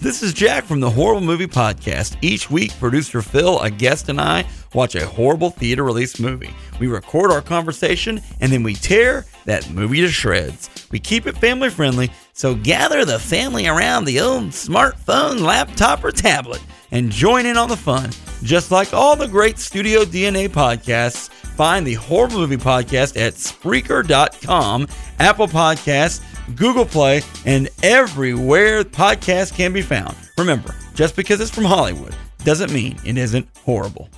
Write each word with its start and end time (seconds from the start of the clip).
This 0.00 0.22
is 0.22 0.34
Jack 0.34 0.64
from 0.64 0.80
the 0.80 0.90
Horrible 0.90 1.22
Movie 1.22 1.46
Podcast. 1.46 2.16
Each 2.22 2.50
week, 2.50 2.78
producer 2.78 3.22
Phil, 3.22 3.58
a 3.60 3.70
guest, 3.70 4.08
and 4.08 4.20
I 4.20 4.46
watch 4.74 4.94
a 4.94 5.06
horrible 5.06 5.50
theater 5.50 5.82
release 5.84 6.20
movie. 6.20 6.54
We 6.78 6.86
record 6.86 7.32
our 7.32 7.40
conversation 7.40 8.20
and 8.40 8.52
then 8.52 8.62
we 8.62 8.74
tear 8.74 9.24
that 9.46 9.68
movie 9.70 10.02
to 10.02 10.08
shreds. 10.08 10.68
We 10.92 11.00
keep 11.00 11.26
it 11.26 11.38
family 11.38 11.70
friendly, 11.70 12.10
so 12.34 12.54
gather 12.54 13.04
the 13.04 13.18
family 13.18 13.66
around 13.66 14.04
the 14.04 14.20
old 14.20 14.50
smartphone, 14.50 15.40
laptop, 15.40 16.04
or 16.04 16.12
tablet 16.12 16.62
and 16.92 17.10
join 17.10 17.46
in 17.46 17.56
on 17.56 17.68
the 17.68 17.76
fun. 17.76 18.10
Just 18.42 18.70
like 18.70 18.92
all 18.92 19.16
the 19.16 19.26
great 19.26 19.58
Studio 19.58 20.04
DNA 20.04 20.48
podcasts, 20.48 21.30
find 21.30 21.86
the 21.86 21.94
Horrible 21.94 22.38
Movie 22.38 22.58
Podcast 22.58 23.16
at 23.16 23.32
Spreaker.com, 23.34 24.86
Apple 25.18 25.48
Podcasts, 25.48 26.20
Google 26.54 26.84
Play, 26.84 27.22
and 27.44 27.68
everywhere 27.82 28.84
podcasts 28.84 29.54
can 29.54 29.72
be 29.72 29.82
found. 29.82 30.16
Remember, 30.38 30.74
just 30.94 31.16
because 31.16 31.40
it's 31.40 31.50
from 31.50 31.64
Hollywood 31.64 32.14
doesn't 32.44 32.72
mean 32.72 32.98
it 33.04 33.18
isn't 33.18 33.48
horrible. 33.64 34.08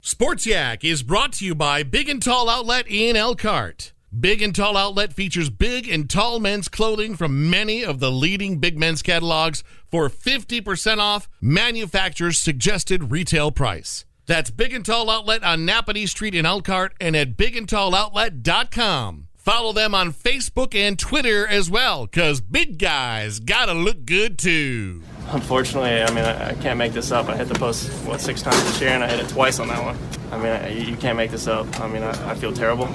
Sports 0.00 0.46
Yak 0.46 0.84
is 0.84 1.02
brought 1.02 1.32
to 1.34 1.44
you 1.44 1.54
by 1.54 1.82
Big 1.82 2.08
and 2.08 2.22
Tall 2.22 2.48
Outlet 2.48 2.86
in 2.88 3.16
Elkhart. 3.16 3.92
Big 4.18 4.42
and 4.42 4.54
Tall 4.54 4.76
Outlet 4.76 5.12
features 5.12 5.50
big 5.50 5.88
and 5.88 6.08
tall 6.08 6.38
men's 6.38 6.68
clothing 6.68 7.16
from 7.16 7.50
many 7.50 7.84
of 7.84 7.98
the 8.00 8.12
leading 8.12 8.58
big 8.58 8.78
men's 8.78 9.02
catalogs 9.02 9.64
for 9.90 10.08
50% 10.08 10.98
off 10.98 11.28
manufacturer's 11.40 12.38
suggested 12.38 13.10
retail 13.10 13.50
price. 13.50 14.04
That's 14.26 14.50
Big 14.50 14.72
and 14.72 14.86
Tall 14.86 15.10
Outlet 15.10 15.42
on 15.42 15.66
Nappanee 15.66 16.08
Street 16.08 16.34
in 16.34 16.46
Elkhart 16.46 16.94
and 17.00 17.16
at 17.16 17.36
bigandtalloutlet.com. 17.36 19.23
Follow 19.44 19.74
them 19.74 19.94
on 19.94 20.10
Facebook 20.10 20.74
and 20.74 20.98
Twitter 20.98 21.46
as 21.46 21.68
well, 21.68 22.06
because 22.06 22.40
big 22.40 22.78
guys 22.78 23.40
gotta 23.40 23.74
look 23.74 24.06
good 24.06 24.38
too. 24.38 25.02
Unfortunately, 25.28 26.02
I 26.02 26.10
mean, 26.14 26.24
I, 26.24 26.48
I 26.48 26.54
can't 26.54 26.78
make 26.78 26.94
this 26.94 27.12
up. 27.12 27.28
I 27.28 27.36
hit 27.36 27.48
the 27.48 27.54
post, 27.54 27.90
what, 28.06 28.22
six 28.22 28.40
times 28.40 28.64
this 28.64 28.80
year, 28.80 28.88
and 28.88 29.04
I 29.04 29.06
hit 29.10 29.20
it 29.20 29.28
twice 29.28 29.60
on 29.60 29.68
that 29.68 29.84
one. 29.84 29.98
I 30.32 30.38
mean, 30.38 30.46
I, 30.46 30.68
you 30.70 30.96
can't 30.96 31.18
make 31.18 31.30
this 31.30 31.46
up. 31.46 31.78
I 31.78 31.88
mean, 31.88 32.02
I, 32.02 32.30
I 32.30 32.34
feel 32.36 32.54
terrible. 32.54 32.88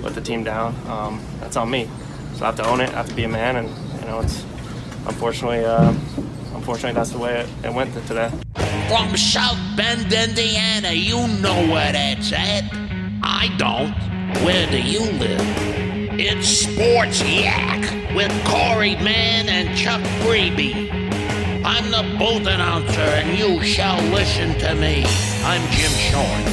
Let 0.00 0.14
the 0.14 0.20
team 0.20 0.44
down. 0.44 0.72
Um, 0.86 1.20
that's 1.40 1.56
on 1.56 1.68
me. 1.68 1.90
So 2.34 2.44
I 2.44 2.46
have 2.46 2.56
to 2.58 2.68
own 2.68 2.80
it. 2.80 2.90
I 2.90 2.92
have 2.92 3.08
to 3.08 3.14
be 3.16 3.24
a 3.24 3.28
man, 3.28 3.56
and, 3.56 3.68
you 4.00 4.06
know, 4.06 4.20
it's 4.20 4.44
unfortunately, 5.04 5.64
uh, 5.64 5.90
unfortunately, 6.54 6.92
that's 6.92 7.10
the 7.10 7.18
way 7.18 7.40
it, 7.40 7.48
it 7.64 7.74
went 7.74 7.92
today. 8.06 8.30
From 8.86 9.16
South 9.16 9.58
Bend, 9.76 10.12
Indiana, 10.12 10.92
you 10.92 11.26
know 11.42 11.72
where 11.72 11.90
that's 11.90 12.32
at. 12.32 12.62
I 13.24 13.52
don't. 13.58 14.16
Where 14.44 14.66
do 14.70 14.80
you 14.80 15.00
live? 15.00 15.40
It's 16.18 16.46
Sports 16.48 17.20
Yak 17.22 17.80
with 18.14 18.30
Corey 18.46 18.94
Mann 18.96 19.48
and 19.48 19.76
Chuck 19.76 20.00
Freeby. 20.22 20.88
I'm 21.64 21.90
the 21.90 22.04
booth 22.18 22.46
announcer, 22.46 23.00
and 23.00 23.36
you 23.36 23.60
shall 23.64 24.00
listen 24.10 24.56
to 24.60 24.74
me. 24.76 25.04
I'm 25.42 25.60
Jim 25.72 25.90
Short. 25.90 26.44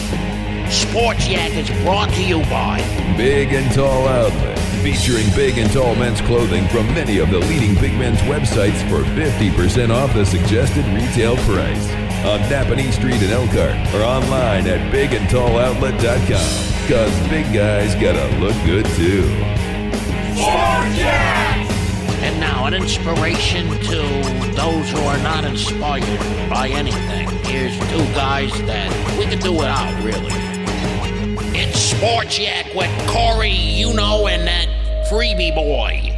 Sports 0.72 1.28
Yak 1.28 1.52
is 1.52 1.70
brought 1.84 2.10
to 2.16 2.24
you 2.24 2.40
by 2.44 2.80
Big 3.18 3.54
and 3.54 3.72
Tall 3.72 4.08
Outlet, 4.08 4.58
featuring 4.82 5.30
big 5.36 5.60
and 5.60 5.72
tall 5.72 5.96
men's 5.96 6.22
clothing 6.22 6.68
from 6.70 6.88
many 6.88 7.20
of 7.20 7.30
the 7.30 7.40
leading 7.40 7.76
big 7.76 7.94
men's 7.94 8.20
websites 8.22 8.82
for 8.90 9.04
50% 9.14 9.92
off 9.94 10.12
the 10.14 10.26
suggested 10.26 10.86
retail 10.88 11.38
price. 11.38 11.90
On 12.26 12.40
Nappanee 12.50 12.92
Street 12.92 13.22
in 13.22 13.30
Elkhart 13.30 13.76
or 13.94 14.02
online 14.04 14.66
at 14.68 14.92
bigandtalloutlet.com. 14.92 16.75
Cause 16.88 17.28
big 17.30 17.52
guys 17.52 17.96
gotta 17.96 18.28
look 18.38 18.54
good 18.64 18.86
too. 18.96 19.24
And 22.22 22.40
now, 22.40 22.66
an 22.68 22.76
inspiration 22.76 23.68
to 23.70 24.02
those 24.54 24.92
who 24.92 25.00
are 25.00 25.18
not 25.24 25.46
inspired 25.46 26.20
by 26.48 26.70
anything. 26.70 27.28
Here's 27.46 27.76
two 27.90 28.06
guys 28.14 28.52
that 28.68 29.18
we 29.18 29.26
could 29.26 29.40
do 29.40 29.54
without, 29.54 30.04
really. 30.04 30.30
It's 31.58 31.80
Sports 31.80 32.38
Yak 32.38 32.76
with 32.76 32.92
Corey, 33.08 33.50
you 33.50 33.92
know, 33.96 34.28
and 34.28 34.48
that 34.48 34.68
freebie 35.10 35.56
boy. 35.56 36.12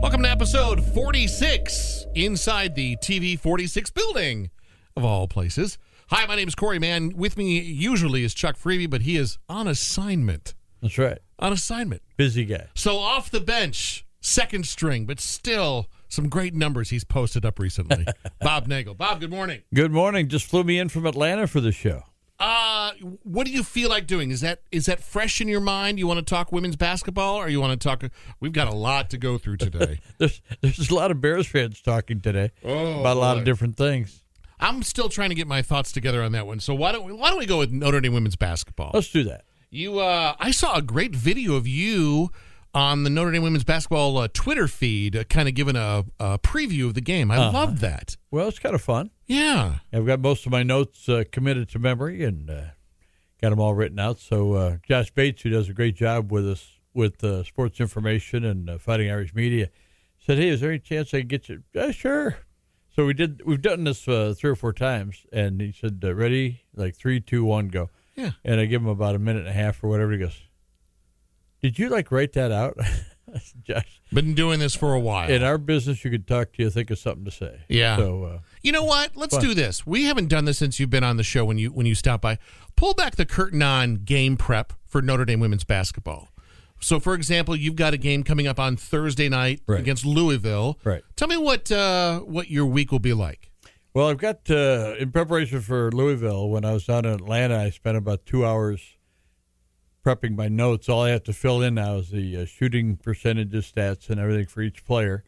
Welcome 0.00 0.22
to 0.22 0.30
episode 0.30 0.80
46 0.80 2.06
inside 2.14 2.76
the 2.76 2.96
TV 2.98 3.36
46 3.36 3.90
building, 3.90 4.50
of 4.96 5.04
all 5.04 5.26
places. 5.26 5.76
Hi, 6.08 6.26
my 6.26 6.36
name 6.36 6.48
is 6.48 6.54
Corey 6.54 6.78
Mann. 6.78 7.12
With 7.16 7.36
me 7.36 7.58
usually 7.60 8.24
is 8.24 8.34
Chuck 8.34 8.56
Freeby, 8.58 8.88
but 8.88 9.02
he 9.02 9.16
is 9.16 9.38
on 9.48 9.66
assignment. 9.66 10.54
That's 10.82 10.98
right. 10.98 11.18
On 11.38 11.52
assignment. 11.52 12.02
Busy 12.16 12.44
guy. 12.44 12.66
So 12.74 12.98
off 12.98 13.30
the 13.30 13.40
bench, 13.40 14.06
second 14.20 14.66
string, 14.66 15.06
but 15.06 15.18
still 15.18 15.88
some 16.08 16.28
great 16.28 16.54
numbers 16.54 16.90
he's 16.90 17.04
posted 17.04 17.44
up 17.46 17.58
recently. 17.58 18.06
Bob 18.40 18.66
Nagle. 18.66 18.94
Bob, 18.94 19.20
good 19.20 19.30
morning. 19.30 19.62
Good 19.72 19.92
morning. 19.92 20.28
Just 20.28 20.46
flew 20.46 20.62
me 20.62 20.78
in 20.78 20.88
from 20.90 21.06
Atlanta 21.06 21.46
for 21.46 21.60
the 21.60 21.72
show. 21.72 22.02
Uh, 22.38 22.90
what 23.22 23.46
do 23.46 23.52
you 23.52 23.62
feel 23.62 23.88
like 23.88 24.06
doing? 24.06 24.30
Is 24.30 24.40
that 24.42 24.60
is 24.72 24.86
that 24.86 25.00
fresh 25.00 25.40
in 25.40 25.48
your 25.48 25.60
mind? 25.60 25.98
You 25.98 26.06
want 26.06 26.18
to 26.18 26.24
talk 26.24 26.50
women's 26.52 26.74
basketball, 26.76 27.36
or 27.36 27.48
you 27.48 27.60
want 27.60 27.80
to 27.80 27.88
talk? 27.88 28.02
We've 28.40 28.52
got 28.52 28.66
a 28.68 28.74
lot 28.74 29.08
to 29.10 29.18
go 29.18 29.38
through 29.38 29.58
today. 29.58 30.00
there's 30.18 30.42
there's 30.60 30.90
a 30.90 30.94
lot 30.94 31.12
of 31.12 31.20
Bears 31.20 31.46
fans 31.46 31.80
talking 31.80 32.20
today 32.20 32.50
Oh, 32.64 33.00
about 33.00 33.16
a 33.16 33.20
lot 33.20 33.34
boy. 33.34 33.38
of 33.38 33.44
different 33.44 33.76
things. 33.76 34.23
I'm 34.60 34.82
still 34.82 35.08
trying 35.08 35.28
to 35.30 35.34
get 35.34 35.46
my 35.46 35.62
thoughts 35.62 35.92
together 35.92 36.22
on 36.22 36.32
that 36.32 36.46
one. 36.46 36.60
So 36.60 36.74
why 36.74 36.92
don't 36.92 37.04
we, 37.04 37.12
why 37.12 37.30
don't 37.30 37.38
we 37.38 37.46
go 37.46 37.58
with 37.58 37.70
Notre 37.72 38.00
Dame 38.00 38.14
women's 38.14 38.36
basketball? 38.36 38.90
Let's 38.94 39.10
do 39.10 39.24
that. 39.24 39.44
You, 39.70 39.98
uh, 39.98 40.34
I 40.38 40.50
saw 40.52 40.76
a 40.76 40.82
great 40.82 41.14
video 41.16 41.54
of 41.54 41.66
you 41.66 42.30
on 42.72 43.02
the 43.04 43.10
Notre 43.10 43.32
Dame 43.32 43.42
women's 43.42 43.64
basketball 43.64 44.16
uh, 44.18 44.28
Twitter 44.32 44.66
feed, 44.68 45.16
uh, 45.16 45.24
kind 45.24 45.48
of 45.48 45.54
giving 45.54 45.76
a, 45.76 46.04
a 46.20 46.38
preview 46.38 46.86
of 46.86 46.94
the 46.94 47.00
game. 47.00 47.30
I 47.30 47.36
Uh-huh. 47.36 47.52
love 47.52 47.80
that. 47.80 48.16
Well, 48.30 48.48
it's 48.48 48.58
kind 48.58 48.74
of 48.74 48.82
fun. 48.82 49.10
Yeah. 49.26 49.78
I've 49.92 50.06
got 50.06 50.20
most 50.20 50.46
of 50.46 50.52
my 50.52 50.62
notes 50.62 51.08
uh, 51.08 51.24
committed 51.32 51.68
to 51.70 51.78
memory 51.78 52.24
and 52.24 52.48
uh, 52.50 52.62
got 53.42 53.50
them 53.50 53.60
all 53.60 53.74
written 53.74 53.98
out. 53.98 54.18
So 54.18 54.52
uh, 54.54 54.76
Josh 54.86 55.10
Bates, 55.10 55.42
who 55.42 55.50
does 55.50 55.68
a 55.68 55.72
great 55.72 55.96
job 55.96 56.30
with 56.32 56.48
us 56.48 56.70
with 56.92 57.22
uh, 57.24 57.42
sports 57.42 57.80
information 57.80 58.44
and 58.44 58.70
uh, 58.70 58.78
Fighting 58.78 59.10
Irish 59.10 59.34
Media, 59.34 59.68
said, 60.24 60.38
"Hey, 60.38 60.48
is 60.48 60.60
there 60.60 60.70
any 60.70 60.78
chance 60.78 61.12
I 61.12 61.20
can 61.20 61.28
get 61.28 61.48
you?" 61.48 61.62
Yeah, 61.72 61.90
sure. 61.90 62.36
So 62.94 63.06
we 63.06 63.14
did. 63.14 63.42
We've 63.44 63.60
done 63.62 63.84
this 63.84 64.06
uh, 64.06 64.34
three 64.36 64.50
or 64.50 64.54
four 64.56 64.72
times, 64.72 65.26
and 65.32 65.60
he 65.60 65.72
said, 65.72 66.00
uh, 66.04 66.14
"Ready? 66.14 66.62
Like 66.74 66.94
three, 66.96 67.20
two, 67.20 67.44
one, 67.44 67.68
go." 67.68 67.90
Yeah. 68.14 68.30
And 68.44 68.60
I 68.60 68.66
give 68.66 68.82
him 68.82 68.88
about 68.88 69.14
a 69.16 69.18
minute 69.18 69.40
and 69.40 69.48
a 69.48 69.52
half 69.52 69.82
or 69.82 69.88
whatever. 69.88 70.12
He 70.12 70.18
goes, 70.18 70.40
"Did 71.60 71.78
you 71.78 71.88
like 71.88 72.12
write 72.12 72.32
that 72.34 72.52
out?" 72.52 72.78
Josh, 73.64 74.00
Been 74.12 74.34
doing 74.34 74.60
this 74.60 74.76
for 74.76 74.94
a 74.94 75.00
while. 75.00 75.28
in 75.28 75.42
our 75.42 75.58
business, 75.58 76.04
you 76.04 76.10
could 76.10 76.24
talk 76.28 76.52
to 76.52 76.62
you, 76.62 76.70
think 76.70 76.90
of 76.92 76.98
something 77.00 77.24
to 77.24 77.32
say. 77.32 77.62
Yeah. 77.68 77.96
So 77.96 78.22
uh, 78.24 78.38
You 78.62 78.70
know 78.70 78.84
what? 78.84 79.16
Let's 79.16 79.34
Fun. 79.34 79.44
do 79.44 79.54
this. 79.54 79.84
We 79.84 80.04
haven't 80.04 80.28
done 80.28 80.44
this 80.44 80.58
since 80.58 80.78
you've 80.78 80.90
been 80.90 81.02
on 81.02 81.16
the 81.16 81.24
show 81.24 81.44
when 81.44 81.58
you 81.58 81.70
when 81.72 81.84
you 81.86 81.96
stop 81.96 82.20
by. 82.20 82.38
Pull 82.76 82.94
back 82.94 83.16
the 83.16 83.26
curtain 83.26 83.60
on 83.62 83.96
game 83.96 84.36
prep 84.36 84.72
for 84.86 85.02
Notre 85.02 85.24
Dame 85.24 85.40
women's 85.40 85.64
basketball. 85.64 86.28
So, 86.84 87.00
for 87.00 87.14
example, 87.14 87.56
you've 87.56 87.76
got 87.76 87.94
a 87.94 87.96
game 87.96 88.22
coming 88.22 88.46
up 88.46 88.60
on 88.60 88.76
Thursday 88.76 89.28
night 89.28 89.62
Right. 89.66 89.80
against 89.80 90.04
Louisville. 90.04 90.78
Right. 90.84 91.02
Tell 91.16 91.28
me 91.28 91.36
what 91.36 91.72
uh, 91.72 92.20
what 92.20 92.50
your 92.50 92.66
week 92.66 92.92
will 92.92 92.98
be 92.98 93.14
like. 93.14 93.50
Well, 93.94 94.08
I've 94.08 94.18
got 94.18 94.50
uh, 94.50 94.94
in 94.98 95.10
preparation 95.12 95.60
for 95.60 95.90
Louisville. 95.92 96.48
When 96.50 96.64
I 96.64 96.72
was 96.72 96.84
down 96.86 97.04
in 97.06 97.12
Atlanta, 97.14 97.58
I 97.58 97.70
spent 97.70 97.96
about 97.96 98.26
two 98.26 98.44
hours 98.44 98.80
prepping 100.04 100.36
my 100.36 100.48
notes. 100.48 100.88
All 100.88 101.02
I 101.02 101.10
have 101.10 101.22
to 101.24 101.32
fill 101.32 101.62
in 101.62 101.74
now 101.76 101.96
is 101.96 102.10
the 102.10 102.36
uh, 102.38 102.44
shooting 102.44 102.96
percentages, 102.96 103.72
stats, 103.74 104.10
and 104.10 104.20
everything 104.20 104.46
for 104.46 104.60
each 104.60 104.84
player 104.84 105.24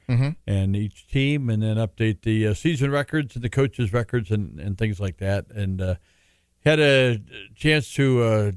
and 0.47 0.77
each 0.77 1.07
team, 1.07 1.49
and 1.49 1.63
then 1.63 1.77
update 1.77 2.23
the 2.23 2.49
uh, 2.49 2.55
season 2.55 2.91
records 2.91 3.35
and 3.37 3.43
the 3.45 3.49
coaches' 3.49 3.93
records 3.93 4.31
and, 4.31 4.61
and 4.61 4.77
things 4.77 5.01
like 5.01 5.17
that. 5.19 5.47
And 5.51 5.81
uh, 5.81 5.95
had 6.65 6.81
a 6.81 7.19
chance 7.55 7.95
to 7.95 8.23
uh, 8.23 8.53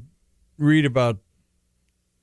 read 0.58 0.86
about 0.86 1.20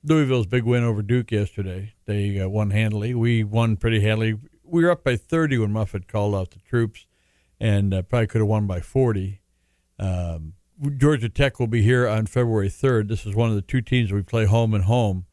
Louisville's 0.03 0.47
big 0.47 0.63
win 0.63 0.83
over 0.83 1.01
Duke 1.01 1.31
yesterday. 1.31 1.93
They 2.05 2.39
uh, 2.39 2.47
won 2.47 2.71
handily. 2.71 3.13
We 3.13 3.43
won 3.43 3.77
pretty 3.77 4.01
handily. 4.01 4.35
We 4.63 4.83
were 4.83 4.91
up 4.91 5.03
by 5.03 5.15
30 5.15 5.59
when 5.59 5.71
Muffet 5.71 6.07
called 6.07 6.35
out 6.35 6.51
the 6.51 6.59
troops, 6.59 7.05
and 7.59 7.93
uh, 7.93 8.01
probably 8.03 8.27
could 8.27 8.41
have 8.41 8.47
won 8.47 8.67
by 8.67 8.79
40. 8.79 9.41
Um, 9.99 10.53
Georgia 10.97 11.29
Tech 11.29 11.59
will 11.59 11.67
be 11.67 11.81
here 11.81 12.07
on 12.07 12.27
February 12.27 12.69
3rd. 12.69 13.07
This 13.07 13.25
is 13.25 13.33
one 13.33 13.49
of 13.49 13.55
the 13.55 13.61
two 13.61 13.81
teams 13.81 14.11
we 14.11 14.21
play 14.21 14.45
home 14.45 14.73
and 14.73 14.83
home 14.83 15.25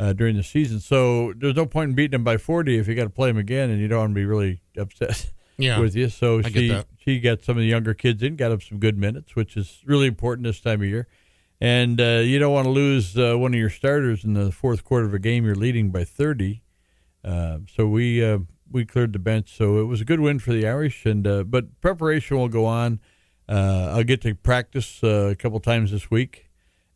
uh, 0.00 0.12
during 0.12 0.36
the 0.36 0.42
season. 0.42 0.80
So 0.80 1.32
there's 1.36 1.54
no 1.54 1.66
point 1.66 1.90
in 1.90 1.94
beating 1.94 2.12
them 2.12 2.24
by 2.24 2.36
40 2.36 2.78
if 2.78 2.88
you 2.88 2.94
got 2.94 3.04
to 3.04 3.10
play 3.10 3.30
them 3.30 3.38
again, 3.38 3.70
and 3.70 3.80
you 3.80 3.88
don't 3.88 3.98
want 3.98 4.10
to 4.10 4.14
be 4.14 4.26
really 4.26 4.60
upset. 4.76 5.32
Yeah, 5.60 5.80
with 5.80 5.96
you. 5.96 6.08
So 6.08 6.38
I 6.38 6.50
she 6.50 6.82
she 6.98 7.18
got 7.18 7.42
some 7.42 7.56
of 7.56 7.62
the 7.62 7.66
younger 7.66 7.92
kids 7.92 8.22
in, 8.22 8.36
got 8.36 8.50
them 8.50 8.60
some 8.60 8.78
good 8.78 8.96
minutes, 8.96 9.34
which 9.34 9.56
is 9.56 9.82
really 9.84 10.06
important 10.06 10.46
this 10.46 10.60
time 10.60 10.80
of 10.82 10.88
year. 10.88 11.08
And 11.60 12.00
uh, 12.00 12.22
you 12.24 12.38
don't 12.38 12.52
want 12.52 12.66
to 12.66 12.70
lose 12.70 13.18
uh, 13.18 13.36
one 13.36 13.52
of 13.52 13.58
your 13.58 13.70
starters 13.70 14.24
in 14.24 14.34
the 14.34 14.52
fourth 14.52 14.84
quarter 14.84 15.06
of 15.06 15.14
a 15.14 15.18
game 15.18 15.44
you're 15.44 15.56
leading 15.56 15.90
by 15.90 16.04
30. 16.04 16.62
Uh, 17.24 17.58
so 17.74 17.86
we 17.86 18.24
uh, 18.24 18.38
we 18.70 18.84
cleared 18.84 19.12
the 19.12 19.18
bench, 19.18 19.56
so 19.56 19.78
it 19.78 19.84
was 19.84 20.00
a 20.00 20.04
good 20.04 20.20
win 20.20 20.38
for 20.38 20.52
the 20.52 20.68
Irish. 20.68 21.04
And 21.04 21.26
uh, 21.26 21.42
but 21.42 21.80
preparation 21.80 22.36
will 22.36 22.48
go 22.48 22.64
on. 22.64 23.00
Uh, 23.48 23.92
I'll 23.94 24.04
get 24.04 24.20
to 24.22 24.34
practice 24.34 25.02
a 25.02 25.34
couple 25.36 25.58
times 25.58 25.90
this 25.90 26.10
week, 26.10 26.48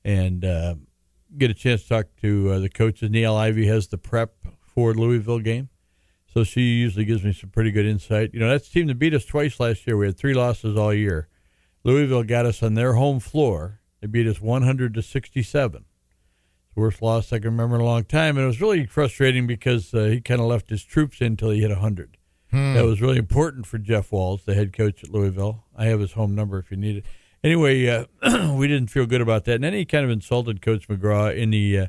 and 0.05 0.43
get 1.37 1.51
a 1.51 1.55
chance 1.55 1.83
to 1.83 1.89
talk 1.89 2.07
to 2.21 2.61
the 2.61 2.69
coaches. 2.69 3.11
Niele 3.11 3.37
Ivey 3.37 3.67
has 3.67 3.89
the 3.89 3.99
prep 3.99 4.37
for 4.61 4.95
Louisville 4.95 5.41
game, 5.41 5.71
so 6.33 6.45
she 6.45 6.61
usually 6.61 7.05
gives 7.05 7.25
me 7.25 7.33
some 7.33 7.51
pretty 7.51 7.73
good 7.73 7.87
insight. 7.87 8.31
You 8.33 8.41
know, 8.41 8.49
that's 8.49 8.69
the 8.69 8.75
team 8.75 8.87
that 8.89 8.99
beat 8.99 9.15
us 9.15 9.25
twice 9.25 9.59
last 9.59 9.87
year. 9.87 9.97
We 9.97 10.07
had 10.07 10.17
three 10.17 10.35
losses 10.35 10.77
all 10.77 10.95
year. 10.95 11.29
Louisville 11.85 12.23
got 12.23 12.47
us 12.47 12.63
on 12.63 12.75
their 12.75 12.93
home 12.93 13.19
floor. 13.19 13.81
They 14.03 14.09
beat 14.09 14.27
us 14.27 14.41
100 14.41 14.95
to 14.95 15.01
67 15.01 15.85
It's 16.67 16.77
worst 16.77 17.01
loss 17.01 17.33
I 17.33 17.39
can 17.39 17.53
remember 17.53 17.77
in 17.77 17.81
a 17.81 17.85
long 17.85 18.05
time. 18.05 18.37
And 18.37 18.45
it 18.45 18.49
was 18.49 18.61
really 18.61 18.85
frustrating 18.85 19.47
because 19.47 19.95
uh, 19.95 20.05
he 20.07 20.21
kind 20.21 20.41
of 20.41 20.49
left 20.49 20.69
his 20.69 20.85
troops 20.85 21.21
in 21.21 21.29
until 21.29 21.51
he 21.51 21.61
hit 21.61 21.71
100. 21.71 22.19
That 22.75 22.85
was 22.85 23.01
really 23.01 23.17
important 23.17 23.65
for 23.67 23.79
Jeff 23.79 24.13
Walz, 24.13 24.45
the 24.45 24.55
head 24.55 24.75
coach 24.75 25.03
at 25.03 25.11
Louisville. 25.11 25.65
I 25.75 25.87
have 25.87 26.01
his 26.01 26.13
home 26.13 26.35
number 26.35 26.59
if 26.59 26.71
you 26.71 26.77
need 26.77 26.99
it. 26.99 27.05
Anyway, 27.43 27.87
uh, 27.87 28.05
we 28.55 28.69
didn't 28.69 28.91
feel 28.91 29.07
good 29.07 29.23
about 29.23 29.45
that. 29.45 29.55
And 29.55 29.65
then 29.65 29.73
he 29.73 29.85
kind 29.85 30.05
of 30.05 30.11
insulted 30.11 30.61
Coach 30.61 30.89
McGraw 30.89 31.35
in 31.35 31.51
the 31.51 31.79
uh, 31.79 31.87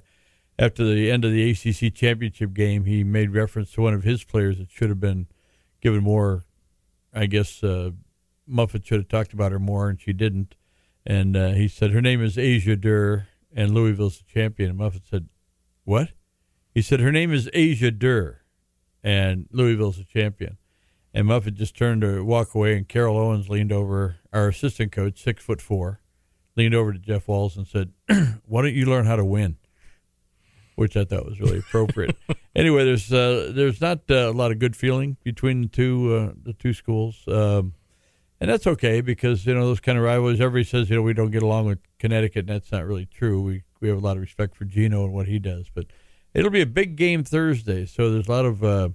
after 0.57 0.85
the 0.85 1.11
end 1.11 1.25
of 1.25 1.31
the 1.31 1.49
ACC 1.49 1.93
championship 1.93 2.53
game. 2.53 2.85
He 2.85 3.03
made 3.03 3.31
reference 3.31 3.71
to 3.71 3.81
one 3.81 3.93
of 3.93 4.03
his 4.03 4.23
players 4.23 4.59
that 4.59 4.71
should 4.71 4.89
have 4.89 5.01
been 5.01 5.27
given 5.81 6.01
more. 6.01 6.45
I 7.13 7.25
guess 7.25 7.61
uh, 7.63 7.91
Muffet 8.47 8.85
should 8.85 8.99
have 8.99 9.09
talked 9.09 9.33
about 9.33 9.51
her 9.51 9.59
more, 9.59 9.89
and 9.89 9.99
she 9.99 10.13
didn't. 10.13 10.55
And 11.05 11.35
uh, 11.35 11.49
he 11.49 11.67
said 11.67 11.91
her 11.91 12.01
name 12.01 12.23
is 12.23 12.37
Asia 12.37 12.75
Durr, 12.75 13.27
and 13.53 13.73
Louisville's 13.73 14.19
the 14.19 14.25
champion. 14.25 14.69
And 14.69 14.79
Muffet 14.79 15.03
said, 15.09 15.27
"What?" 15.83 16.09
He 16.73 16.81
said 16.81 16.99
her 16.99 17.11
name 17.11 17.31
is 17.31 17.49
Asia 17.53 17.91
Durr, 17.91 18.41
and 19.03 19.47
Louisville's 19.51 19.97
the 19.97 20.05
champion. 20.05 20.57
And 21.13 21.27
Muffet 21.27 21.55
just 21.55 21.77
turned 21.77 22.01
to 22.01 22.23
walk 22.23 22.55
away, 22.55 22.75
and 22.75 22.87
Carol 22.87 23.17
Owens 23.17 23.47
leaned 23.47 23.71
over, 23.71 24.15
our 24.31 24.47
assistant 24.47 24.91
coach, 24.91 25.21
six 25.21 25.43
foot 25.43 25.61
four, 25.61 26.01
leaned 26.55 26.73
over 26.73 26.91
to 26.91 26.99
Jeff 26.99 27.27
Walz 27.27 27.55
and 27.55 27.67
said, 27.67 27.91
"Why 28.45 28.63
don't 28.63 28.73
you 28.73 28.85
learn 28.85 29.05
how 29.05 29.17
to 29.17 29.25
win?" 29.25 29.57
Which 30.75 30.97
I 30.97 31.05
thought 31.05 31.25
was 31.25 31.39
really 31.39 31.59
appropriate. 31.59 32.15
anyway, 32.55 32.85
there's 32.85 33.13
uh, 33.13 33.51
there's 33.53 33.79
not 33.79 33.99
uh, 34.09 34.29
a 34.29 34.31
lot 34.31 34.51
of 34.51 34.57
good 34.57 34.75
feeling 34.75 35.17
between 35.23 35.61
the 35.61 35.67
two 35.67 36.15
uh, 36.15 36.33
the 36.41 36.53
two 36.53 36.73
schools, 36.73 37.23
um, 37.27 37.75
and 38.43 38.51
that's 38.51 38.67
okay 38.67 38.99
because 38.99 39.45
you 39.45 39.53
know 39.53 39.65
those 39.65 39.79
kind 39.79 39.97
of 39.97 40.03
rivalries. 40.03 40.41
Everybody 40.41 40.65
says 40.65 40.89
you 40.89 40.97
know 40.97 41.01
we 41.01 41.13
don't 41.13 41.31
get 41.31 41.43
along 41.43 41.65
with 41.65 41.79
Connecticut, 41.97 42.39
and 42.39 42.49
that's 42.49 42.73
not 42.73 42.85
really 42.85 43.05
true. 43.05 43.41
We 43.41 43.63
we 43.79 43.87
have 43.87 43.97
a 43.97 44.01
lot 44.01 44.17
of 44.17 44.21
respect 44.21 44.57
for 44.57 44.65
Gino 44.65 45.05
and 45.05 45.13
what 45.13 45.27
he 45.27 45.39
does, 45.39 45.67
but 45.73 45.85
it'll 46.33 46.51
be 46.51 46.59
a 46.59 46.65
big 46.65 46.97
game 46.97 47.23
Thursday, 47.23 47.85
so 47.85 48.11
there's 48.11 48.27
a 48.27 48.31
lot 48.31 48.43
of 48.43 48.61
uh, 48.61 48.89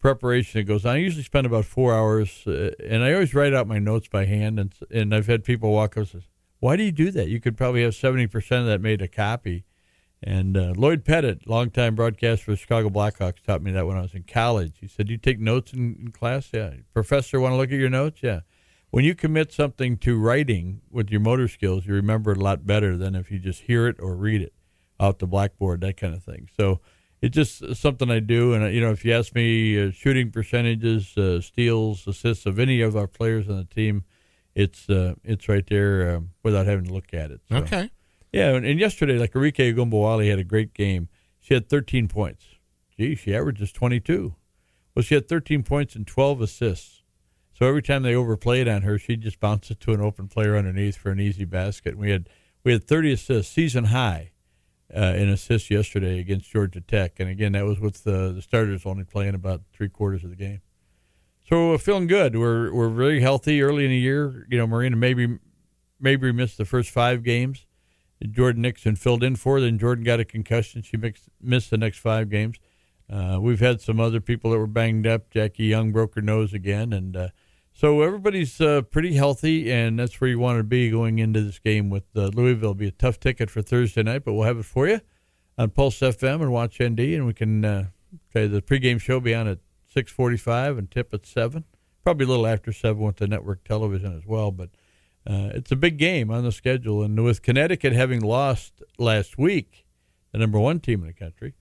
preparation 0.00 0.60
that 0.60 0.64
goes 0.64 0.84
on. 0.84 0.96
I 0.96 0.98
usually 0.98 1.22
spend 1.22 1.46
about 1.46 1.64
four 1.64 1.94
hours, 1.94 2.46
uh, 2.46 2.72
and 2.86 3.02
I 3.02 3.14
always 3.14 3.32
write 3.32 3.54
out 3.54 3.66
my 3.66 3.78
notes 3.78 4.08
by 4.08 4.26
hand. 4.26 4.60
And 4.60 4.74
and 4.90 5.14
I've 5.14 5.28
had 5.28 5.44
people 5.44 5.72
walk 5.72 5.92
up 5.92 5.96
and 5.96 6.08
say, 6.08 6.28
"Why 6.60 6.76
do 6.76 6.82
you 6.82 6.92
do 6.92 7.10
that? 7.12 7.28
You 7.28 7.40
could 7.40 7.56
probably 7.56 7.84
have 7.84 7.94
seventy 7.94 8.26
percent 8.26 8.60
of 8.60 8.66
that 8.66 8.82
made 8.82 9.00
a 9.00 9.08
copy." 9.08 9.64
And 10.22 10.58
uh, 10.58 10.74
Lloyd 10.76 11.06
Pettit, 11.06 11.48
longtime 11.48 11.94
broadcaster 11.94 12.44
for 12.44 12.56
Chicago 12.56 12.90
Blackhawks, 12.90 13.42
taught 13.42 13.62
me 13.62 13.72
that 13.72 13.86
when 13.86 13.96
I 13.96 14.02
was 14.02 14.12
in 14.12 14.24
college. 14.24 14.74
He 14.78 14.88
said, 14.88 15.08
"You 15.08 15.16
take 15.16 15.40
notes 15.40 15.72
in, 15.72 15.96
in 15.98 16.10
class? 16.10 16.50
Yeah. 16.52 16.74
Professor, 16.92 17.40
want 17.40 17.52
to 17.52 17.56
look 17.56 17.72
at 17.72 17.78
your 17.78 17.88
notes? 17.88 18.22
Yeah." 18.22 18.40
When 18.94 19.04
you 19.04 19.16
commit 19.16 19.52
something 19.52 19.96
to 19.98 20.16
writing 20.16 20.80
with 20.88 21.10
your 21.10 21.18
motor 21.18 21.48
skills, 21.48 21.84
you 21.84 21.94
remember 21.94 22.30
it 22.30 22.38
a 22.38 22.40
lot 22.40 22.64
better 22.64 22.96
than 22.96 23.16
if 23.16 23.28
you 23.28 23.40
just 23.40 23.62
hear 23.62 23.88
it 23.88 23.96
or 23.98 24.14
read 24.14 24.40
it 24.40 24.52
out 25.00 25.18
the 25.18 25.26
blackboard, 25.26 25.80
that 25.80 25.96
kind 25.96 26.14
of 26.14 26.22
thing. 26.22 26.48
So 26.56 26.78
it's 27.20 27.34
just 27.34 27.74
something 27.74 28.08
I 28.08 28.20
do. 28.20 28.54
And, 28.54 28.62
uh, 28.62 28.68
you 28.68 28.80
know, 28.80 28.92
if 28.92 29.04
you 29.04 29.12
ask 29.12 29.34
me 29.34 29.88
uh, 29.88 29.90
shooting 29.90 30.30
percentages, 30.30 31.18
uh, 31.18 31.40
steals, 31.40 32.06
assists 32.06 32.46
of 32.46 32.60
any 32.60 32.82
of 32.82 32.96
our 32.96 33.08
players 33.08 33.48
on 33.48 33.56
the 33.56 33.64
team, 33.64 34.04
it's 34.54 34.88
uh, 34.88 35.14
it's 35.24 35.48
right 35.48 35.66
there 35.66 36.14
um, 36.14 36.30
without 36.44 36.66
having 36.66 36.84
to 36.84 36.92
look 36.92 37.12
at 37.12 37.32
it. 37.32 37.40
So, 37.48 37.56
Okay. 37.56 37.90
Yeah, 38.32 38.50
and, 38.54 38.64
and 38.64 38.78
yesterday, 38.78 39.18
like 39.18 39.32
Arike 39.32 39.74
Ogunbowale 39.74 40.30
had 40.30 40.38
a 40.38 40.44
great 40.44 40.72
game. 40.72 41.08
She 41.40 41.52
had 41.54 41.68
13 41.68 42.06
points. 42.06 42.44
Gee, 42.96 43.16
she 43.16 43.34
averages 43.34 43.72
22. 43.72 44.36
Well, 44.94 45.02
she 45.02 45.16
had 45.16 45.28
13 45.28 45.64
points 45.64 45.96
and 45.96 46.06
12 46.06 46.42
assists. 46.42 46.93
So 47.56 47.66
every 47.66 47.82
time 47.82 48.02
they 48.02 48.14
overplayed 48.14 48.66
on 48.66 48.82
her, 48.82 48.98
she'd 48.98 49.22
just 49.22 49.38
bounce 49.38 49.70
it 49.70 49.80
to 49.80 49.92
an 49.92 50.00
open 50.00 50.28
player 50.28 50.56
underneath 50.56 50.96
for 50.96 51.10
an 51.10 51.20
easy 51.20 51.44
basket. 51.44 51.92
And 51.92 52.00
we 52.00 52.10
had 52.10 52.28
we 52.64 52.72
had 52.72 52.84
30 52.84 53.12
assists, 53.12 53.52
season 53.52 53.84
high, 53.84 54.32
uh, 54.94 55.14
in 55.16 55.28
assists 55.28 55.70
yesterday 55.70 56.18
against 56.18 56.50
Georgia 56.50 56.80
Tech. 56.80 57.20
And 57.20 57.28
again, 57.28 57.52
that 57.52 57.64
was 57.64 57.78
with 57.78 58.04
the, 58.04 58.32
the 58.32 58.42
starters 58.42 58.86
only 58.86 59.04
playing 59.04 59.34
about 59.34 59.62
three 59.72 59.88
quarters 59.88 60.24
of 60.24 60.30
the 60.30 60.36
game. 60.36 60.62
So 61.48 61.70
we're 61.70 61.78
feeling 61.78 62.06
good. 62.06 62.36
We're 62.36 62.72
we're 62.72 62.88
very 62.88 63.20
healthy 63.20 63.62
early 63.62 63.84
in 63.84 63.90
the 63.90 63.98
year. 63.98 64.46
You 64.50 64.58
know, 64.58 64.66
Marina 64.66 64.96
Mabrey 64.96 65.38
maybe 66.00 66.32
missed 66.32 66.58
the 66.58 66.64
first 66.64 66.90
five 66.90 67.22
games. 67.22 67.66
Jordan 68.30 68.62
Nixon 68.62 68.96
filled 68.96 69.22
in 69.22 69.36
for. 69.36 69.60
Then 69.60 69.78
Jordan 69.78 70.04
got 70.04 70.20
a 70.20 70.24
concussion. 70.24 70.82
She 70.82 70.96
mixed, 70.96 71.28
missed 71.42 71.70
the 71.70 71.76
next 71.76 71.98
five 71.98 72.30
games. 72.30 72.58
Uh, 73.10 73.38
we've 73.40 73.60
had 73.60 73.82
some 73.82 74.00
other 74.00 74.20
people 74.20 74.50
that 74.50 74.58
were 74.58 74.66
banged 74.66 75.06
up. 75.06 75.28
Jackie 75.30 75.64
Young 75.64 75.92
broke 75.92 76.14
her 76.14 76.22
nose 76.22 76.54
again, 76.54 76.92
and 76.94 77.16
uh, 77.16 77.28
so 77.74 78.02
everybody's 78.02 78.60
uh, 78.60 78.82
pretty 78.82 79.14
healthy, 79.14 79.70
and 79.70 79.98
that's 79.98 80.20
where 80.20 80.30
you 80.30 80.38
want 80.38 80.58
to 80.58 80.64
be 80.64 80.90
going 80.90 81.18
into 81.18 81.42
this 81.42 81.58
game 81.58 81.90
with 81.90 82.04
uh, 82.16 82.26
Louisville. 82.28 82.70
It'll 82.70 82.74
be 82.74 82.86
a 82.86 82.92
tough 82.92 83.18
ticket 83.18 83.50
for 83.50 83.62
Thursday 83.62 84.04
night, 84.04 84.24
but 84.24 84.32
we'll 84.32 84.46
have 84.46 84.58
it 84.58 84.64
for 84.64 84.86
you 84.86 85.00
on 85.58 85.70
Pulse 85.70 85.98
FM 85.98 86.40
and 86.40 86.52
Watch 86.52 86.80
ND, 86.80 87.00
and 87.00 87.26
we 87.26 87.34
can 87.34 87.64
uh, 87.64 87.86
okay. 88.30 88.46
The 88.46 88.62
pregame 88.62 89.00
show 89.00 89.14
will 89.14 89.20
be 89.20 89.34
on 89.34 89.48
at 89.48 89.58
six 89.92 90.12
forty-five 90.12 90.78
and 90.78 90.88
tip 90.88 91.12
at 91.12 91.26
seven. 91.26 91.64
Probably 92.04 92.26
a 92.26 92.28
little 92.28 92.46
after 92.46 92.72
seven 92.72 93.02
with 93.02 93.16
the 93.16 93.26
network 93.26 93.64
television 93.64 94.16
as 94.16 94.24
well, 94.24 94.52
but 94.52 94.70
uh, 95.26 95.50
it's 95.54 95.72
a 95.72 95.76
big 95.76 95.98
game 95.98 96.30
on 96.30 96.44
the 96.44 96.52
schedule. 96.52 97.02
And 97.02 97.22
with 97.24 97.42
Connecticut 97.42 97.92
having 97.92 98.20
lost 98.20 98.82
last 98.98 99.36
week, 99.36 99.84
the 100.32 100.38
number 100.38 100.60
one 100.60 100.80
team 100.80 101.00
in 101.00 101.08
the 101.08 101.12
country, 101.12 101.54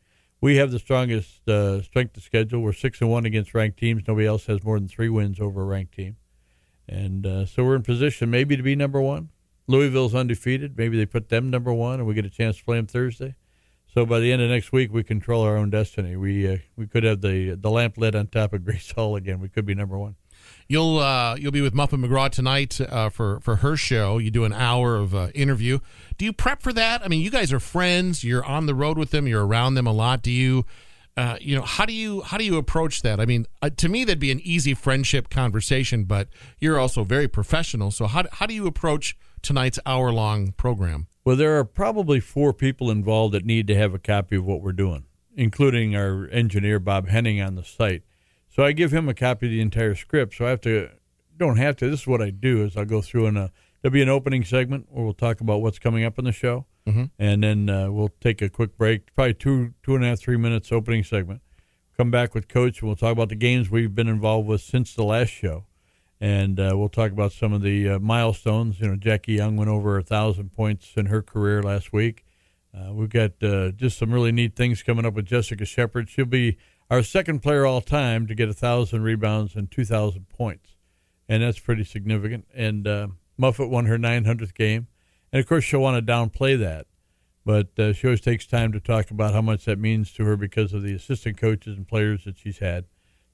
we 0.43 0.57
have 0.57 0.71
the 0.71 0.79
strongest 0.79 1.47
uh, 1.47 1.81
strength 1.81 2.17
of 2.17 2.23
schedule. 2.23 2.59
We're 2.59 2.73
six 2.73 2.99
and 2.99 3.09
one 3.09 3.25
against 3.25 3.53
ranked 3.53 3.79
teams. 3.79 4.03
Nobody 4.05 4.27
else 4.27 4.45
has 4.47 4.61
more 4.61 4.77
than 4.77 4.89
three 4.89 5.07
wins 5.07 5.39
over 5.39 5.61
a 5.61 5.65
ranked 5.65 5.93
team, 5.93 6.17
and 6.85 7.25
uh, 7.25 7.45
so 7.45 7.63
we're 7.63 7.77
in 7.77 7.81
position 7.81 8.29
maybe 8.29 8.57
to 8.57 8.61
be 8.61 8.75
number 8.75 8.99
one. 8.99 9.29
Louisville's 9.67 10.13
undefeated. 10.13 10.77
Maybe 10.77 10.97
they 10.97 11.05
put 11.05 11.29
them 11.29 11.49
number 11.49 11.73
one, 11.73 11.99
and 11.99 12.05
we 12.05 12.13
get 12.13 12.25
a 12.25 12.29
chance 12.29 12.57
to 12.57 12.65
play 12.65 12.75
them 12.75 12.87
Thursday. 12.87 13.35
So 13.93 14.05
by 14.05 14.19
the 14.19 14.33
end 14.33 14.41
of 14.41 14.49
next 14.49 14.73
week, 14.73 14.91
we 14.91 15.01
control 15.01 15.43
our 15.43 15.55
own 15.55 15.69
destiny. 15.69 16.17
We 16.17 16.45
uh, 16.45 16.57
we 16.75 16.87
could 16.87 17.05
have 17.05 17.21
the 17.21 17.55
the 17.55 17.69
lamp 17.69 17.97
lit 17.97 18.13
on 18.13 18.27
top 18.27 18.51
of 18.51 18.65
Grace 18.65 18.91
Hall 18.91 19.15
again. 19.15 19.39
We 19.39 19.47
could 19.47 19.65
be 19.65 19.75
number 19.75 19.97
one. 19.97 20.15
You'll 20.67 20.99
uh, 20.99 21.35
you'll 21.35 21.51
be 21.51 21.61
with 21.61 21.73
Muffet 21.73 21.97
McGraw 21.97 22.29
tonight 22.29 22.79
uh, 22.81 23.09
for 23.09 23.39
for 23.41 23.57
her 23.57 23.75
show. 23.75 24.17
You 24.17 24.31
do 24.31 24.45
an 24.45 24.53
hour 24.53 24.95
of 24.95 25.13
uh, 25.13 25.27
interview. 25.35 25.79
Do 26.17 26.25
you 26.25 26.33
prep 26.33 26.61
for 26.61 26.73
that? 26.73 27.03
I 27.03 27.07
mean, 27.07 27.21
you 27.21 27.29
guys 27.29 27.51
are 27.53 27.59
friends. 27.59 28.23
You're 28.23 28.45
on 28.45 28.65
the 28.65 28.75
road 28.75 28.97
with 28.97 29.11
them. 29.11 29.27
You're 29.27 29.45
around 29.45 29.75
them 29.75 29.87
a 29.87 29.91
lot. 29.91 30.21
Do 30.21 30.31
you, 30.31 30.65
uh, 31.17 31.37
you 31.41 31.55
know, 31.55 31.63
how 31.63 31.85
do 31.85 31.93
you 31.93 32.21
how 32.21 32.37
do 32.37 32.43
you 32.43 32.57
approach 32.57 33.01
that? 33.01 33.19
I 33.19 33.25
mean, 33.25 33.45
uh, 33.61 33.69
to 33.77 33.89
me, 33.89 34.03
that'd 34.03 34.19
be 34.19 34.31
an 34.31 34.41
easy 34.43 34.73
friendship 34.73 35.29
conversation. 35.29 36.05
But 36.05 36.29
you're 36.59 36.79
also 36.79 37.03
very 37.03 37.27
professional. 37.27 37.91
So 37.91 38.07
how 38.07 38.23
how 38.31 38.45
do 38.45 38.53
you 38.53 38.65
approach 38.67 39.17
tonight's 39.41 39.79
hour 39.85 40.11
long 40.11 40.53
program? 40.53 41.07
Well, 41.25 41.35
there 41.35 41.57
are 41.57 41.63
probably 41.63 42.19
four 42.19 42.53
people 42.53 42.91
involved 42.91 43.33
that 43.33 43.45
need 43.45 43.67
to 43.67 43.75
have 43.75 43.93
a 43.93 43.99
copy 43.99 44.35
of 44.35 44.45
what 44.45 44.61
we're 44.61 44.73
doing, 44.73 45.05
including 45.35 45.95
our 45.95 46.27
engineer 46.29 46.79
Bob 46.79 47.07
Henning 47.07 47.41
on 47.41 47.55
the 47.55 47.63
site. 47.63 48.03
So 48.55 48.63
I 48.63 48.71
give 48.71 48.91
him 48.93 49.09
a 49.09 49.15
copy 49.15 49.47
of 49.47 49.51
the 49.51 49.61
entire 49.61 49.95
script. 49.95 50.35
So 50.35 50.45
I 50.45 50.51
have 50.51 50.61
to, 50.61 50.89
don't 51.35 51.57
have 51.57 51.75
to. 51.77 51.89
This 51.89 52.01
is 52.01 52.07
what 52.07 52.21
I 52.21 52.29
do: 52.29 52.63
is 52.63 52.77
I'll 52.77 52.85
go 52.85 53.01
through 53.01 53.25
and 53.25 53.37
uh, 53.37 53.47
there'll 53.81 53.93
be 53.93 54.03
an 54.03 54.09
opening 54.09 54.43
segment 54.45 54.85
where 54.91 55.03
we'll 55.03 55.13
talk 55.15 55.41
about 55.41 55.61
what's 55.61 55.79
coming 55.79 56.03
up 56.05 56.19
in 56.19 56.25
the 56.25 56.31
show, 56.31 56.67
Mhm. 56.87 57.09
and 57.17 57.43
then 57.43 57.67
uh, 57.69 57.89
we'll 57.91 58.11
take 58.21 58.43
a 58.43 58.49
quick 58.49 58.77
break, 58.77 59.13
probably 59.15 59.33
two 59.33 59.73
two 59.81 59.95
and 59.95 60.05
a 60.05 60.09
half 60.09 60.19
three 60.19 60.37
minutes 60.37 60.71
opening 60.71 61.03
segment. 61.03 61.41
Come 61.97 62.11
back 62.11 62.35
with 62.35 62.47
coach, 62.47 62.81
and 62.81 62.87
we'll 62.89 62.95
talk 62.95 63.11
about 63.13 63.29
the 63.29 63.35
games 63.35 63.71
we've 63.71 63.95
been 63.95 64.07
involved 64.07 64.47
with 64.47 64.61
since 64.61 64.93
the 64.93 65.03
last 65.03 65.29
show, 65.29 65.65
and 66.21 66.59
uh, 66.59 66.73
we'll 66.75 66.89
talk 66.89 67.11
about 67.11 67.31
some 67.31 67.53
of 67.53 67.63
the 67.63 67.89
uh, 67.89 67.99
milestones. 67.99 68.79
You 68.79 68.89
know, 68.89 68.95
Jackie 68.95 69.33
Young 69.33 69.57
went 69.57 69.69
over 69.71 69.97
a 69.97 70.03
thousand 70.03 70.53
points 70.53 70.93
in 70.95 71.07
her 71.07 71.23
career 71.23 71.63
last 71.63 71.91
week. 71.91 72.23
Uh, 72.71 72.93
we've 72.93 73.09
got 73.09 73.31
uh, 73.43 73.69
just 73.71 73.97
some 73.97 74.11
really 74.13 74.31
neat 74.31 74.55
things 74.55 74.83
coming 74.83 75.05
up 75.05 75.13
with 75.15 75.25
Jessica 75.25 75.65
Shepard. 75.65 76.07
She'll 76.09 76.25
be 76.25 76.57
our 76.93 77.01
second 77.01 77.39
player 77.39 77.65
all 77.65 77.81
time 77.81 78.27
to 78.27 78.35
get 78.35 78.49
a 78.49 78.53
thousand 78.53 79.01
rebounds 79.01 79.55
and 79.55 79.71
two 79.71 79.83
thousand 79.83 80.29
points, 80.29 80.75
and 81.27 81.41
that's 81.41 81.57
pretty 81.57 81.83
significant. 81.83 82.45
And 82.53 82.87
uh, 82.87 83.07
Muffet 83.35 83.67
won 83.67 83.87
her 83.87 83.97
900th 83.97 84.53
game, 84.53 84.85
and 85.31 85.39
of 85.39 85.47
course 85.47 85.63
she'll 85.63 85.79
want 85.79 85.97
to 86.05 86.11
downplay 86.11 86.57
that, 86.59 86.85
but 87.43 87.79
uh, 87.79 87.93
she 87.93 88.05
always 88.05 88.21
takes 88.21 88.45
time 88.45 88.71
to 88.73 88.79
talk 88.79 89.09
about 89.09 89.33
how 89.33 89.41
much 89.41 89.65
that 89.65 89.79
means 89.79 90.13
to 90.13 90.23
her 90.25 90.37
because 90.37 90.71
of 90.71 90.83
the 90.83 90.93
assistant 90.93 91.35
coaches 91.35 91.75
and 91.77 91.87
players 91.87 92.25
that 92.25 92.37
she's 92.37 92.59
had. 92.59 92.85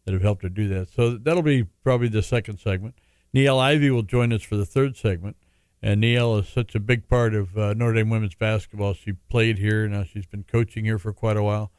that 0.06 0.14
have 0.14 0.24
helped 0.24 0.44
her 0.44 0.50
do 0.50 0.70
that. 0.70 0.90
So 0.90 1.18
that'll 1.18 1.44
be 1.44 1.64
probably 1.84 2.08
the 2.08 2.24
second 2.24 2.60
segment. 2.60 2.96
Niele 3.36 3.60
Ivey 3.60 3.92
will 3.92 4.04
join 4.04 4.32
us 4.32 4.42
for 4.42 4.56
the 4.56 4.66
third 4.66 4.96
segment. 4.96 5.36
And 5.82 6.02
Niele 6.02 6.40
is 6.40 6.48
such 6.48 6.76
a 6.76 6.80
big 6.80 7.10
part 7.10 7.34
of 7.34 7.58
uh, 7.58 7.74
Notre 7.74 7.96
Dame 7.96 8.10
women's 8.10 8.36
basketball. 8.36 8.94
She 8.94 9.14
played 9.14 9.58
here. 9.58 9.86
Now 9.90 10.04
she's 10.04 10.26
been 10.26 10.44
coaching 10.44 10.86
here 10.86 10.98
for 10.98 11.12
quite 11.12 11.36
a 11.36 11.44
while. 11.44 11.72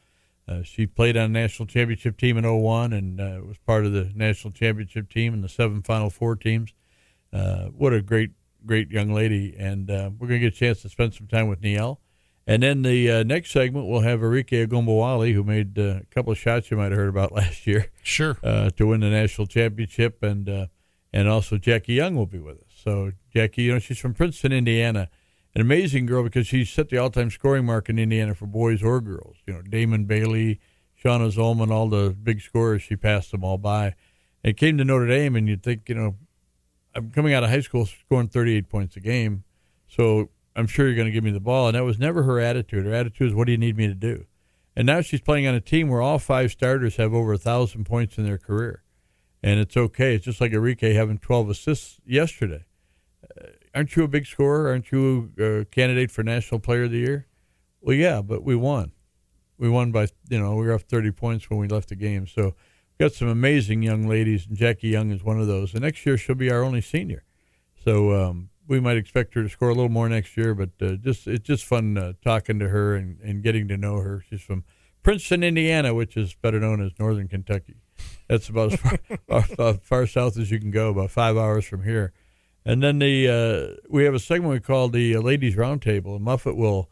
Uh, 0.47 0.63
she 0.63 0.85
played 0.85 1.15
on 1.15 1.25
a 1.25 1.29
national 1.29 1.67
championship 1.67 2.17
team 2.17 2.37
in 2.37 2.43
01 2.43 2.93
and 2.93 3.21
uh, 3.21 3.39
was 3.45 3.57
part 3.59 3.85
of 3.85 3.93
the 3.93 4.11
national 4.15 4.51
championship 4.51 5.09
team 5.09 5.33
and 5.33 5.43
the 5.43 5.49
seven 5.49 5.81
Final 5.81 6.09
Four 6.09 6.35
teams. 6.35 6.73
Uh, 7.31 7.65
what 7.67 7.93
a 7.93 8.01
great, 8.01 8.31
great 8.65 8.89
young 8.89 9.13
lady. 9.13 9.55
And 9.57 9.89
uh, 9.89 10.09
we're 10.17 10.27
going 10.27 10.41
to 10.41 10.49
get 10.49 10.53
a 10.53 10.57
chance 10.57 10.81
to 10.81 10.89
spend 10.89 11.13
some 11.13 11.27
time 11.27 11.47
with 11.47 11.61
Niele. 11.61 11.97
And 12.47 12.63
then 12.63 12.81
the 12.81 13.09
uh, 13.11 13.23
next 13.23 13.51
segment, 13.51 13.87
we'll 13.87 14.01
have 14.01 14.19
Arike 14.19 14.67
Ogunbowale, 14.67 15.31
who 15.31 15.43
made 15.43 15.77
uh, 15.77 15.99
a 16.01 16.05
couple 16.09 16.31
of 16.31 16.37
shots 16.37 16.71
you 16.71 16.77
might 16.77 16.91
have 16.91 16.97
heard 16.97 17.09
about 17.09 17.31
last 17.33 17.67
year. 17.67 17.91
Sure. 18.01 18.33
to 18.33 18.87
win 18.87 19.01
the 19.01 19.09
national 19.09 19.47
championship. 19.47 20.21
And, 20.23 20.69
and 21.13 21.27
also 21.29 21.57
Jackie 21.57 21.93
Young 21.93 22.15
will 22.15 22.25
be 22.25 22.39
with 22.39 22.57
us. 22.57 22.71
So 22.83 23.11
Jackie, 23.31 23.63
you 23.63 23.73
know, 23.73 23.79
she's 23.79 23.99
from 23.99 24.13
Princeton, 24.13 24.51
Indiana. 24.51 25.09
An 25.53 25.59
amazing 25.59 26.05
girl 26.05 26.23
because 26.23 26.47
she 26.47 26.63
set 26.63 26.89
the 26.89 26.97
all-time 26.97 27.29
scoring 27.29 27.65
mark 27.65 27.89
in 27.89 27.99
Indiana 27.99 28.33
for 28.33 28.45
boys 28.45 28.81
or 28.81 29.01
girls. 29.01 29.37
You 29.45 29.53
know, 29.53 29.61
Damon 29.61 30.05
Bailey, 30.05 30.61
Shanna 30.95 31.27
Zolman, 31.27 31.71
all 31.71 31.89
the 31.89 32.11
big 32.11 32.41
scorers. 32.41 32.81
She 32.81 32.95
passed 32.95 33.31
them 33.31 33.43
all 33.43 33.57
by. 33.57 33.95
And 34.43 34.55
came 34.55 34.77
to 34.77 34.85
Notre 34.85 35.07
Dame, 35.07 35.35
and 35.35 35.47
you'd 35.47 35.61
think, 35.61 35.89
you 35.89 35.95
know, 35.95 36.15
I'm 36.95 37.11
coming 37.11 37.33
out 37.33 37.43
of 37.43 37.49
high 37.49 37.59
school 37.59 37.85
scoring 37.85 38.29
38 38.29 38.69
points 38.69 38.95
a 38.95 38.99
game, 38.99 39.43
so 39.87 40.29
I'm 40.55 40.67
sure 40.67 40.87
you're 40.87 40.95
going 40.95 41.05
to 41.05 41.11
give 41.11 41.23
me 41.23 41.31
the 41.31 41.39
ball. 41.39 41.67
And 41.67 41.75
that 41.75 41.83
was 41.83 41.99
never 41.99 42.23
her 42.23 42.39
attitude. 42.39 42.85
Her 42.85 42.93
attitude 42.93 43.29
is, 43.29 43.35
what 43.35 43.45
do 43.45 43.51
you 43.51 43.57
need 43.57 43.77
me 43.77 43.87
to 43.87 43.93
do? 43.93 44.25
And 44.75 44.87
now 44.87 45.01
she's 45.01 45.21
playing 45.21 45.47
on 45.47 45.53
a 45.53 45.61
team 45.61 45.89
where 45.89 46.01
all 46.01 46.17
five 46.17 46.51
starters 46.51 46.95
have 46.95 47.13
over 47.13 47.33
a 47.33 47.37
thousand 47.37 47.85
points 47.85 48.17
in 48.17 48.23
their 48.23 48.37
career, 48.37 48.83
and 49.43 49.59
it's 49.59 49.75
okay. 49.75 50.15
It's 50.15 50.25
just 50.25 50.39
like 50.41 50.53
Arike 50.53 50.95
having 50.95 51.17
12 51.17 51.49
assists 51.49 51.99
yesterday 52.05 52.63
aren't 53.73 53.95
you 53.95 54.03
a 54.03 54.07
big 54.07 54.25
scorer? 54.25 54.69
Aren't 54.69 54.91
you 54.91 55.31
a 55.39 55.65
candidate 55.65 56.11
for 56.11 56.23
National 56.23 56.59
Player 56.59 56.83
of 56.83 56.91
the 56.91 56.99
Year? 56.99 57.27
Well, 57.81 57.95
yeah, 57.95 58.21
but 58.21 58.43
we 58.43 58.55
won. 58.55 58.91
We 59.57 59.69
won 59.69 59.91
by, 59.91 60.07
you 60.29 60.39
know, 60.39 60.55
we 60.55 60.65
were 60.65 60.73
up 60.73 60.81
30 60.81 61.11
points 61.11 61.49
when 61.49 61.59
we 61.59 61.67
left 61.67 61.89
the 61.89 61.95
game. 61.95 62.27
So 62.27 62.55
got 62.99 63.13
some 63.13 63.27
amazing 63.27 63.83
young 63.83 64.07
ladies, 64.07 64.47
and 64.47 64.55
Jackie 64.55 64.89
Young 64.89 65.11
is 65.11 65.23
one 65.23 65.39
of 65.39 65.47
those. 65.47 65.73
And 65.73 65.83
next 65.83 66.05
year 66.05 66.17
she'll 66.17 66.35
be 66.35 66.51
our 66.51 66.63
only 66.63 66.81
senior. 66.81 67.23
So 67.83 68.11
um, 68.13 68.49
we 68.67 68.79
might 68.79 68.97
expect 68.97 69.33
her 69.33 69.43
to 69.43 69.49
score 69.49 69.69
a 69.69 69.73
little 69.73 69.89
more 69.89 70.07
next 70.07 70.37
year, 70.37 70.53
but 70.53 70.69
uh, 70.81 70.93
just 70.93 71.27
it's 71.27 71.45
just 71.45 71.65
fun 71.65 71.97
uh, 71.97 72.13
talking 72.23 72.59
to 72.59 72.69
her 72.69 72.95
and, 72.95 73.19
and 73.21 73.43
getting 73.43 73.67
to 73.69 73.77
know 73.77 73.97
her. 73.97 74.23
She's 74.29 74.41
from 74.41 74.63
Princeton, 75.03 75.43
Indiana, 75.43 75.93
which 75.93 76.15
is 76.15 76.35
better 76.35 76.59
known 76.59 76.83
as 76.83 76.91
Northern 76.99 77.27
Kentucky. 77.27 77.75
That's 78.27 78.49
about 78.49 78.73
as 78.73 78.79
far, 78.79 79.41
far, 79.41 79.73
far 79.75 80.07
south 80.07 80.37
as 80.37 80.51
you 80.51 80.59
can 80.59 80.71
go, 80.71 80.89
about 80.89 81.11
five 81.11 81.37
hours 81.37 81.65
from 81.65 81.83
here. 81.83 82.13
And 82.65 82.83
then 82.83 82.99
the 82.99 83.27
uh, 83.27 83.81
we 83.89 84.03
have 84.03 84.13
a 84.13 84.19
segment 84.19 84.53
we 84.53 84.59
call 84.59 84.89
the 84.89 85.15
uh, 85.15 85.21
Ladies 85.21 85.55
Roundtable, 85.55 86.15
and 86.15 86.23
Muffet 86.23 86.55
will 86.55 86.89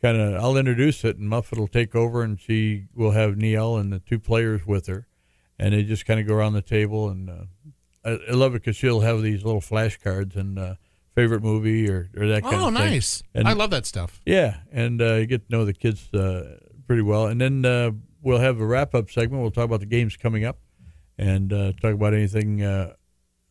kind 0.00 0.20
of 0.20 0.42
I'll 0.42 0.56
introduce 0.56 1.04
it, 1.04 1.16
and 1.16 1.28
Muffet 1.28 1.58
will 1.58 1.68
take 1.68 1.94
over, 1.94 2.22
and 2.22 2.40
she 2.40 2.86
will 2.94 3.12
have 3.12 3.34
Niele 3.34 3.80
and 3.80 3.92
the 3.92 4.00
two 4.00 4.18
players 4.18 4.66
with 4.66 4.86
her, 4.88 5.06
and 5.58 5.74
they 5.74 5.84
just 5.84 6.06
kind 6.06 6.18
of 6.18 6.26
go 6.26 6.34
around 6.34 6.54
the 6.54 6.62
table, 6.62 7.08
and 7.08 7.30
uh, 7.30 7.44
I, 8.04 8.18
I, 8.30 8.32
love 8.32 8.54
it 8.56 8.62
because 8.62 8.76
she'll 8.76 9.00
have 9.00 9.22
these 9.22 9.44
little 9.44 9.60
flashcards 9.60 10.34
and 10.34 10.58
uh, 10.58 10.74
favorite 11.14 11.42
movie 11.42 11.88
or, 11.88 12.10
or 12.16 12.26
that 12.26 12.42
kind 12.42 12.56
oh, 12.56 12.68
of 12.68 12.74
thing. 12.74 12.82
Oh, 12.82 12.90
nice! 12.90 13.22
And, 13.32 13.46
I 13.46 13.52
love 13.52 13.70
that 13.70 13.86
stuff. 13.86 14.20
Yeah, 14.26 14.56
and 14.72 15.00
uh, 15.00 15.14
you 15.14 15.26
get 15.26 15.48
to 15.48 15.56
know 15.56 15.64
the 15.64 15.72
kids 15.72 16.12
uh, 16.12 16.58
pretty 16.88 17.02
well, 17.02 17.28
and 17.28 17.40
then 17.40 18.02
we'll 18.22 18.40
have 18.40 18.60
a 18.60 18.66
wrap 18.66 18.92
up 18.96 19.08
segment. 19.08 19.40
We'll 19.40 19.52
talk 19.52 19.66
about 19.66 19.80
the 19.80 19.86
games 19.86 20.16
coming 20.16 20.44
up, 20.44 20.58
and 21.16 21.50
talk 21.50 21.94
about 21.94 22.12
anything 22.12 22.60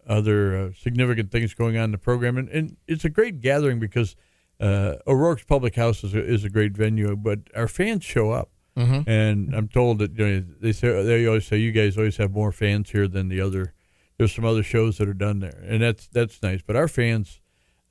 other 0.07 0.57
uh, 0.57 0.69
significant 0.79 1.31
things 1.31 1.53
going 1.53 1.77
on 1.77 1.85
in 1.85 1.91
the 1.91 1.97
program. 1.97 2.37
And, 2.37 2.49
and 2.49 2.77
it's 2.87 3.05
a 3.05 3.09
great 3.09 3.41
gathering 3.41 3.79
because 3.79 4.15
uh, 4.59 4.95
O'Rourke's 5.07 5.43
Public 5.43 5.75
House 5.75 6.03
is 6.03 6.13
a, 6.13 6.23
is 6.23 6.43
a 6.43 6.49
great 6.49 6.73
venue, 6.73 7.15
but 7.15 7.39
our 7.55 7.67
fans 7.67 8.03
show 8.03 8.31
up. 8.31 8.49
Mm-hmm. 8.77 9.09
And 9.09 9.53
I'm 9.53 9.67
told 9.67 9.99
that 9.99 10.17
you 10.17 10.25
know, 10.25 10.45
they 10.61 10.71
say 10.71 11.03
they 11.03 11.25
always 11.27 11.45
say 11.45 11.57
you 11.57 11.71
guys 11.71 11.97
always 11.97 12.17
have 12.17 12.31
more 12.31 12.51
fans 12.51 12.89
here 12.89 13.07
than 13.07 13.27
the 13.27 13.41
other. 13.41 13.73
There's 14.17 14.33
some 14.33 14.45
other 14.45 14.63
shows 14.63 14.97
that 14.97 15.09
are 15.09 15.13
done 15.13 15.39
there, 15.39 15.61
and 15.65 15.81
that's 15.81 16.07
that's 16.07 16.41
nice. 16.41 16.61
But 16.61 16.77
our 16.77 16.87
fans, 16.87 17.41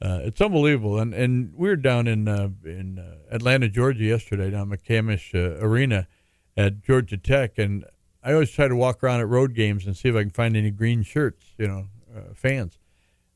uh, 0.00 0.20
it's 0.22 0.40
unbelievable. 0.40 0.98
And 0.98 1.12
and 1.12 1.52
we 1.54 1.68
were 1.68 1.76
down 1.76 2.06
in 2.06 2.26
uh, 2.28 2.48
in 2.64 2.98
uh, 2.98 3.34
Atlanta, 3.34 3.68
Georgia 3.68 4.04
yesterday, 4.04 4.50
down 4.50 4.70
McCamish 4.70 5.34
uh, 5.34 5.62
Arena 5.62 6.06
at 6.56 6.80
Georgia 6.80 7.18
Tech, 7.18 7.58
and 7.58 7.84
I 8.22 8.32
always 8.32 8.50
try 8.50 8.68
to 8.68 8.76
walk 8.76 9.02
around 9.02 9.20
at 9.20 9.28
road 9.28 9.54
games 9.54 9.86
and 9.86 9.96
see 9.96 10.08
if 10.08 10.16
I 10.16 10.22
can 10.22 10.30
find 10.30 10.56
any 10.56 10.70
green 10.70 11.02
shirts, 11.02 11.44
you 11.58 11.66
know, 11.66 11.88
uh, 12.20 12.34
fans, 12.34 12.78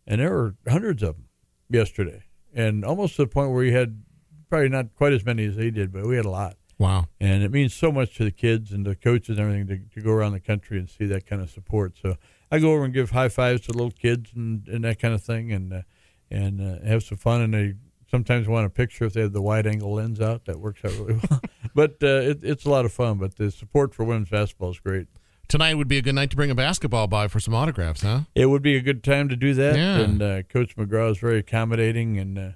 and 0.07 0.21
there 0.21 0.31
were 0.31 0.55
hundreds 0.69 1.03
of 1.03 1.17
them 1.17 1.29
yesterday, 1.71 2.25
and 2.53 2.85
almost 2.85 3.17
to 3.17 3.23
the 3.23 3.29
point 3.29 3.51
where 3.51 3.59
we 3.59 3.73
had 3.73 4.03
probably 4.49 4.69
not 4.69 4.95
quite 4.95 5.13
as 5.13 5.25
many 5.25 5.45
as 5.45 5.57
they 5.57 5.71
did, 5.71 5.93
but 5.93 6.07
we 6.07 6.17
had 6.17 6.25
a 6.25 6.31
lot. 6.31 6.57
Wow! 6.79 7.07
And 7.21 7.43
it 7.43 7.51
means 7.51 7.73
so 7.73 7.93
much 7.93 8.17
to 8.17 8.25
the 8.25 8.31
kids 8.31 8.73
and 8.73 8.85
the 8.85 8.97
coaches 8.97 9.39
and 9.39 9.41
everything 9.41 9.67
to, 9.69 9.95
to 9.95 10.05
go 10.05 10.13
around 10.13 10.33
the 10.33 10.41
country 10.41 10.79
and 10.79 10.89
see 10.89 11.07
that 11.07 11.27
kind 11.27 11.41
of 11.41 11.51
support. 11.51 11.97
So 12.01 12.17
I 12.51 12.59
go 12.59 12.73
over 12.73 12.85
and 12.85 12.93
give 12.93 13.11
high 13.11 13.29
fives 13.29 13.63
to 13.63 13.73
little 13.73 13.91
kids 13.91 14.31
and, 14.35 14.67
and 14.69 14.85
that 14.85 14.99
kind 14.99 15.15
of 15.15 15.23
thing, 15.23 15.53
and 15.53 15.73
uh, 15.73 15.83
and 16.31 16.61
uh, 16.61 16.87
have 16.87 17.03
some 17.03 17.19
fun. 17.19 17.43
And 17.43 17.55
they 17.55 17.75
sometimes 18.11 18.49
want 18.49 18.67
a 18.67 18.71
picture 18.71 19.05
if 19.05 19.13
they 19.13 19.23
have 19.23 19.33
the 19.33 19.43
wide 19.43 19.67
angle 19.67 19.95
lens 19.95 20.21
out. 20.21 20.47
That 20.47 20.59
works 20.59 20.85
out 20.85 20.93
really 20.93 21.21
well. 21.31 21.41
but 21.75 21.97
uh, 22.03 22.31
it, 22.31 22.41
it's 22.43 22.65
a 22.65 22.71
lot 22.71 22.85
of 22.85 22.93
fun. 22.93 23.19
But 23.19 23.37
the 23.37 23.51
support 23.51 23.95
for 23.95 24.05
women's 24.05 24.31
basketball 24.31 24.71
is 24.71 24.81
great 24.81 25.07
tonight 25.49 25.75
would 25.75 25.89
be 25.89 25.99
a 25.99 26.03
good 26.03 26.15
night 26.15 26.31
to 26.31 26.37
bring 26.37 26.51
a 26.51 26.55
basketball 26.55 27.07
by 27.07 27.29
for 27.29 27.41
some 27.41 27.55
autographs, 27.55 28.03
huh? 28.03 28.21
It 28.35 28.47
would 28.47 28.63
be 28.63 28.77
a 28.77 28.81
good 28.81 29.03
time 29.05 29.29
to 29.29 29.37
do 29.37 29.55
that. 29.55 29.77
Yeah. 29.77 29.99
And 30.01 30.23
uh, 30.23 30.43
Coach 30.43 30.77
McGraw 30.77 31.11
is 31.11 31.19
very 31.19 31.39
accommodating 31.39 32.19
and 32.19 32.39
uh, 32.39 32.49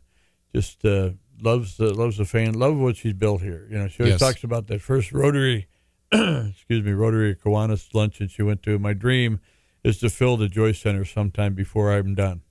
just 0.55 0.85
uh, 0.85 1.11
loves 1.41 1.77
the 1.77 1.93
loves 1.95 2.19
the 2.19 2.25
fan, 2.25 2.55
loves 2.55 2.77
what 2.79 2.97
she's 2.97 3.13
built 3.15 3.43
here. 3.43 3.67
You 3.71 3.79
know, 3.79 3.89
she 3.89 4.03
always 4.03 4.15
Yes. 4.15 4.21
talks 4.21 4.45
about 4.45 4.67
that 4.69 4.81
first 4.83 5.13
Rotary, 5.13 5.69
excuse 6.13 6.85
me, 6.85 6.93
Rotary 6.93 7.35
Kiwanis 7.35 7.93
luncheon 7.95 8.29
she 8.29 8.43
went 8.43 8.63
to. 8.65 8.79
My 8.79 8.93
dream 8.95 9.41
is 9.85 9.99
to 9.99 10.11
fill 10.11 10.37
the 10.37 10.49
Joyce 10.49 10.81
Center 10.81 11.05
sometime 11.05 11.55
before 11.55 11.93
I'm 11.93 12.15
done. 12.15 12.43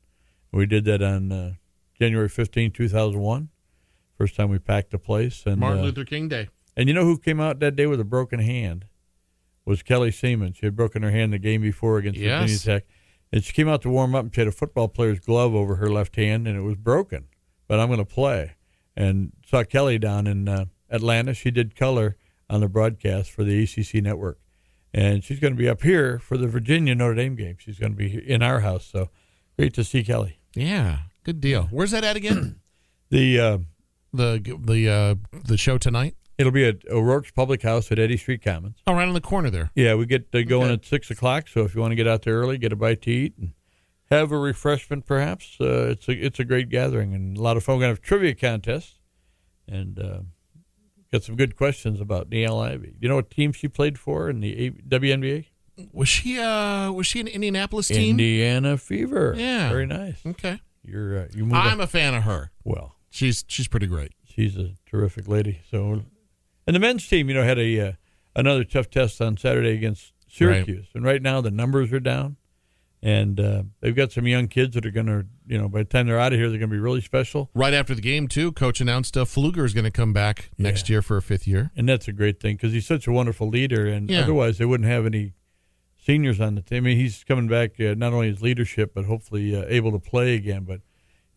We 0.52 0.66
did 0.66 0.86
that 0.86 1.02
on 1.02 1.32
uh, 1.32 1.54
January 2.00 2.30
15, 2.30 2.72
2001. 2.72 3.50
First 4.18 4.36
time 4.36 4.50
we 4.50 4.58
packed 4.60 4.92
the 4.92 4.98
place. 4.98 5.44
And 5.46 5.58
Martin 5.60 5.80
uh, 5.82 5.84
Luther 5.84 6.06
King 6.06 6.28
Day. 6.30 6.48
and 6.76 6.88
you 6.88 6.94
know 6.96 7.04
who 7.04 7.18
came 7.18 7.40
out 7.40 7.60
that 7.60 7.76
day 7.76 7.86
with 7.86 8.00
a 8.00 8.04
broken 8.06 8.40
hand? 8.40 8.86
Was 9.68 9.84
Kelly 9.84 10.12
Siemon. 10.12 10.54
She 10.54 10.66
had 10.66 10.76
broken 10.76 11.04
her 11.04 11.12
hand 11.12 11.34
the 11.34 11.38
game 11.40 11.62
before 11.62 11.98
against 11.98 12.20
Yes. 12.20 12.42
Virginia 12.42 12.80
Tech. 12.82 12.88
And 13.34 13.44
she 13.44 13.52
came 13.54 13.68
out 13.68 13.82
to 13.82 13.90
warm 13.90 14.16
up 14.16 14.24
and 14.26 14.34
she 14.34 14.40
had 14.42 14.48
a 14.48 14.52
football 14.54 14.88
player's 14.88 15.20
glove 15.20 15.54
over 15.54 15.76
her 15.76 15.90
left 15.90 16.16
hand 16.16 16.48
and 16.48 16.58
it 16.58 16.62
was 16.62 16.76
broken. 16.76 17.26
But 17.68 17.80
I'm 17.80 17.88
going 17.88 18.00
to 18.00 18.06
play. 18.06 18.54
And 18.96 19.34
saw 19.46 19.64
Kelly 19.64 20.00
down 20.00 20.26
in 20.26 20.48
uh, 20.48 20.66
Atlanta. 20.90 21.34
She 21.34 21.52
did 21.52 21.76
color 21.76 22.16
on 22.50 22.62
the 22.62 22.70
broadcast 22.70 23.30
for 23.30 23.44
the 23.44 23.62
ACC 23.64 23.96
network. 24.02 24.40
And 24.94 25.22
she's 25.24 25.40
going 25.40 25.54
to 25.54 25.58
be 25.58 25.68
up 25.68 25.82
here 25.84 26.18
for 26.18 26.38
the 26.38 26.48
Virginia 26.48 26.96
Notre 26.96 27.16
Dame 27.16 27.36
game. 27.36 27.58
She's 27.60 27.78
going 27.78 27.92
to 27.92 27.98
be 27.98 28.18
in 28.26 28.42
our 28.42 28.62
house. 28.62 28.86
So 28.86 29.10
great 29.58 29.74
to 29.74 29.84
see 29.84 30.02
Kelly. 30.04 30.40
Yeah, 30.56 31.00
good 31.24 31.42
deal. 31.42 31.64
Where's 31.70 31.92
that 31.92 32.04
at 32.06 32.16
again? 32.16 32.60
The 33.10 33.40
uh, 33.40 33.58
the 34.12 34.58
the 34.66 34.90
uh, 34.90 35.16
the 35.46 35.56
show 35.58 35.78
tonight. 35.78 36.16
It'll 36.38 36.52
be 36.52 36.66
at 36.66 36.88
O'Rourke's 36.90 37.32
Public 37.32 37.64
House 37.64 37.92
at 37.92 37.98
Eddy 38.00 38.16
Street 38.18 38.44
Commons. 38.44 38.78
Oh, 38.86 38.94
right 38.94 39.08
on 39.08 39.14
the 39.14 39.22
corner 39.22 39.50
there. 39.50 39.72
Yeah, 39.76 39.96
we 39.96 40.06
get 40.06 40.28
uh, 40.34 40.44
going 40.44 40.66
Okay. 40.66 40.74
at 40.74 40.86
six 40.86 41.10
o'clock. 41.10 41.48
So 41.48 41.62
if 41.64 41.74
you 41.74 41.82
want 41.82 41.92
to 41.92 41.96
get 41.96 42.08
out 42.08 42.22
there 42.24 42.36
early, 42.36 42.58
get 42.58 42.72
a 42.72 42.76
bite 42.76 43.02
to 43.04 43.12
eat 43.12 43.34
and 43.40 43.54
have 44.12 44.32
a 44.32 44.38
refreshment, 44.38 45.06
perhaps 45.06 45.58
uh, 45.60 45.90
it's 45.92 46.08
a 46.08 46.12
it's 46.14 46.40
a 46.40 46.46
great 46.46 46.70
gathering 46.70 47.14
and 47.16 47.38
a 47.38 47.42
lot 47.42 47.58
of 47.58 47.64
fun. 47.64 47.76
We're 47.76 47.82
gonna 47.82 47.92
have 47.94 48.02
trivia 48.02 48.36
contests, 48.36 49.00
and 49.68 49.98
uh, 50.00 50.20
got 51.12 51.24
some 51.24 51.36
good 51.36 51.56
questions 51.56 52.00
about 52.00 52.30
Niele 52.30 52.62
Ivey. 52.72 52.96
You 53.00 53.10
know 53.10 53.16
what 53.16 53.32
team 53.32 53.52
she 53.52 53.68
played 53.68 53.98
for 53.98 54.30
in 54.30 54.40
the 54.42 54.72
WNBA? 54.88 55.46
Was 55.92 56.08
she 56.10 56.40
uh 56.40 56.92
was 56.92 57.06
she 57.08 57.20
an 57.20 57.28
Indianapolis 57.28 57.88
team? 57.88 58.12
Indiana 58.12 58.78
Fever. 58.78 59.34
Yeah. 59.38 59.70
very 59.70 59.86
nice. 59.88 60.20
Okay. 60.26 60.62
You're 60.84 61.20
uh, 61.22 61.28
you. 61.36 61.46
I'm 61.54 61.80
up- 61.82 61.86
a 61.86 61.88
fan 61.88 62.14
of 62.14 62.24
her. 62.24 62.52
well. 62.64 62.94
She's 63.10 63.44
she's 63.48 63.68
pretty 63.68 63.88
great. 63.88 64.12
she's 64.26 64.56
a 64.58 64.72
terrific 64.86 65.28
lady. 65.28 65.62
So, 65.72 66.04
and 66.68 66.76
the 66.76 66.80
men's 66.80 67.08
team, 67.08 67.30
you 67.30 67.36
know, 67.36 67.44
had 67.44 67.58
a 67.58 67.80
uh, 67.80 67.92
another 68.36 68.64
tough 68.64 68.90
test 68.90 69.20
on 69.22 69.38
Saturday 69.38 69.72
against 69.72 70.14
Syracuse, 70.28 70.88
and 70.94 71.04
right 71.04 71.22
now 71.22 71.42
the 71.42 71.50
numbers 71.50 71.92
are 71.94 72.00
down, 72.00 72.36
and 73.02 73.40
uh, 73.40 73.64
they've 73.80 73.96
got 73.96 74.12
some 74.12 74.28
young 74.28 74.48
kids 74.48 74.76
that 74.76 74.86
are 74.86 74.92
going 74.92 75.06
to, 75.08 75.26
you 75.48 75.58
know, 75.58 75.68
by 75.70 75.80
the 75.80 75.86
time 75.86 76.06
they're 76.08 76.20
out 76.20 76.34
of 76.34 76.40
here, 76.40 76.50
they're 76.50 76.60
going 76.60 76.70
to 76.70 76.76
be 76.76 76.80
really 76.80 77.02
special, 77.02 77.50
Right 77.56 77.74
after 77.74 77.96
the 77.96 78.02
game 78.02 78.28
too, 78.28 78.52
coach 78.52 78.82
announced 78.82 79.16
uh, 79.18 79.26
Pflueger 79.26 79.64
is 79.66 79.74
going 79.74 79.86
to 79.86 79.92
come 79.92 80.14
back 80.14 80.52
next 80.58 80.90
year 80.90 81.02
for 81.02 81.18
a 81.18 81.22
fifth 81.22 81.48
year. 81.48 81.72
and 81.76 81.88
that's 81.88 82.08
a 82.08 82.12
great 82.14 82.40
thing 82.40 82.56
because 82.56 82.74
he's 82.74 82.86
such 82.86 83.08
a 83.08 83.12
wonderful 83.12 83.48
leader, 83.50 83.88
and 83.88 84.10
Yeah. 84.10 84.22
otherwise 84.22 84.58
they 84.58 84.66
wouldn't 84.66 84.90
have 84.90 85.06
any 85.06 85.34
seniors 85.98 86.40
on 86.40 86.56
the 86.56 86.62
team. 86.62 86.78
I 86.78 86.88
mean, 86.88 86.98
he's 86.98 87.24
coming 87.24 87.48
back 87.48 87.80
uh, 87.80 87.94
not 87.98 88.14
only 88.14 88.30
his 88.30 88.42
leadership, 88.42 88.94
but 88.94 89.06
hopefully 89.06 89.56
uh, 89.56 89.66
able 89.68 89.92
to 89.92 90.00
play 90.00 90.36
again. 90.36 90.64
But 90.64 90.82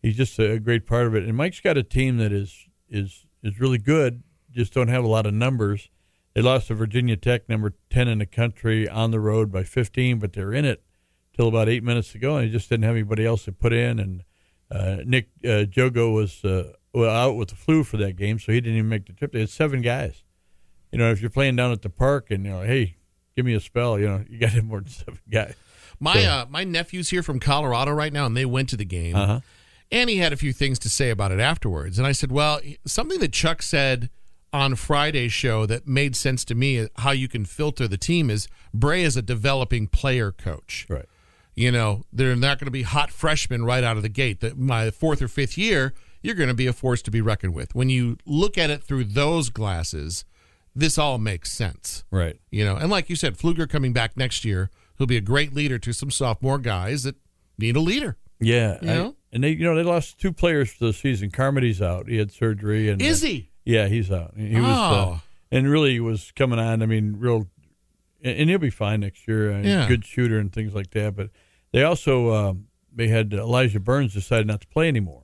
he's 0.01 0.15
just 0.17 0.37
a, 0.39 0.51
a 0.53 0.59
great 0.59 0.85
part 0.85 1.07
of 1.07 1.15
it. 1.15 1.23
And 1.23 1.35
Mike's 1.35 1.59
got 1.59 1.77
a 1.77 1.83
team 1.83 2.17
that 2.17 2.31
is 2.31 2.67
is 2.89 3.25
is 3.43 3.59
really 3.59 3.77
good. 3.79 4.23
Just 4.51 4.73
don't 4.73 4.87
have 4.87 5.03
a 5.03 5.07
lot 5.07 5.25
of 5.25 5.33
numbers. 5.33 5.89
They 6.33 6.41
lost 6.41 6.67
to 6.67 6.75
Virginia 6.75 7.17
Tech, 7.17 7.49
number 7.49 7.73
10 7.89 8.07
in 8.07 8.19
the 8.19 8.25
country, 8.25 8.87
on 8.87 9.11
the 9.11 9.19
road 9.19 9.51
by 9.51 9.63
15, 9.63 10.19
but 10.19 10.33
they're 10.33 10.53
in 10.53 10.65
it 10.65 10.83
till 11.35 11.47
about 11.47 11.67
eight 11.67 11.83
minutes 11.83 12.15
ago, 12.15 12.37
and 12.37 12.47
they 12.47 12.51
just 12.51 12.69
didn't 12.69 12.83
have 12.83 12.95
anybody 12.95 13.25
else 13.25 13.45
to 13.45 13.51
put 13.51 13.73
in. 13.73 13.99
And 13.99 14.23
uh, 14.69 14.97
Nick 15.05 15.29
uh, 15.43 15.67
Djogo 15.67 16.13
was 16.13 16.43
uh, 16.45 16.73
well, 16.93 17.09
out 17.09 17.35
with 17.35 17.49
the 17.49 17.55
flu 17.55 17.83
for 17.83 17.97
that 17.97 18.15
game, 18.15 18.39
so 18.39 18.51
he 18.51 18.61
didn't 18.61 18.77
even 18.77 18.89
make 18.89 19.07
the 19.07 19.13
trip. 19.13 19.33
They 19.33 19.39
had 19.39 19.49
seven 19.49 19.81
guys. 19.81 20.23
You 20.91 20.99
know, 20.99 21.11
if 21.11 21.21
you're 21.21 21.29
playing 21.29 21.55
down 21.55 21.71
at 21.71 21.81
the 21.81 21.89
park 21.89 22.31
and, 22.31 22.45
you 22.45 22.51
know, 22.51 22.61
hey, 22.61 22.97
give 23.35 23.45
me 23.45 23.53
a 23.53 23.59
spell, 23.61 23.97
you 23.97 24.07
know, 24.07 24.25
you 24.29 24.39
got 24.39 24.47
to 24.47 24.55
have 24.55 24.65
more 24.65 24.81
than 24.81 24.89
seven 24.89 25.19
guys. 25.29 25.55
My 25.99 26.25
uh, 26.25 26.45
my 26.49 26.63
nephew's 26.63 27.09
here 27.09 27.21
from 27.21 27.39
Colorado 27.39 27.91
right 27.91 28.11
now, 28.11 28.25
and 28.25 28.35
they 28.35 28.45
went 28.45 28.69
to 28.69 28.77
the 28.77 28.85
game. 28.85 29.15
Uh-huh. 29.15 29.41
And 29.91 30.09
he 30.09 30.17
had 30.17 30.33
a 30.33 30.37
few 30.37 30.53
things 30.53 30.79
to 30.79 30.89
say 30.89 31.09
about 31.09 31.31
it 31.31 31.39
afterwards. 31.39 31.97
And 31.97 32.07
I 32.07 32.13
said, 32.13 32.31
well, 32.31 32.61
something 32.87 33.19
that 33.19 33.33
Chuck 33.33 33.61
said 33.61 34.09
on 34.53 34.75
Friday's 34.75 35.31
show 35.33 35.65
that 35.65 35.87
made 35.87 36.15
sense 36.15 36.43
to 36.45 36.55
me, 36.55 36.87
how 36.97 37.11
you 37.11 37.27
can 37.27 37.45
filter 37.45 37.87
the 37.87 37.97
team 37.97 38.29
is 38.29 38.47
Brey 38.73 39.03
is 39.03 39.15
a 39.15 39.21
developing 39.21 39.87
player 39.87 40.31
coach. 40.31 40.85
Right. 40.89 41.05
You 41.55 41.71
know, 41.71 42.03
they're 42.13 42.35
not 42.35 42.59
going 42.59 42.65
to 42.65 42.71
be 42.71 42.83
hot 42.83 43.11
freshmen 43.11 43.63
right 43.65 43.83
out 43.83 43.97
of 43.97 44.03
the 44.03 44.09
gate. 44.09 44.39
That 44.41 44.57
my 44.57 44.89
fourth 44.91 45.21
or 45.21 45.27
fifth 45.27 45.57
year, 45.57 45.93
you're 46.21 46.35
going 46.35 46.49
to 46.49 46.55
be 46.55 46.67
a 46.67 46.73
force 46.73 47.01
to 47.03 47.11
be 47.11 47.21
reckoned 47.21 47.53
with. 47.53 47.75
When 47.75 47.89
you 47.89 48.17
look 48.25 48.57
at 48.57 48.69
it 48.69 48.83
through 48.83 49.05
those 49.05 49.49
glasses, 49.49 50.23
this 50.75 50.97
all 50.97 51.17
makes 51.17 51.51
sense. 51.51 52.03
Right. 52.09 52.39
You 52.49 52.63
know, 52.65 52.75
and 52.77 52.89
like 52.89 53.09
you 53.09 53.15
said, 53.15 53.37
Pflueger 53.37 53.69
coming 53.69 53.91
back 53.93 54.15
next 54.17 54.45
year, 54.45 54.69
he'll 54.97 55.07
be 55.07 55.17
a 55.17 55.21
great 55.21 55.53
leader 55.53 55.77
to 55.79 55.93
some 55.93 56.09
sophomore 56.11 56.57
guys 56.57 57.03
that 57.03 57.15
need 57.57 57.75
a 57.75 57.81
leader. 57.81 58.17
Yeah. 58.39 58.77
You 58.81 58.89
I- 58.89 58.93
know? 58.95 59.15
and 59.33 59.43
they, 59.43 59.49
you 59.51 59.63
know, 59.63 59.75
they 59.75 59.83
lost 59.83 60.19
two 60.19 60.31
players 60.33 60.71
for 60.71 60.85
the 60.85 60.93
season. 60.93 61.31
Carmody's 61.31 61.81
out. 61.81 62.07
He 62.09 62.17
had 62.17 62.31
surgery. 62.31 62.89
and 62.89 63.01
Is 63.01 63.21
he? 63.21 63.50
Yeah, 63.63 63.87
he's 63.87 64.11
out. 64.11 64.33
He 64.35 64.55
was, 64.59 64.77
uh, 64.77 65.05
Oh. 65.05 65.21
and 65.51 65.69
really 65.69 65.99
was 65.99 66.31
coming 66.31 66.59
on. 66.59 66.81
I 66.81 66.85
mean, 66.85 67.15
real, 67.19 67.47
and 68.23 68.49
he'll 68.49 68.57
be 68.59 68.69
fine 68.69 69.01
next 69.01 69.27
year. 69.27 69.51
Uh, 69.53 69.61
Yeah. 69.61 69.87
good 69.87 70.05
shooter 70.05 70.39
and 70.39 70.51
things 70.51 70.73
like 70.73 70.91
that. 70.91 71.15
But 71.15 71.29
they 71.71 71.83
also 71.83 72.33
um, 72.33 72.67
they 72.93 73.07
had 73.07 73.33
Elijah 73.33 73.79
Burns 73.79 74.13
decided 74.13 74.47
not 74.47 74.61
to 74.61 74.67
play 74.67 74.87
anymore, 74.87 75.23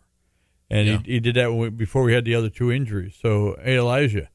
and 0.69 0.87
Yeah. 0.87 0.97
he, 1.05 1.13
he 1.13 1.19
did 1.19 1.35
that 1.35 1.53
we, 1.53 1.69
before 1.69 2.03
we 2.03 2.13
had 2.13 2.25
the 2.25 2.35
other 2.35 2.49
two 2.49 2.71
injuries. 2.71 3.15
So 3.19 3.57
hey, 3.63 3.77
Elijah, 3.77 4.29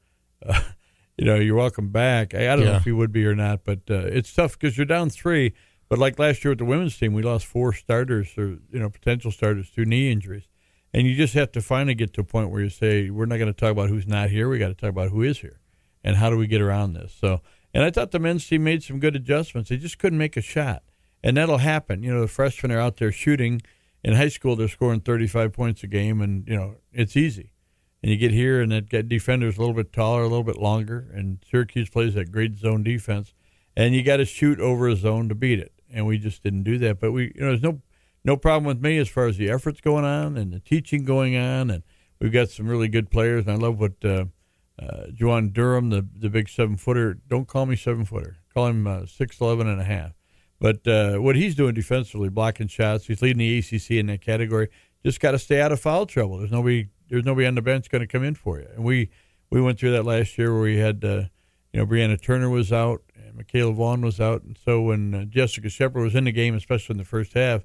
uh, 0.45 0.61
you 1.17 1.25
know 1.25 1.35
you're 1.35 1.55
welcome 1.55 1.89
back. 1.89 2.33
I, 2.33 2.51
I 2.51 2.55
don't 2.55 2.65
know 2.65 2.75
if 2.75 2.83
he 2.85 2.91
would 2.91 3.11
be 3.11 3.25
or 3.25 3.35
not, 3.35 3.63
but 3.63 3.79
uh, 3.89 3.95
it's 4.07 4.33
tough 4.33 4.59
because 4.59 4.77
you're 4.77 4.85
down 4.85 5.09
three. 5.09 5.53
But 5.89 5.99
like 5.99 6.17
last 6.17 6.43
year 6.43 6.51
with 6.51 6.59
the 6.59 6.65
women's 6.65 6.97
team, 6.97 7.13
we 7.13 7.21
lost 7.21 7.45
four 7.45 7.71
starters 7.73 8.35
or 8.37 8.57
you 8.71 8.79
know 8.79 8.89
potential 8.89 9.31
starters 9.31 9.69
to 9.71 9.85
knee 9.85 10.11
injuries. 10.11 10.47
And 10.93 11.07
you 11.07 11.15
just 11.15 11.33
have 11.33 11.51
to 11.53 11.61
finally 11.61 11.95
get 11.95 12.13
to 12.13 12.21
a 12.21 12.23
point 12.23 12.51
where 12.51 12.61
you 12.61 12.69
say, 12.69 13.09
we're 13.09 13.25
not 13.25 13.37
going 13.37 13.51
to 13.51 13.59
talk 13.59 13.71
about 13.71 13.89
who's 13.89 14.05
not 14.05 14.29
here. 14.29 14.47
We 14.47 14.59
got 14.59 14.67
to 14.67 14.75
talk 14.75 14.89
about 14.89 15.09
who 15.09 15.23
is 15.23 15.39
here 15.39 15.59
and 16.03 16.17
how 16.17 16.29
do 16.29 16.37
we 16.37 16.45
get 16.45 16.61
around 16.61 16.93
this. 16.93 17.15
So, 17.19 17.41
and 17.73 17.83
I 17.83 17.89
thought 17.89 18.11
the 18.11 18.19
men's 18.19 18.47
team 18.47 18.63
made 18.63 18.83
some 18.83 18.99
good 18.99 19.15
adjustments. 19.15 19.69
They 19.69 19.77
just 19.77 19.97
couldn't 19.97 20.19
make 20.19 20.37
a 20.37 20.41
shot. 20.41 20.83
And 21.23 21.37
that'll 21.37 21.59
happen. 21.59 22.03
You 22.03 22.13
know, 22.13 22.21
the 22.21 22.27
freshmen 22.27 22.71
are 22.71 22.79
out 22.79 22.97
there 22.97 23.11
shooting. 23.11 23.61
In 24.03 24.15
high 24.15 24.27
school, 24.27 24.55
they're 24.55 24.67
scoring 24.67 24.99
35 24.99 25.53
points 25.53 25.81
a 25.83 25.87
game, 25.87 26.21
and, 26.21 26.45
you 26.45 26.57
know, 26.57 26.75
it's 26.91 27.15
easy. 27.15 27.53
And 28.01 28.11
you 28.11 28.17
get 28.17 28.31
here, 28.31 28.61
and 28.61 28.69
that 28.73 29.07
defender's 29.07 29.55
a 29.55 29.61
little 29.61 29.73
bit 29.73 29.93
taller, 29.93 30.21
a 30.21 30.27
little 30.27 30.43
bit 30.43 30.57
longer, 30.57 31.09
and 31.13 31.37
Syracuse 31.49 31.89
plays 31.89 32.13
that 32.15 32.29
great 32.29 32.57
zone 32.57 32.83
defense. 32.83 33.33
And 33.77 33.95
you 33.95 34.03
got 34.03 34.17
to 34.17 34.25
shoot 34.25 34.59
over 34.59 34.89
a 34.89 34.95
zone 34.97 35.29
to 35.29 35.35
beat 35.35 35.59
it. 35.59 35.71
And 35.89 36.05
we 36.05 36.17
just 36.17 36.43
didn't 36.43 36.63
do 36.63 36.77
that. 36.79 36.99
But 36.99 37.13
we, 37.13 37.31
you 37.33 37.41
know, 37.41 37.47
there's 37.47 37.63
no 37.63 37.81
no 38.23 38.37
problem 38.37 38.65
with 38.65 38.81
me 38.81 38.97
as 38.97 39.09
far 39.09 39.27
as 39.27 39.37
the 39.37 39.49
efforts 39.49 39.81
going 39.81 40.05
on 40.05 40.37
and 40.37 40.53
the 40.53 40.59
teaching 40.59 41.03
going 41.03 41.35
on, 41.35 41.69
and 41.69 41.83
we've 42.19 42.31
got 42.31 42.49
some 42.49 42.67
really 42.67 42.87
good 42.87 43.09
players. 43.09 43.45
And 43.45 43.55
I 43.55 43.57
love 43.57 43.79
what 43.79 43.93
uh, 44.03 44.25
uh, 44.79 45.07
Juwan 45.11 45.53
Durham, 45.53 45.89
the 45.89 46.07
the 46.15 46.29
big 46.29 46.49
seven 46.49 46.77
footer. 46.77 47.15
Don't 47.27 47.47
call 47.47 47.65
me 47.65 47.75
seven 47.75 48.05
footer. 48.05 48.37
Call 48.53 48.67
him 48.67 48.87
uh, 48.87 49.05
six 49.05 49.39
eleven 49.41 49.67
and 49.67 49.81
a 49.81 49.85
half. 49.85 50.13
But 50.59 50.87
uh, 50.87 51.17
what 51.17 51.35
he's 51.35 51.55
doing 51.55 51.73
defensively, 51.73 52.29
blocking 52.29 52.67
shots, 52.67 53.07
he's 53.07 53.21
leading 53.21 53.39
the 53.39 53.57
ACC 53.59 53.91
in 53.91 54.05
that 54.07 54.21
category. 54.21 54.69
Just 55.05 55.19
got 55.19 55.31
to 55.31 55.39
stay 55.39 55.59
out 55.59 55.73
of 55.73 55.81
foul 55.81 56.05
trouble. 56.05 56.37
There's 56.37 56.51
nobody. 56.51 56.87
There's 57.09 57.25
nobody 57.25 57.45
on 57.45 57.55
the 57.55 57.61
bench 57.61 57.89
going 57.89 58.01
to 58.01 58.07
come 58.07 58.23
in 58.23 58.35
for 58.35 58.59
you. 58.59 58.67
And 58.73 58.83
we 58.83 59.09
we 59.49 59.61
went 59.61 59.77
through 59.77 59.91
that 59.91 60.05
last 60.05 60.37
year 60.37 60.51
where 60.51 60.63
we 60.63 60.77
had, 60.77 61.03
uh, 61.03 61.23
you 61.73 61.79
know, 61.79 61.85
Brianna 61.85 62.19
Turner 62.19 62.49
was 62.49 62.71
out 62.71 63.03
and 63.15 63.35
Mikayla 63.35 63.75
Vaughn 63.75 64.01
was 64.01 64.19
out, 64.19 64.41
and 64.43 64.57
so 64.63 64.81
when 64.81 65.13
uh, 65.13 65.25
Jessica 65.25 65.69
Shepard 65.69 66.01
was 66.01 66.15
in 66.15 66.23
the 66.23 66.31
game, 66.31 66.55
especially 66.55 66.93
in 66.93 66.97
the 66.97 67.05
first 67.05 67.33
half, 67.33 67.63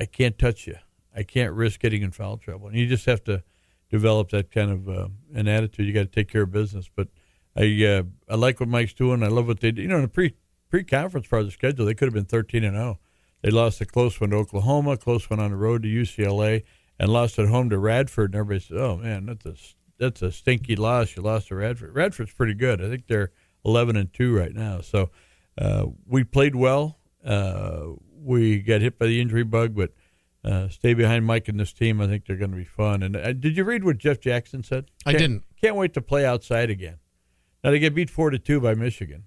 I 0.00 0.04
can't 0.04 0.38
touch 0.38 0.66
you. 0.66 0.76
I 1.14 1.22
can't 1.22 1.52
risk 1.52 1.80
getting 1.80 2.02
in 2.02 2.10
foul 2.10 2.38
trouble. 2.38 2.68
And 2.68 2.76
you 2.76 2.86
just 2.86 3.06
have 3.06 3.22
to 3.24 3.42
develop 3.90 4.30
that 4.30 4.50
kind 4.50 4.70
of 4.70 4.88
uh, 4.88 5.08
an 5.34 5.46
attitude. 5.48 5.86
You 5.86 5.92
got 5.92 6.00
to 6.00 6.06
take 6.06 6.28
care 6.28 6.42
of 6.42 6.52
business. 6.52 6.90
But 6.94 7.08
I 7.56 7.84
uh, 7.84 8.02
I 8.28 8.36
like 8.36 8.60
what 8.60 8.68
Mike's 8.68 8.94
doing. 8.94 9.22
I 9.22 9.28
love 9.28 9.46
what 9.46 9.60
they 9.60 9.70
do. 9.70 9.82
You 9.82 9.88
know, 9.88 9.96
in 9.96 10.02
the 10.02 10.08
pre 10.08 10.34
pre 10.70 10.82
conference 10.84 11.26
part 11.26 11.40
of 11.40 11.48
the 11.48 11.52
schedule, 11.52 11.86
they 11.86 11.94
could 11.94 12.06
have 12.06 12.14
been 12.14 12.24
thirteen 12.24 12.64
and 12.64 12.76
zero. 12.76 12.98
They 13.42 13.50
lost 13.50 13.80
a 13.80 13.86
close 13.86 14.20
one 14.20 14.30
to 14.30 14.36
Oklahoma, 14.36 14.96
close 14.96 15.28
one 15.28 15.40
on 15.40 15.50
the 15.50 15.56
road 15.56 15.82
to 15.82 15.88
UCLA, 15.88 16.62
and 16.98 17.12
lost 17.12 17.38
at 17.38 17.48
home 17.48 17.70
to 17.70 17.78
Radford. 17.78 18.30
And 18.30 18.40
everybody 18.40 18.64
said, 18.64 18.78
"Oh 18.78 18.96
man, 18.96 19.26
that's 19.26 19.46
a 19.46 19.54
that's 19.98 20.22
a 20.22 20.32
stinky 20.32 20.76
loss. 20.76 21.14
You 21.16 21.22
lost 21.22 21.48
to 21.48 21.56
Radford. 21.56 21.94
Radford's 21.94 22.32
pretty 22.32 22.54
good. 22.54 22.82
I 22.82 22.88
think 22.88 23.06
they're 23.06 23.30
eleven 23.64 23.96
and 23.96 24.12
two 24.12 24.36
right 24.36 24.54
now. 24.54 24.80
So 24.80 25.10
uh, 25.58 25.86
we 26.06 26.24
played 26.24 26.54
well. 26.54 26.98
We 28.22 28.58
got 28.60 28.80
hit 28.80 28.98
by 28.98 29.06
the 29.06 29.20
injury 29.20 29.42
bug, 29.44 29.74
but 29.74 29.92
uh, 30.44 30.68
stay 30.68 30.94
behind 30.94 31.24
Mike 31.26 31.48
and 31.48 31.58
this 31.58 31.72
team. 31.72 32.00
I 32.00 32.06
think 32.06 32.26
they're 32.26 32.36
going 32.36 32.50
to 32.50 32.56
be 32.56 32.64
fun. 32.64 33.02
And 33.02 33.16
uh, 33.16 33.32
did 33.32 33.56
you 33.56 33.64
read 33.64 33.84
what 33.84 33.98
Jeff 33.98 34.20
Jackson 34.20 34.62
said? 34.62 34.90
I 35.06 35.10
Can't- 35.12 35.20
didn't. 35.20 35.42
Can't 35.60 35.76
wait 35.76 35.94
to 35.94 36.00
play 36.02 36.26
outside 36.26 36.70
again. 36.70 36.96
Now 37.62 37.70
they 37.70 37.78
get 37.78 37.94
beat 37.94 38.10
four 38.10 38.30
to 38.30 38.38
two 38.38 38.60
by 38.60 38.74
Michigan, 38.74 39.24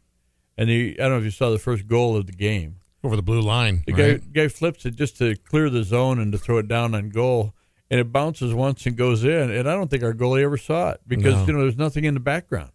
and 0.58 0.68
the, 0.70 1.00
I 1.00 1.04
don't 1.04 1.12
know 1.12 1.18
if 1.20 1.24
you 1.24 1.32
saw 1.32 1.50
the 1.52 1.60
first 1.60 1.88
goal 1.88 2.18
of 2.18 2.26
the 2.26 2.34
game. 2.34 2.78
Over 3.06 3.16
the 3.16 3.22
blue 3.22 3.40
line. 3.42 3.84
The 3.86 3.94
right? 3.94 4.20
guy 4.34 4.42
guy 4.44 4.48
flips 4.50 4.86
it 4.86 4.96
just 4.96 5.18
to 5.20 5.36
clear 5.38 5.70
the 5.70 5.84
zone 5.84 6.20
and 6.20 6.32
to 6.34 6.38
throw 6.38 6.58
it 6.58 6.68
down 6.68 6.94
on 6.96 7.10
goal, 7.10 7.54
and 7.90 8.00
it 8.02 8.12
bounces 8.12 8.54
once 8.54 8.86
and 8.86 8.98
goes 8.98 9.24
in. 9.24 9.52
And 9.52 9.70
I 9.70 9.74
don't 9.76 9.90
think 9.90 10.04
our 10.04 10.14
goalie 10.14 10.42
ever 10.44 10.58
saw 10.58 10.90
it 10.90 11.02
because 11.08 11.36
No. 11.36 11.46
you 11.46 11.54
know 11.54 11.60
there's 11.62 11.78
nothing 11.78 12.04
in 12.04 12.16
the 12.16 12.20
background. 12.20 12.72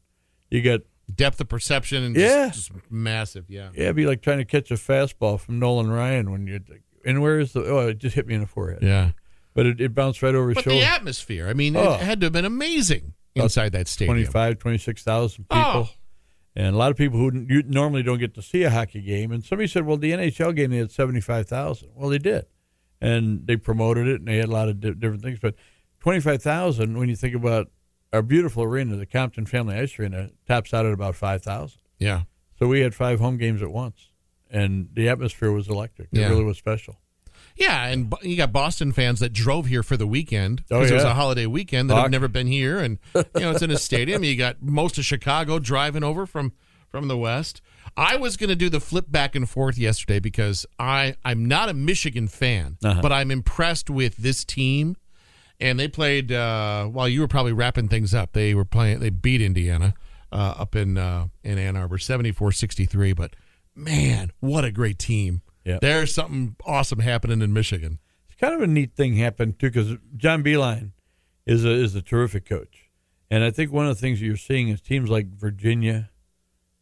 You 0.49 0.63
got 0.63 0.81
Depth 1.14 1.40
of 1.40 1.49
perception 1.49 2.03
and 2.05 2.14
Yeah. 2.16 2.49
just, 2.53 2.73
just 2.73 2.90
massive. 2.90 3.46
Yeah. 3.49 3.70
yeah, 3.75 3.85
it'd 3.85 3.96
be 3.96 4.07
like 4.07 4.23
trying 4.23 4.38
to 4.38 4.44
catch 4.44 4.70
a 4.70 4.75
fastball 4.75 5.38
from 5.40 5.59
Nolan 5.59 5.90
Ryan 5.90 6.31
when 6.31 6.46
you're. 6.46 6.61
And 7.05 7.23
where 7.23 7.38
is 7.40 7.53
the? 7.53 7.64
Oh, 7.64 7.88
it 7.88 7.99
just 7.99 8.14
hit 8.14 8.27
me 8.27 8.35
in 8.35 8.40
the 8.42 8.46
forehead. 8.46 8.83
Yeah. 8.83 9.12
But 9.55 9.66
it, 9.66 9.81
it 9.81 9.94
bounced 9.94 10.23
right 10.23 10.35
over 10.35 10.49
his 10.51 10.57
But 10.57 10.64
shoulder. 10.64 10.79
the 10.81 10.85
atmosphere, 10.87 11.49
I 11.49 11.55
mean, 11.55 11.75
Oh. 11.77 11.94
it 11.94 12.01
had 12.01 12.20
to 12.20 12.27
have 12.27 12.33
been 12.33 12.44
amazing 12.44 13.14
inside 13.35 13.73
that 13.73 13.88
stadium. 13.88 14.14
25, 14.16 14.59
26,000 14.59 15.44
people. 15.49 15.62
Oh. 15.64 15.88
And 16.57 16.75
a 16.75 16.79
lot 16.79 16.90
of 16.90 16.96
people 16.96 17.18
who 17.18 17.46
you 17.49 17.62
normally 17.62 18.03
don't 18.03 18.18
get 18.18 18.35
to 18.35 18.42
see 18.42 18.62
a 18.64 18.70
hockey 18.70 19.01
game. 19.01 19.33
And 19.33 19.42
somebody 19.44 19.66
said, 19.68 19.87
well, 19.87 19.96
the 19.96 20.11
NHL 20.12 20.55
game, 20.55 20.70
they 20.73 20.77
had 20.79 20.90
75,000. 20.90 21.88
Well, 21.94 22.11
they 22.11 22.18
did. 22.18 22.46
And 23.01 23.46
they 23.46 23.57
promoted 23.57 24.07
it 24.09 24.16
and 24.20 24.29
they 24.29 24.37
had 24.37 24.49
a 24.49 24.53
lot 24.53 24.68
of 24.68 24.81
di- 24.81 24.92
different 24.94 25.23
things. 25.23 25.38
But 25.40 25.55
25,000, 26.01 26.99
when 26.99 27.09
you 27.09 27.16
think 27.16 27.35
about 27.35 27.68
our 28.12 28.23
beautiful 28.23 28.62
arena, 28.64 28.96
the 28.96 29.07
Compton 29.07 29.46
Family 29.46 29.77
Ice 29.77 29.99
Arena, 29.99 30.31
tops 30.46 30.73
out 30.75 30.87
at 30.87 30.92
about 30.92 31.14
5,000. 31.16 31.79
Yeah. 31.99 32.23
So 32.59 32.66
we 32.66 32.81
had 32.81 32.94
five 32.94 33.20
home 33.20 33.37
games 33.37 33.62
at 33.62 33.70
once. 33.70 34.09
And 34.51 34.88
the 34.94 35.09
atmosphere 35.09 35.53
was 35.53 35.68
electric. 35.68 36.09
It 36.12 36.18
Yeah. 36.20 36.29
really 36.29 36.44
was 36.44 36.59
special. 36.59 36.99
Yeah, 37.57 37.87
and 37.87 38.12
you 38.23 38.37
got 38.37 38.53
Boston 38.53 38.90
fans 38.92 39.20
that 39.20 39.33
drove 39.33 39.66
here 39.66 39.83
for 39.83 39.96
the 39.96 40.07
weekend 40.07 40.64
Oh, 40.70 40.79
because 40.79 40.90
it 40.90 40.94
was 40.94 41.05
a 41.05 41.14
holiday 41.14 41.46
weekend 41.46 41.90
that 41.90 41.96
have 41.96 42.11
never 42.11 42.29
been 42.29 42.46
here, 42.46 42.79
and 42.79 42.99
you 43.14 43.23
know 43.40 43.51
it's 43.53 43.62
in 43.62 43.70
a 43.70 43.77
stadium. 43.79 44.25
You 44.25 44.37
got 44.37 44.62
most 44.62 44.99
of 44.99 45.05
Chicago 45.05 45.59
driving 45.59 46.03
over 46.05 46.27
from 46.27 46.53
from 46.88 47.09
the 47.09 47.16
west. 47.16 47.61
I 47.96 48.16
was 48.16 48.37
going 48.37 48.49
to 48.51 48.57
do 48.57 48.68
the 48.70 48.81
flip 48.81 49.07
back 49.11 49.35
and 49.37 49.49
forth 49.49 49.79
yesterday 49.79 50.20
because 50.20 50.64
I 50.79 51.14
I'm 51.25 51.44
not 51.46 51.68
a 51.68 51.75
Michigan 51.75 52.29
fan, 52.29 52.79
Uh-huh. 52.83 53.01
but 53.03 53.12
I'm 53.12 53.31
impressed 53.31 53.90
with 53.90 54.16
this 54.16 54.44
team. 54.44 54.96
And 55.61 55.79
they 55.79 55.88
played 55.88 56.33
uh, 56.33 56.87
while 56.87 57.09
you 57.09 57.20
were 57.20 57.29
probably 57.29 57.53
wrapping 57.53 57.88
things 57.88 58.14
up. 58.14 58.33
They 58.33 58.55
were 58.55 58.64
playing. 58.64 59.01
They 59.01 59.11
beat 59.11 59.42
Indiana 59.42 59.94
uh, 60.33 60.55
up 60.59 60.75
in 60.75 60.96
uh, 60.96 61.29
in 61.42 61.59
Ann 61.59 61.77
Arbor, 61.77 61.99
74-63. 61.99 63.14
But 63.14 63.37
man, 63.75 64.33
what 64.40 64.64
a 64.64 64.73
great 64.73 64.99
team! 64.99 65.42
Yeah. 65.64 65.79
There's 65.81 66.14
something 66.14 66.57
awesome 66.64 67.01
happening 67.01 67.42
in 67.42 67.53
Michigan. 67.53 67.99
It's 68.29 68.40
kind 68.40 68.55
of 68.55 68.62
a 68.62 68.66
neat 68.66 68.94
thing 68.94 69.16
happened 69.16 69.59
too 69.59 69.70
because 69.70 69.96
John 70.16 70.42
Beilein 70.42 70.92
is 71.46 71.64
a 71.64 71.70
is 71.70 71.94
a 71.94 72.03
terrific 72.03 72.46
coach, 72.46 72.88
and 73.31 73.44
I 73.44 73.51
think 73.51 73.73
one 73.73 73.87
of 73.87 73.96
the 73.96 74.01
things 74.01 74.20
that 74.20 74.27
you're 74.27 74.37
seeing 74.37 74.68
is 74.68 74.81
teams 74.81 75.11
like 75.11 75.27
Virginia, 75.29 76.11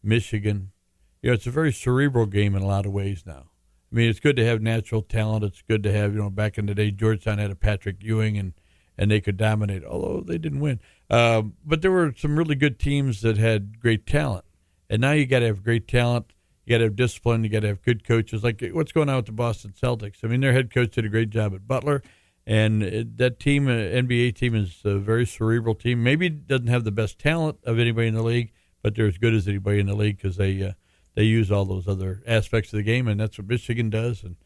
Michigan. 0.02 0.72
You 1.20 1.30
know, 1.30 1.34
it's 1.34 1.48
a 1.48 1.50
very 1.50 1.72
cerebral 1.72 2.26
game 2.26 2.54
in 2.54 2.62
a 2.62 2.66
lot 2.66 2.86
of 2.86 2.92
ways 2.92 3.24
now. 3.26 3.50
I 3.90 3.96
mean, 3.96 4.08
it's 4.08 4.20
good 4.20 4.36
to 4.36 4.46
have 4.46 4.60
natural 4.60 5.02
talent. 5.02 5.42
It's 5.42 5.62
good 5.62 5.82
to 5.82 5.92
have 5.92 6.12
you 6.12 6.20
know 6.20 6.30
back 6.30 6.58
in 6.58 6.66
the 6.66 6.74
day 6.74 6.90
Georgetown 6.90 7.38
had 7.38 7.50
a 7.50 7.56
Patrick 7.56 8.02
Ewing 8.02 8.38
and 8.38 8.52
and 8.98 9.10
they 9.10 9.20
could 9.20 9.36
dominate, 9.36 9.84
although 9.84 10.20
they 10.20 10.38
didn't 10.38 10.60
win. 10.60 10.80
Um, 11.08 11.54
but 11.64 11.80
there 11.80 11.92
were 11.92 12.12
some 12.16 12.36
really 12.36 12.56
good 12.56 12.78
teams 12.78 13.20
that 13.22 13.38
had 13.38 13.80
great 13.80 14.06
talent, 14.06 14.44
and 14.90 15.00
now 15.00 15.12
you 15.12 15.24
got 15.24 15.40
to 15.40 15.46
have 15.46 15.62
great 15.62 15.86
talent. 15.86 16.32
You 16.64 16.74
got 16.74 16.78
to 16.78 16.84
have 16.84 16.96
discipline. 16.96 17.44
You 17.44 17.50
got 17.50 17.60
to 17.60 17.68
have 17.68 17.82
good 17.82 18.04
coaches. 18.04 18.44
Like 18.44 18.62
what's 18.72 18.92
going 18.92 19.08
on 19.08 19.16
with 19.16 19.26
the 19.26 19.32
Boston 19.32 19.72
Celtics? 19.80 20.18
I 20.22 20.26
mean, 20.26 20.40
their 20.40 20.52
head 20.52 20.72
coach 20.72 20.90
did 20.90 21.04
a 21.04 21.08
great 21.08 21.30
job 21.30 21.54
at 21.54 21.66
Butler, 21.66 22.02
and 22.46 22.82
it, 22.82 23.16
that 23.18 23.38
team, 23.38 23.68
uh, 23.68 23.72
NBA 23.72 24.34
team, 24.34 24.54
is 24.54 24.80
a 24.84 24.98
very 24.98 25.24
cerebral 25.24 25.74
team. 25.74 26.02
Maybe 26.02 26.28
doesn't 26.28 26.66
have 26.66 26.84
the 26.84 26.90
best 26.90 27.18
talent 27.18 27.58
of 27.64 27.78
anybody 27.78 28.08
in 28.08 28.14
the 28.14 28.22
league, 28.22 28.52
but 28.82 28.94
they're 28.94 29.06
as 29.06 29.18
good 29.18 29.34
as 29.34 29.46
anybody 29.46 29.78
in 29.78 29.86
the 29.86 29.94
league 29.94 30.16
because 30.16 30.36
they 30.36 30.62
uh, 30.62 30.72
they 31.14 31.24
use 31.24 31.50
all 31.50 31.64
those 31.64 31.88
other 31.88 32.22
aspects 32.26 32.72
of 32.72 32.78
the 32.78 32.82
game, 32.82 33.08
and 33.08 33.20
that's 33.20 33.38
what 33.38 33.48
Michigan 33.48 33.90
does. 33.90 34.22
And 34.22 34.36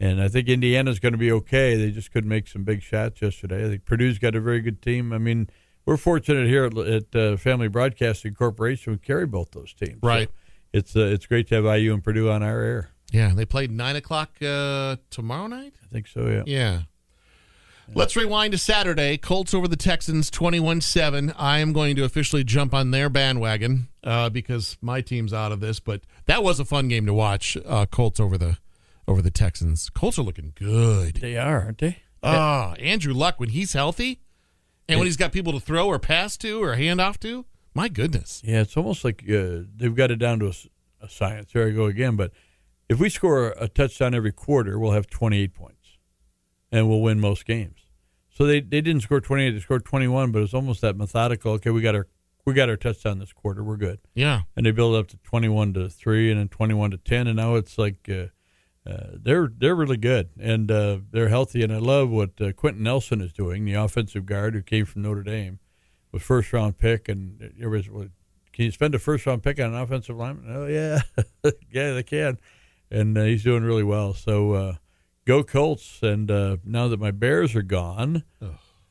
and 0.00 0.22
I 0.22 0.28
think 0.28 0.48
Indiana's 0.48 0.98
going 0.98 1.12
to 1.12 1.18
be 1.18 1.32
okay. 1.32 1.76
They 1.76 1.90
just 1.90 2.12
couldn't 2.12 2.28
make 2.28 2.48
some 2.48 2.64
big 2.64 2.82
shots 2.82 3.20
yesterday. 3.20 3.64
I 3.64 3.68
think 3.68 3.84
Purdue's 3.84 4.18
got 4.18 4.34
a 4.34 4.40
very 4.40 4.60
good 4.60 4.80
team. 4.80 5.12
I 5.12 5.18
mean, 5.18 5.48
we're 5.84 5.96
fortunate 5.96 6.46
here 6.46 6.64
at, 6.64 6.76
at 6.76 7.16
uh, 7.16 7.36
Family 7.36 7.68
Broadcasting 7.68 8.34
Corporation. 8.34 8.92
We 8.92 8.98
carry 8.98 9.26
both 9.26 9.52
those 9.52 9.72
teams. 9.74 9.98
Right. 10.02 10.28
So 10.28 10.34
it's 10.72 10.96
uh, 10.96 11.00
it's 11.00 11.26
great 11.26 11.48
to 11.48 11.56
have 11.56 11.64
IU 11.64 11.94
and 11.94 12.04
Purdue 12.04 12.30
on 12.30 12.42
our 12.42 12.60
air. 12.60 12.90
Yeah, 13.10 13.32
they 13.34 13.46
played 13.46 13.70
nine 13.70 13.96
o'clock 13.96 14.30
uh, 14.42 14.96
tomorrow 15.10 15.46
night. 15.46 15.74
I 15.82 15.86
think 15.92 16.06
so. 16.06 16.28
Yeah. 16.28 16.42
Yeah. 16.46 16.80
Let's 17.94 18.16
rewind 18.16 18.52
to 18.52 18.58
Saturday. 18.58 19.16
Colts 19.16 19.54
over 19.54 19.66
the 19.66 19.76
Texans 19.76 20.30
21 20.30 20.82
7. 20.82 21.32
I 21.38 21.60
am 21.60 21.72
going 21.72 21.96
to 21.96 22.04
officially 22.04 22.44
jump 22.44 22.74
on 22.74 22.90
their 22.90 23.08
bandwagon 23.08 23.88
uh, 24.04 24.28
because 24.28 24.76
my 24.82 25.00
team's 25.00 25.32
out 25.32 25.52
of 25.52 25.60
this, 25.60 25.80
but 25.80 26.02
that 26.26 26.42
was 26.42 26.60
a 26.60 26.66
fun 26.66 26.88
game 26.88 27.06
to 27.06 27.14
watch. 27.14 27.56
Uh, 27.64 27.86
Colts 27.86 28.20
over 28.20 28.36
the 28.36 28.58
over 29.08 29.22
the 29.22 29.30
Texans. 29.30 29.88
Colts 29.88 30.18
are 30.18 30.22
looking 30.22 30.52
good. 30.54 31.16
They 31.16 31.36
are, 31.36 31.62
aren't 31.62 31.78
they? 31.78 32.02
Ah, 32.22 32.74
Andrew 32.74 33.14
Luck, 33.14 33.40
when 33.40 33.48
he's 33.48 33.72
healthy 33.72 34.20
and 34.88 34.98
when 35.00 35.06
he's 35.06 35.16
got 35.16 35.32
people 35.32 35.52
to 35.54 35.60
throw 35.60 35.86
or 35.86 35.98
pass 35.98 36.36
to 36.38 36.62
or 36.62 36.74
hand 36.74 37.00
off 37.00 37.18
to, 37.20 37.46
my 37.74 37.88
goodness. 37.88 38.42
Yeah, 38.44 38.60
it's 38.60 38.76
almost 38.76 39.04
like 39.04 39.24
uh, 39.28 39.60
they've 39.74 39.94
got 39.94 40.10
it 40.10 40.16
down 40.16 40.40
to 40.40 40.52
a 41.00 41.08
science. 41.08 41.52
There 41.52 41.66
I 41.66 41.70
go 41.70 41.86
again. 41.86 42.16
But 42.16 42.32
if 42.88 42.98
we 42.98 43.08
score 43.08 43.54
a 43.58 43.68
touchdown 43.68 44.14
every 44.14 44.32
quarter, 44.32 44.78
we'll 44.78 44.92
have 44.92 45.06
28 45.06 45.54
points, 45.54 45.98
and 46.70 46.88
we'll 46.88 47.00
win 47.00 47.20
most 47.20 47.46
games. 47.46 47.86
So 48.30 48.46
they, 48.46 48.60
they 48.60 48.80
didn't 48.80 49.02
score 49.02 49.20
28; 49.20 49.50
they 49.50 49.60
scored 49.60 49.84
21. 49.84 50.32
But 50.32 50.42
it's 50.42 50.54
almost 50.54 50.80
that 50.82 50.96
methodical. 50.96 51.52
Okay, 51.52 51.70
we 51.70 51.80
got 51.80 51.94
our 51.94 52.08
we 52.44 52.52
got 52.52 52.68
our 52.68 52.76
touchdown 52.76 53.20
this 53.20 53.32
quarter. 53.32 53.62
We're 53.62 53.76
good. 53.76 54.00
Yeah. 54.14 54.42
And 54.56 54.66
they 54.66 54.70
build 54.70 54.96
up 54.96 55.08
to 55.08 55.16
21 55.18 55.74
to 55.74 55.88
three, 55.88 56.30
and 56.30 56.40
then 56.40 56.48
21 56.48 56.90
to 56.92 56.98
10, 56.98 57.26
and 57.26 57.36
now 57.36 57.54
it's 57.54 57.78
like. 57.78 58.08
Uh, 58.08 58.26
they're 59.12 59.50
they're 59.56 59.74
really 59.74 59.96
good 59.96 60.30
and 60.40 60.70
uh, 60.70 60.98
they're 61.10 61.28
healthy 61.28 61.62
and 61.62 61.72
I 61.72 61.78
love 61.78 62.10
what 62.10 62.30
uh, 62.40 62.52
Quenton 62.52 62.82
Nelson 62.82 63.20
is 63.20 63.32
doing, 63.32 63.64
the 63.64 63.74
offensive 63.74 64.26
guard 64.26 64.54
who 64.54 64.62
came 64.62 64.84
from 64.84 65.02
Notre 65.02 65.22
Dame, 65.22 65.58
was 66.12 66.22
first 66.22 66.52
round 66.52 66.78
pick 66.78 67.08
and 67.08 67.52
everybody's 67.60 67.90
well, 67.90 68.08
can 68.52 68.64
you 68.64 68.70
spend 68.72 68.94
a 68.94 68.98
first 68.98 69.26
round 69.26 69.42
pick 69.42 69.60
on 69.60 69.74
an 69.74 69.80
offensive 69.80 70.16
lineman? 70.16 70.44
Oh 70.48 70.66
yeah, 70.66 71.00
yeah 71.70 71.92
they 71.94 72.02
can, 72.02 72.38
and 72.90 73.16
uh, 73.16 73.22
he's 73.22 73.44
doing 73.44 73.62
really 73.62 73.84
well. 73.84 74.14
So 74.14 74.52
uh, 74.52 74.74
go 75.26 75.44
Colts! 75.44 76.00
And 76.02 76.30
uh, 76.30 76.56
now 76.64 76.88
that 76.88 76.98
my 76.98 77.12
Bears 77.12 77.54
are 77.54 77.62
gone, 77.62 78.24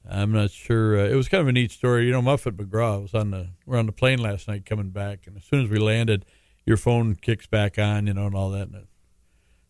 I'm 0.09 0.31
not 0.31 0.51
sure. 0.51 0.97
Uh, 0.97 1.09
it 1.09 1.15
was 1.15 1.27
kind 1.27 1.41
of 1.41 1.47
a 1.47 1.51
neat 1.51 1.71
story. 1.71 2.05
You 2.05 2.11
know, 2.11 2.21
Muffet 2.21 2.55
McGraw 2.55 3.01
was 3.01 3.13
on 3.13 3.31
the 3.31 3.49
we're 3.65 3.77
on 3.77 3.87
the 3.87 3.91
plane 3.91 4.19
last 4.19 4.47
night 4.47 4.65
coming 4.65 4.89
back, 4.91 5.27
and 5.27 5.35
as 5.35 5.43
soon 5.43 5.65
as 5.65 5.69
we 5.69 5.79
landed, 5.79 6.25
your 6.65 6.77
phone 6.77 7.15
kicks 7.15 7.47
back 7.47 7.77
on, 7.77 8.07
you 8.07 8.13
know, 8.13 8.27
and 8.27 8.35
all 8.35 8.49
that. 8.51 8.67
And 8.67 8.75
it, 8.75 8.87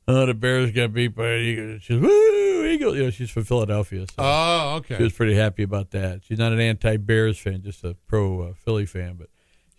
oh, 0.07 0.25
the 0.25 0.33
Bears 0.33 0.71
got 0.71 0.93
beat 0.93 1.09
by 1.15 1.23
the 1.23 1.35
Eagles. 1.37 1.81
She's 1.83 1.99
woo 1.99 2.65
Eagles. 2.65 2.95
You 2.97 3.03
know, 3.05 3.09
she's 3.09 3.29
from 3.29 3.43
Philadelphia, 3.43 4.05
so 4.07 4.15
Oh, 4.17 4.81
she 4.87 5.01
was 5.03 5.13
pretty 5.13 5.35
happy 5.35 5.63
about 5.63 5.91
that. 5.91 6.21
She's 6.23 6.37
not 6.39 6.51
an 6.51 6.59
anti-Bears 6.59 7.37
fan, 7.37 7.61
just 7.63 7.83
a 7.83 7.95
pro 8.07 8.41
uh, 8.41 8.53
Philly 8.53 8.85
fan, 8.85 9.15
but 9.17 9.29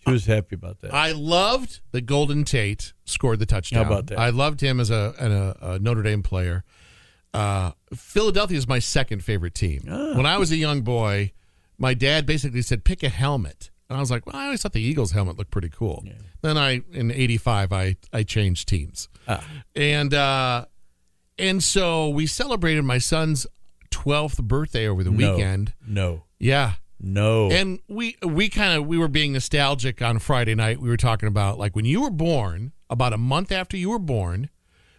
she 0.05 0.11
was 0.11 0.25
happy 0.25 0.55
about 0.55 0.79
that. 0.81 0.93
I 0.93 1.11
loved 1.11 1.81
that 1.91 2.01
Golden 2.05 2.43
Tate 2.43 2.93
scored 3.05 3.39
the 3.39 3.45
touchdown. 3.45 3.83
How 3.85 3.91
about 3.91 4.07
that? 4.07 4.17
I 4.19 4.29
loved 4.29 4.61
him 4.61 4.79
as 4.79 4.89
a, 4.89 5.13
an- 5.19 5.31
a, 5.31 5.55
a 5.73 5.79
Notre 5.79 6.01
Dame 6.03 6.23
player. 6.23 6.63
Uh, 7.33 7.71
Philadelphia 7.93 8.57
is 8.57 8.67
my 8.67 8.79
second 8.79 9.23
favorite 9.23 9.53
team. 9.53 9.83
Ah. 9.89 10.15
When 10.15 10.25
I 10.25 10.37
was 10.37 10.51
a 10.51 10.55
young 10.57 10.81
boy, 10.81 11.33
my 11.77 11.93
dad 11.93 12.25
basically 12.25 12.61
said, 12.63 12.83
"Pick 12.83 13.03
a 13.03 13.09
helmet," 13.09 13.69
and 13.89 13.97
I 13.97 13.99
was 13.99 14.11
like, 14.11 14.25
"Well, 14.25 14.35
I 14.35 14.45
always 14.45 14.61
thought 14.61 14.73
the 14.73 14.81
Eagles 14.81 15.11
helmet 15.11 15.37
looked 15.37 15.51
pretty 15.51 15.69
cool." 15.69 16.03
Then 16.41 16.57
I, 16.57 16.81
in 16.93 17.11
'85, 17.11 17.71
I 17.73 17.95
I 18.13 18.23
changed 18.23 18.67
teams, 18.67 19.09
Ah. 19.27 19.43
and 19.75 20.13
uh, 20.13 20.65
and 21.37 21.63
so 21.63 22.09
we 22.09 22.25
celebrated 22.27 22.83
my 22.83 22.97
son's 22.97 23.47
12th 23.91 24.41
birthday 24.43 24.87
over 24.87 25.03
the 25.03 25.11
No. 25.11 25.33
weekend. 25.35 25.73
No, 25.85 26.23
Yeah, 26.39 26.73
no, 26.99 27.49
and 27.51 27.79
we 27.87 28.15
we 28.23 28.49
kind 28.49 28.77
of 28.77 28.85
we 28.87 28.97
were 28.97 29.07
being 29.07 29.33
nostalgic 29.33 30.01
on 30.01 30.19
Friday 30.19 30.55
night. 30.55 30.79
We 30.79 30.89
were 30.89 30.97
talking 30.97 31.27
about 31.27 31.57
like 31.57 31.75
when 31.75 31.85
you 31.85 32.01
were 32.01 32.11
born, 32.11 32.71
about 32.89 33.13
a 33.13 33.17
month 33.17 33.51
after 33.51 33.75
you 33.77 33.89
were 33.89 33.99
born, 33.99 34.49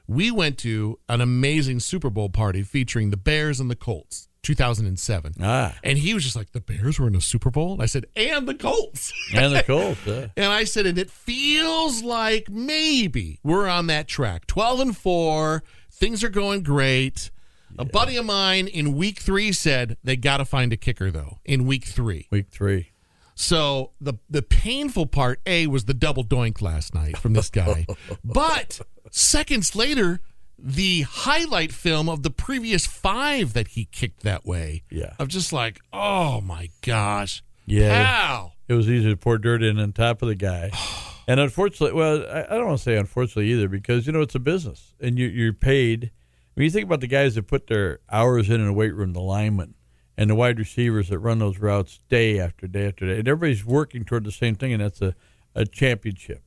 we 0.08 0.30
went 0.30 0.58
to 0.58 0.98
an 1.08 1.20
amazing 1.20 1.78
Super 1.80 2.10
Bowl 2.10 2.28
party 2.30 2.62
featuring 2.64 3.10
the 3.10 3.16
Bears 3.16 3.60
and 3.60 3.70
the 3.70 3.76
Colts, 3.76 4.28
2007. 4.42 5.34
ah, 5.42 5.76
And 5.84 5.98
he 5.98 6.14
was 6.14 6.24
just 6.24 6.36
like, 6.36 6.52
"The 6.52 6.60
Bears 6.60 6.98
were 6.98 7.06
in 7.08 7.14
a 7.14 7.20
Super 7.20 7.50
Bowl." 7.50 7.72
And 7.74 7.82
I 7.82 7.86
said, 7.86 8.06
"And 8.16 8.48
the 8.48 8.54
Colts." 8.54 9.12
and 9.34 9.54
the 9.54 9.62
Colts. 9.62 10.00
Uh, 10.06 10.28
And 10.36 10.46
I 10.46 10.64
said, 10.64 10.86
and 10.86 10.98
it 10.98 11.10
feels 11.10 12.02
like 12.02 12.48
maybe 12.48 13.38
we're 13.42 13.68
on 13.68 13.86
that 13.88 14.08
track. 14.08 14.46
12 14.46 14.80
and 14.80 14.96
4. 14.96 15.62
Things 15.92 16.24
are 16.24 16.28
going 16.30 16.62
great. 16.62 17.30
A 17.78 17.84
buddy 17.84 18.16
of 18.16 18.24
mine 18.24 18.66
in 18.66 18.96
week 18.96 19.20
three 19.20 19.52
said 19.52 19.96
they 20.02 20.16
got 20.16 20.38
to 20.38 20.44
find 20.44 20.72
a 20.72 20.76
kicker, 20.76 21.10
though, 21.10 21.38
in 21.44 21.66
week 21.66 21.84
three. 21.84 22.26
week 22.30 22.46
three. 22.50 22.90
So 23.36 23.92
the 24.00 24.14
the 24.28 24.42
painful 24.42 25.06
part, 25.06 25.40
A, 25.46 25.66
was 25.68 25.84
the 25.84 25.94
double 25.94 26.24
doink 26.24 26.60
last 26.60 26.94
night 26.94 27.16
from 27.16 27.32
this 27.32 27.48
guy. 27.48 27.86
but 28.24 28.80
seconds 29.10 29.74
later, 29.76 30.20
the 30.62 31.02
highlight 31.02 31.72
film 31.72 32.08
of 32.08 32.22
the 32.22 32.30
previous 32.30 32.86
five 32.86 33.52
that 33.54 33.68
he 33.68 33.86
kicked 33.86 34.22
that 34.22 34.44
way. 34.44 34.82
Yeah. 34.90 35.14
Of 35.18 35.28
just 35.28 35.52
like, 35.52 35.80
oh 35.92 36.40
my 36.40 36.70
gosh. 36.82 37.42
Yeah. 37.66 38.04
Pal. 38.04 38.54
It 38.68 38.74
was 38.74 38.88
easy 38.88 39.10
to 39.10 39.16
pour 39.16 39.38
dirt 39.38 39.62
in 39.62 39.78
on 39.78 39.92
top 39.92 40.22
of 40.22 40.28
the 40.28 40.34
guy. 40.34 40.70
And 41.28 41.38
unfortunately, 41.38 41.96
well, 41.96 42.26
I, 42.28 42.40
I 42.40 42.56
don't 42.56 42.66
want 42.66 42.78
to 42.78 42.82
say 42.82 42.96
unfortunately 42.96 43.52
either 43.52 43.68
because, 43.68 44.04
you 44.04 44.12
know, 44.12 44.20
it's 44.20 44.34
a 44.34 44.40
business 44.40 44.94
and 45.00 45.16
you, 45.16 45.28
you're 45.28 45.52
paid. 45.52 46.10
When 46.54 46.64
you 46.64 46.70
think 46.70 46.86
about 46.86 46.98
the 46.98 47.06
guys 47.06 47.36
that 47.36 47.46
put 47.46 47.68
their 47.68 48.00
hours 48.10 48.48
in 48.50 48.60
in 48.60 48.66
the 48.66 48.72
weight 48.72 48.96
room, 48.96 49.12
the 49.12 49.20
linemen 49.20 49.74
and 50.16 50.28
the 50.28 50.34
wide 50.34 50.58
receivers 50.58 51.08
that 51.08 51.20
run 51.20 51.38
those 51.38 51.58
routes 51.58 52.00
day 52.08 52.40
after 52.40 52.66
day 52.66 52.88
after 52.88 53.06
day, 53.06 53.20
and 53.20 53.28
everybody's 53.28 53.64
working 53.64 54.04
toward 54.04 54.24
the 54.24 54.32
same 54.32 54.56
thing, 54.56 54.72
and 54.72 54.82
that's 54.82 55.00
a, 55.00 55.14
a 55.54 55.64
championship. 55.64 56.42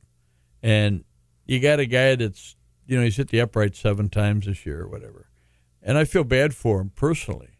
And 0.62 1.04
you 1.46 1.60
got 1.60 1.80
a 1.80 1.86
guy 1.86 2.14
that's, 2.16 2.54
you 2.86 2.96
know, 2.96 3.04
he's 3.04 3.16
hit 3.16 3.28
the 3.28 3.40
upright 3.40 3.74
seven 3.76 4.08
times 4.08 4.46
this 4.46 4.64
year 4.66 4.82
or 4.82 4.88
whatever. 4.88 5.28
And 5.82 5.98
I 5.98 6.04
feel 6.04 6.24
bad 6.24 6.54
for 6.54 6.80
him 6.80 6.90
personally 6.94 7.54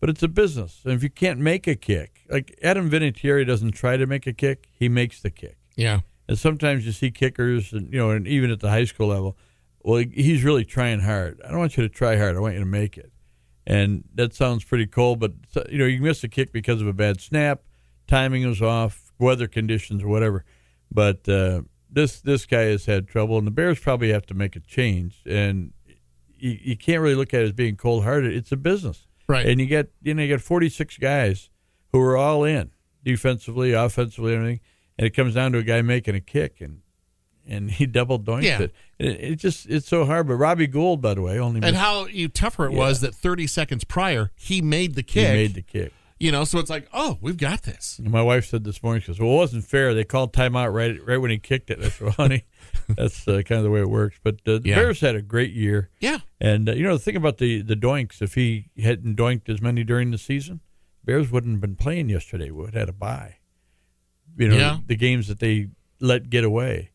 but 0.00 0.08
it's 0.08 0.22
a 0.22 0.28
business. 0.28 0.80
And 0.84 0.94
if 0.94 1.02
you 1.02 1.10
can't 1.10 1.38
make 1.40 1.66
a 1.66 1.74
kick, 1.74 2.24
like 2.30 2.58
Adam 2.62 2.90
Vinatieri 2.90 3.46
doesn't 3.46 3.72
try 3.72 3.96
to 3.96 4.06
make 4.06 4.26
a 4.26 4.32
kick, 4.32 4.68
he 4.72 4.88
makes 4.88 5.20
the 5.20 5.30
kick. 5.30 5.58
Yeah. 5.76 6.00
And 6.28 6.38
sometimes 6.38 6.86
you 6.86 6.92
see 6.92 7.10
kickers, 7.10 7.72
and 7.72 7.92
you 7.92 7.98
know, 7.98 8.10
and 8.10 8.26
even 8.26 8.50
at 8.50 8.60
the 8.60 8.68
high 8.68 8.84
school 8.84 9.08
level, 9.08 9.36
well, 9.80 10.04
he's 10.12 10.44
really 10.44 10.64
trying 10.64 11.00
hard. 11.00 11.40
I 11.44 11.48
don't 11.48 11.58
want 11.58 11.76
you 11.76 11.82
to 11.82 11.88
try 11.88 12.16
hard. 12.16 12.36
I 12.36 12.40
want 12.40 12.54
you 12.54 12.60
to 12.60 12.66
make 12.66 12.98
it. 12.98 13.12
And 13.66 14.04
that 14.14 14.34
sounds 14.34 14.64
pretty 14.64 14.86
cold, 14.86 15.20
but 15.20 15.32
you 15.70 15.78
know, 15.78 15.84
you 15.84 16.00
miss 16.00 16.22
a 16.24 16.28
kick 16.28 16.52
because 16.52 16.80
of 16.80 16.86
a 16.86 16.92
bad 16.92 17.20
snap, 17.20 17.62
timing 18.06 18.46
was 18.46 18.62
off, 18.62 19.12
weather 19.18 19.46
conditions, 19.46 20.02
or 20.02 20.08
whatever. 20.08 20.44
But 20.90 21.28
uh, 21.28 21.62
this 21.90 22.20
this 22.20 22.46
guy 22.46 22.62
has 22.62 22.86
had 22.86 23.08
trouble, 23.08 23.38
and 23.38 23.46
the 23.46 23.50
Bears 23.50 23.78
probably 23.78 24.10
have 24.10 24.26
to 24.26 24.34
make 24.34 24.56
a 24.56 24.60
change. 24.60 25.22
And 25.26 25.72
you, 26.38 26.58
you 26.60 26.76
can't 26.76 27.00
really 27.02 27.14
look 27.14 27.32
at 27.34 27.40
it 27.40 27.44
as 27.44 27.52
being 27.52 27.76
cold 27.76 28.04
hearted. 28.04 28.34
It's 28.34 28.52
a 28.52 28.56
business. 28.56 29.06
Right. 29.28 29.46
And 29.46 29.60
you 29.60 29.66
get 29.66 29.90
you 30.02 30.14
know 30.14 30.22
you 30.22 30.34
got 30.34 30.40
46 30.42 30.96
guys 30.98 31.50
who 31.92 32.00
are 32.00 32.16
all 32.16 32.44
in 32.44 32.70
defensively, 33.04 33.72
offensively, 33.72 34.34
everything, 34.34 34.60
and 34.98 35.06
it 35.06 35.10
comes 35.10 35.34
down 35.34 35.52
to 35.52 35.58
a 35.58 35.62
guy 35.62 35.82
making 35.82 36.14
a 36.14 36.20
kick 36.20 36.60
and 36.60 36.80
and 37.46 37.70
he 37.70 37.86
double 37.86 38.18
doinked 38.18 38.42
Yeah. 38.42 38.60
it. 38.62 38.74
it. 38.98 39.20
It 39.32 39.36
just 39.36 39.66
it's 39.70 39.88
so 39.88 40.04
hard. 40.04 40.28
But 40.28 40.34
Robbie 40.34 40.66
Gould, 40.66 41.00
by 41.00 41.14
the 41.14 41.22
way, 41.22 41.38
only 41.38 41.56
And 41.56 41.72
missed, 41.72 41.76
how 41.76 42.04
you 42.06 42.28
tougher 42.28 42.66
it 42.66 42.72
was 42.72 43.00
that 43.00 43.14
30 43.14 43.46
seconds 43.46 43.84
prior, 43.84 44.30
he 44.34 44.60
made 44.60 44.94
the 44.94 45.02
kick. 45.02 45.26
he 45.28 45.32
made 45.32 45.54
the 45.54 45.62
kick. 45.62 45.92
You 46.20 46.32
know, 46.32 46.44
so 46.44 46.58
it's 46.58 46.70
like, 46.70 46.88
oh, 46.92 47.18
we've 47.20 47.36
got 47.36 47.62
this. 47.62 47.98
And 47.98 48.10
my 48.10 48.22
wife 48.22 48.46
said 48.46 48.64
this 48.64 48.82
morning, 48.82 49.02
she 49.02 49.08
goes, 49.08 49.20
"Well, 49.20 49.30
it 49.32 49.36
wasn't 49.36 49.64
fair. 49.64 49.94
They 49.94 50.04
called 50.04 50.32
timeout 50.32 50.72
right 50.72 50.98
right 51.06 51.18
when 51.18 51.30
he 51.30 51.38
kicked 51.38 51.70
it." 51.70 51.78
I 51.80 51.88
said, 51.90 52.00
well, 52.02 52.12
"Honey, 52.12 52.44
that's 52.88 53.26
uh, 53.28 53.42
kind 53.42 53.58
of 53.58 53.64
the 53.64 53.70
way 53.70 53.80
it 53.80 53.90
works." 53.90 54.18
But 54.22 54.36
uh, 54.46 54.58
the 54.58 54.62
Yeah. 54.64 54.74
Bears 54.76 55.00
had 55.00 55.14
a 55.14 55.22
great 55.22 55.52
year. 55.52 55.90
Yeah. 56.00 56.18
And 56.40 56.68
uh, 56.68 56.72
you 56.72 56.82
know, 56.84 56.96
the 56.96 57.02
thing 57.02 57.16
about 57.16 57.38
the 57.38 57.62
the 57.62 57.76
doinks, 57.76 58.20
if 58.22 58.34
he 58.34 58.70
hadn't 58.82 59.16
doinked 59.16 59.48
as 59.48 59.60
many 59.60 59.84
during 59.84 60.10
the 60.10 60.18
season, 60.18 60.60
Bears 61.04 61.30
wouldn't 61.30 61.54
have 61.54 61.60
been 61.60 61.76
playing 61.76 62.08
yesterday. 62.08 62.50
Would 62.50 62.66
have 62.66 62.74
had 62.74 62.88
a 62.88 62.92
bye. 62.92 63.36
You 64.36 64.48
know, 64.48 64.56
Yeah. 64.56 64.78
the 64.86 64.96
games 64.96 65.26
that 65.28 65.40
they 65.40 65.68
let 66.00 66.30
get 66.30 66.44
away, 66.44 66.90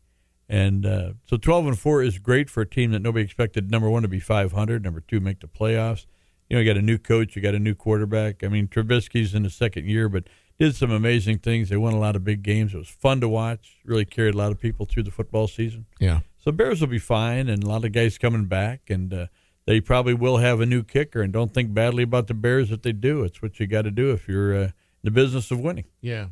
and 0.47 0.86
uh, 0.86 1.13
so 1.25 1.38
twelve 1.38 1.65
and 1.67 1.77
four 1.79 2.01
is 2.03 2.19
great 2.19 2.49
for 2.49 2.62
a 2.62 2.67
team 2.69 2.91
that 2.91 3.01
nobody 3.01 3.23
expected. 3.25 3.69
Number 3.71 3.89
one 3.89 4.01
to 4.03 4.07
be 4.07 4.19
five 4.19 4.51
hundred. 4.53 4.83
Number 4.83 5.01
two, 5.01 5.19
make 5.19 5.39
the 5.39 5.47
playoffs. 5.47 6.05
You 6.49 6.58
know, 6.58 6.62
you 6.62 6.69
got 6.69 6.77
a 6.77 6.86
new 6.86 6.97
coach, 6.97 7.36
you 7.36 7.41
got 7.41 7.56
a 7.56 7.60
new 7.60 7.75
quarterback. 7.75 8.43
I 8.43 8.47
mean, 8.47 8.67
Trubisky's 8.67 9.34
in 9.34 9.43
his 9.43 9.56
second 9.56 9.88
year, 9.88 10.10
but 10.10 10.25
did 10.60 10.75
some 10.75 10.91
amazing 10.91 11.39
things. 11.39 11.69
They 11.69 11.77
won 11.77 11.93
a 11.93 11.99
lot 11.99 12.15
of 12.15 12.23
big 12.23 12.43
games. 12.43 12.73
It 12.73 12.77
was 12.77 12.89
fun 12.89 13.21
to 13.21 13.29
watch. 13.29 13.77
Really 13.86 14.06
carried 14.06 14.36
a 14.36 14.38
lot 14.38 14.51
of 14.51 14.60
people 14.60 14.86
through 14.86 15.03
the 15.03 15.12
football 15.12 15.47
season. 15.47 15.86
Yeah. 15.99 16.19
So 16.38 16.51
Bears 16.51 16.82
will 16.82 16.88
be 16.88 16.99
fine, 16.99 17.47
and 17.49 17.63
a 17.63 17.67
lot 17.67 17.86
of 17.86 17.91
guys 17.91 18.17
coming 18.17 18.45
back, 18.45 18.89
and 18.89 19.13
uh, 19.13 19.27
they 19.65 19.79
probably 19.82 20.13
will 20.13 20.38
have 20.38 20.60
a 20.60 20.65
new 20.65 20.84
kicker. 20.84 21.21
And 21.21 21.32
don't 21.32 21.53
think 21.53 21.73
badly 21.73 22.03
about 22.03 22.27
the 22.27 22.34
Bears 22.34 22.71
if 22.71 22.82
they 22.82 22.91
do. 22.91 23.23
It's 23.23 23.41
what 23.41 23.60
you 23.60 23.67
got 23.67 23.84
to 23.84 23.91
do 23.91 24.12
if 24.12 24.27
you're 24.27 24.53
uh, 24.53 24.63
in 24.63 24.73
the 25.03 25.12
business 25.12 25.51
of 25.51 25.60
winning. 25.60 25.86
Yeah. 26.01 26.27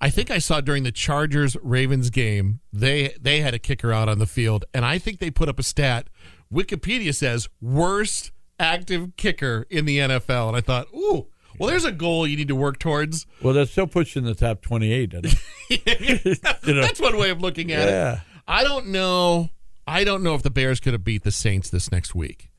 I 0.00 0.10
think 0.10 0.32
I 0.32 0.38
saw 0.38 0.60
during 0.60 0.82
the 0.82 0.90
Chargers 0.90 1.56
Ravens 1.62 2.10
game, 2.10 2.58
they 2.72 3.14
they 3.20 3.40
had 3.40 3.54
a 3.54 3.58
kicker 3.60 3.92
out 3.92 4.08
on 4.08 4.18
the 4.18 4.26
field, 4.26 4.64
and 4.74 4.84
I 4.84 4.98
think 4.98 5.20
they 5.20 5.30
put 5.30 5.48
up 5.48 5.60
a 5.60 5.62
stat. 5.62 6.08
Wikipedia 6.52 7.14
says 7.14 7.48
worst 7.60 8.32
active 8.62 9.16
kicker 9.16 9.66
in 9.68 9.84
the 9.84 9.98
NFL, 9.98 10.48
and 10.48 10.56
I 10.56 10.60
thought, 10.60 10.86
ooh, 10.94 11.26
well, 11.58 11.68
there's 11.68 11.84
a 11.84 11.92
goal 11.92 12.26
you 12.26 12.36
need 12.36 12.48
to 12.48 12.54
work 12.56 12.78
towards. 12.78 13.26
Well, 13.42 13.52
that 13.54 13.68
still 13.68 13.86
puts 13.86 14.14
you 14.14 14.20
in 14.20 14.24
the 14.26 14.34
top 14.34 14.62
28, 14.62 15.10
doesn't 15.10 15.38
it? 15.68 16.38
You 16.66 16.74
know? 16.74 16.80
That's 16.82 17.00
one 17.00 17.18
way 17.18 17.30
of 17.30 17.40
looking 17.40 17.72
at 17.72 17.88
Yeah. 17.88 18.12
it. 18.14 18.18
I 18.46 18.64
don't 18.64 18.88
know. 18.88 19.50
I 19.86 20.04
don't 20.04 20.22
know 20.22 20.34
if 20.34 20.42
the 20.42 20.50
Bears 20.50 20.80
could 20.80 20.92
have 20.92 21.04
beat 21.04 21.24
the 21.24 21.30
Saints 21.30 21.68
this 21.70 21.90
next 21.90 22.14
week. 22.14 22.50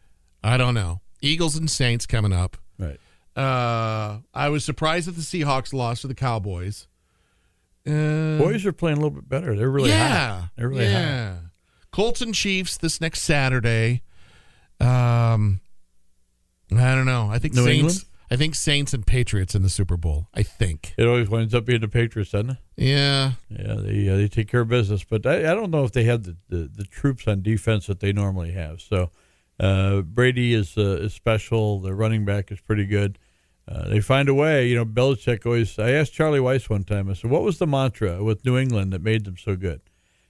I 0.44 0.58
don't 0.58 0.74
know. 0.74 1.02
Eagles 1.22 1.56
and 1.56 1.70
Saints 1.70 2.06
coming 2.06 2.34
up. 2.34 2.58
Right. 2.78 3.00
Uh, 3.36 4.20
I 4.34 4.50
was 4.50 4.64
surprised 4.66 5.08
that 5.08 5.14
the 5.14 5.22
Seahawks 5.22 5.74
lost 5.74 6.02
to 6.02 6.08
the 6.08 6.16
Cowboys. 6.16 6.88
Uh, 7.88 8.38
Boys 8.38 8.66
are 8.66 8.72
playing 8.74 8.98
a 8.98 9.02
little 9.02 9.12
bit 9.16 9.28
better. 9.28 9.56
They're 9.56 9.70
really 9.70 9.90
yeah, 9.90 10.40
hot. 10.40 10.50
They're 10.56 10.70
really 10.70 10.86
yeah. 10.86 11.36
Colts 11.92 12.22
and 12.22 12.34
Chiefs 12.34 12.78
this 12.78 13.02
next 13.02 13.22
Saturday. 13.24 14.02
Um, 14.80 15.62
I 16.80 16.96
don't 16.96 17.06
know. 17.06 17.30
I 17.30 17.40
think 17.40 17.54
New 17.54 17.66
Saints. 17.66 17.78
England? 17.78 18.06
I 18.32 18.36
think 18.36 18.56
Saints 18.56 18.94
and 18.94 19.06
Patriots 19.06 19.54
in 19.54 19.62
the 19.62 19.70
Super 19.70 19.96
Bowl. 19.98 20.28
I 20.34 20.44
think. 20.44 20.96
It 20.98 21.06
always 21.06 21.30
winds 21.30 21.54
up 21.54 21.66
being 21.66 21.82
the 21.82 21.88
Patriots, 21.88 22.32
doesn't 22.32 22.52
it? 22.52 22.58
Yeah. 22.78 23.34
Yeah, 23.50 23.76
they 23.76 24.10
uh, 24.10 24.18
they 24.18 24.28
take 24.28 24.48
care 24.48 24.62
of 24.62 24.70
business, 24.70 25.04
but 25.04 25.26
I, 25.26 25.52
I 25.52 25.54
don't 25.54 25.70
know 25.70 25.84
if 25.84 25.92
they 25.92 26.06
have 26.06 26.24
the, 26.24 26.38
the, 26.50 26.70
the 26.74 26.84
troops 26.84 27.28
on 27.28 27.42
defense 27.42 27.88
that 27.88 28.00
they 28.00 28.12
normally 28.12 28.52
have. 28.54 28.82
So 28.82 29.12
uh, 29.60 30.02
Brady 30.02 30.54
is 30.54 30.78
uh, 30.78 30.98
is 31.02 31.14
special. 31.14 31.80
The 31.80 31.94
running 31.94 32.26
back 32.26 32.52
is 32.52 32.60
pretty 32.60 32.86
good. 32.86 33.20
Uh, 33.68 33.88
they 33.88 34.02
find 34.02 34.28
a 34.28 34.34
way. 34.34 34.68
You 34.68 34.78
know, 34.78 34.86
Belichick 34.86 35.46
always. 35.46 35.78
I 35.78 35.92
asked 35.92 36.14
Charlie 36.14 36.40
Weis 36.40 36.70
one 36.70 36.84
time. 36.84 37.10
I 37.10 37.14
said, 37.14 37.30
"What 37.30 37.44
was 37.44 37.60
the 37.60 37.68
mantra 37.68 38.24
with 38.24 38.46
New 38.46 38.58
England 38.58 38.94
that 38.94 39.02
made 39.02 39.26
them 39.26 39.38
so 39.38 39.56
good?" 39.56 39.82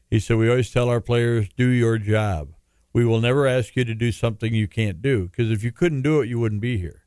He 0.10 0.20
said, 0.20 0.38
"We 0.38 0.50
always 0.50 0.72
tell 0.72 0.90
our 0.90 1.02
players, 1.02 1.48
do 1.56 1.68
your 1.68 1.98
job. 1.98 2.50
We 2.94 3.06
will 3.06 3.20
never 3.20 3.48
ask 3.48 3.76
you 3.76 3.84
to 3.84 3.96
do 3.96 4.12
something 4.12 4.54
you 4.54 4.68
can't 4.68 5.02
do 5.02 5.28
because 5.28 5.52
if 5.52 5.64
you 5.64 5.72
couldn't 5.72 6.04
do 6.04 6.22
it, 6.22 6.30
you 6.30 6.40
wouldn't 6.40 6.62
be 6.62 6.78
here." 6.78 7.04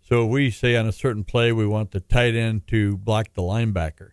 So 0.00 0.24
if 0.24 0.30
we 0.30 0.50
say 0.50 0.74
on 0.74 0.86
a 0.86 0.92
certain 0.92 1.22
play 1.22 1.52
we 1.52 1.66
want 1.66 1.90
the 1.90 2.00
tight 2.00 2.34
end 2.34 2.66
to 2.68 2.96
block 2.96 3.34
the 3.34 3.42
linebacker. 3.42 4.12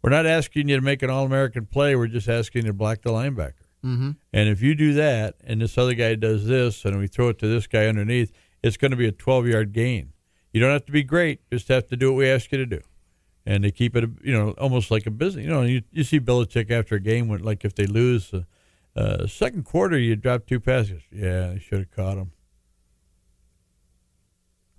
We're 0.00 0.10
not 0.10 0.26
asking 0.26 0.68
you 0.68 0.76
to 0.76 0.82
make 0.82 1.02
an 1.02 1.10
All 1.10 1.24
American 1.24 1.66
play. 1.66 1.96
We're 1.96 2.08
just 2.08 2.28
asking 2.28 2.62
you 2.62 2.68
to 2.68 2.74
block 2.74 3.02
the 3.02 3.10
linebacker. 3.10 3.64
Mm-hmm. 3.84 4.10
And 4.32 4.48
if 4.48 4.62
you 4.62 4.74
do 4.74 4.94
that, 4.94 5.36
and 5.44 5.60
this 5.60 5.76
other 5.76 5.94
guy 5.94 6.14
does 6.14 6.46
this, 6.46 6.84
and 6.84 6.98
we 6.98 7.06
throw 7.06 7.28
it 7.28 7.38
to 7.40 7.46
this 7.46 7.66
guy 7.66 7.86
underneath, 7.86 8.32
it's 8.62 8.76
going 8.78 8.90
to 8.92 8.96
be 8.96 9.06
a 9.06 9.12
12 9.12 9.46
yard 9.46 9.72
gain. 9.72 10.12
You 10.52 10.60
don't 10.60 10.72
have 10.72 10.86
to 10.86 10.92
be 10.92 11.02
great; 11.02 11.40
just 11.50 11.68
have 11.68 11.86
to 11.88 11.96
do 11.96 12.12
what 12.12 12.18
we 12.18 12.28
ask 12.28 12.50
you 12.52 12.58
to 12.58 12.66
do. 12.66 12.80
And 13.44 13.64
they 13.64 13.70
keep 13.70 13.94
it, 13.94 14.08
you 14.22 14.32
know, 14.32 14.52
almost 14.52 14.90
like 14.90 15.06
a 15.06 15.10
business. 15.10 15.44
You 15.44 15.50
know, 15.50 15.62
you, 15.62 15.82
you 15.92 16.04
see 16.04 16.18
Belichick 16.18 16.70
after 16.70 16.94
a 16.94 17.00
game 17.00 17.28
when, 17.28 17.42
like, 17.42 17.64
if 17.64 17.74
they 17.74 17.86
lose, 17.86 18.32
uh, 18.32 18.42
uh, 18.96 19.26
second 19.26 19.64
quarter, 19.64 19.98
you 19.98 20.16
drop 20.16 20.46
two 20.46 20.60
passes. 20.60 21.02
Yeah, 21.10 21.48
they 21.48 21.58
should 21.58 21.78
have 21.80 21.90
caught 21.90 22.16
him. 22.18 22.32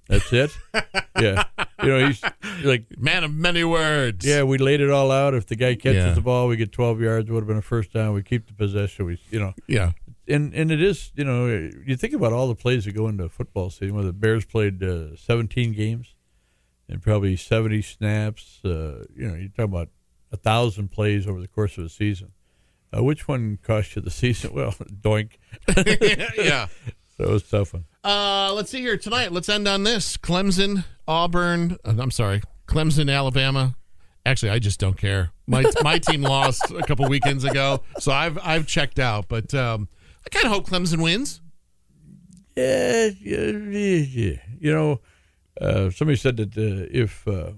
That's 0.08 0.32
it. 0.32 0.56
yeah, 1.20 1.44
you 1.82 1.90
know, 1.90 2.08
he's 2.08 2.22
like 2.64 2.86
Man 3.00 3.24
of 3.24 3.34
many 3.34 3.64
words. 3.64 4.24
yeah, 4.26 4.44
we 4.44 4.60
laid 4.60 4.80
it 4.82 4.92
all 4.92 5.12
out. 5.12 5.34
If 5.34 5.48
the 5.48 5.56
guy 5.56 5.74
catches 5.76 6.06
Yeah. 6.06 6.14
the 6.14 6.22
ball, 6.22 6.48
we 6.48 6.58
get 6.58 6.72
12 6.72 7.02
yards. 7.02 7.30
Would 7.32 7.40
have 7.40 7.48
been 7.48 7.58
a 7.58 7.62
first 7.64 7.92
down. 7.92 8.14
We 8.14 8.22
keep 8.22 8.46
the 8.48 8.54
possession. 8.54 9.06
We, 9.08 9.20
you 9.32 9.40
know, 9.40 9.54
Yeah. 9.68 9.94
and 10.28 10.54
and 10.54 10.72
it 10.72 10.80
is, 10.82 11.12
you 11.16 11.24
know, 11.24 11.48
you 11.48 11.96
think 11.96 12.14
about 12.14 12.34
all 12.34 12.48
the 12.48 12.56
plays 12.56 12.86
that 12.86 12.92
go 12.94 13.08
into 13.08 13.24
a 13.24 13.30
football 13.30 13.72
season. 13.72 13.96
Where 13.96 14.04
the 14.06 14.14
Bears 14.14 14.46
played 14.46 14.84
uh, 14.84 15.16
17 15.16 15.74
games 15.74 16.14
and 16.88 17.02
probably 17.02 17.36
70 17.36 17.82
snaps. 17.82 18.60
Uh, 18.64 19.06
you 19.16 19.28
know, 19.28 19.34
you're 19.34 19.48
talking 19.50 19.66
about 19.74 19.90
a 20.32 20.38
thousand 20.38 20.90
plays 20.92 21.28
over 21.28 21.42
the 21.42 21.48
course 21.48 21.80
of 21.80 21.86
a 21.86 21.90
season. 21.90 22.32
Uh, 22.96 23.04
which 23.04 23.28
one 23.28 23.58
cost 23.62 23.96
you 23.96 24.02
the 24.02 24.12
season? 24.12 24.52
Well, 24.54 24.72
doink. 24.72 25.32
yeah. 26.38 26.68
So 27.18 27.24
it 27.24 27.30
was 27.30 27.44
a 27.44 27.60
tough 27.60 27.74
one. 27.74 27.86
Uh, 28.04 28.52
let's 28.54 28.70
see 28.70 28.82
here 28.82 28.98
tonight. 28.98 29.32
Let's 29.32 29.48
end 29.48 29.70
on 29.70 29.84
this: 29.84 30.18
Clemson, 30.18 30.84
Auburn. 31.08 31.78
uh, 31.86 31.96
I'm 31.98 32.12
sorry, 32.12 32.42
Clemson, 32.68 33.10
Alabama. 33.10 33.78
Actually, 34.26 34.50
I 34.50 34.60
just 34.60 34.82
don't 34.82 34.98
care. 34.98 35.32
My 35.48 35.64
my 35.82 35.98
team 35.98 36.24
lost 36.24 36.72
a 36.72 36.84
couple 36.84 37.08
weekends 37.08 37.46
ago, 37.46 37.84
so 38.00 38.12
I've 38.12 38.38
I've 38.44 38.68
checked 38.68 39.00
out. 39.00 39.30
But 39.30 39.54
um, 39.54 39.88
I 40.26 40.30
kind 40.30 40.46
of 40.46 40.52
hope 40.52 40.68
Clemson 40.68 41.02
wins. 41.02 41.40
Yeah, 42.58 43.12
yeah, 43.22 43.46
yeah, 43.48 44.06
yeah. 44.10 44.38
You 44.60 44.74
know, 44.74 45.02
uh, 45.62 45.92
somebody 45.92 46.18
said 46.18 46.36
that 46.36 46.58
uh, 46.58 46.88
if 46.92 47.26
uh, 47.30 47.52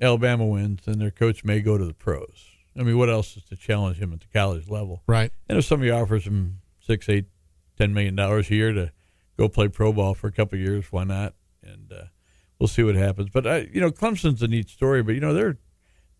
Alabama 0.00 0.46
wins, 0.46 0.80
then 0.84 0.98
their 0.98 1.12
coach 1.12 1.44
may 1.44 1.60
go 1.60 1.78
to 1.78 1.84
the 1.84 1.94
pros. 1.94 2.53
I 2.78 2.82
mean, 2.82 2.98
what 2.98 3.08
else 3.08 3.36
is 3.36 3.44
to 3.44 3.56
challenge 3.56 3.98
him 3.98 4.12
at 4.12 4.20
the 4.20 4.26
college 4.32 4.68
level? 4.68 5.02
Right. 5.06 5.30
And 5.48 5.58
if 5.58 5.64
somebody 5.64 5.90
offers 5.90 6.26
him 6.26 6.60
six, 6.80 7.08
eight, 7.08 7.26
ten 7.78 7.94
million 7.94 8.16
dollars 8.16 8.50
a 8.50 8.54
year 8.54 8.72
to 8.72 8.92
go 9.38 9.48
play 9.48 9.68
pro 9.68 9.92
ball 9.92 10.14
for 10.14 10.26
a 10.26 10.32
couple 10.32 10.58
of 10.58 10.64
years, 10.64 10.86
why 10.90 11.04
not? 11.04 11.34
And 11.62 11.92
uh, 11.92 12.04
we'll 12.58 12.68
see 12.68 12.82
what 12.82 12.96
happens. 12.96 13.30
But 13.32 13.46
I, 13.46 13.68
you 13.72 13.80
know, 13.80 13.90
Clemson's 13.90 14.42
a 14.42 14.48
neat 14.48 14.68
story. 14.68 15.02
But 15.02 15.14
you 15.14 15.20
know, 15.20 15.34
they're 15.34 15.58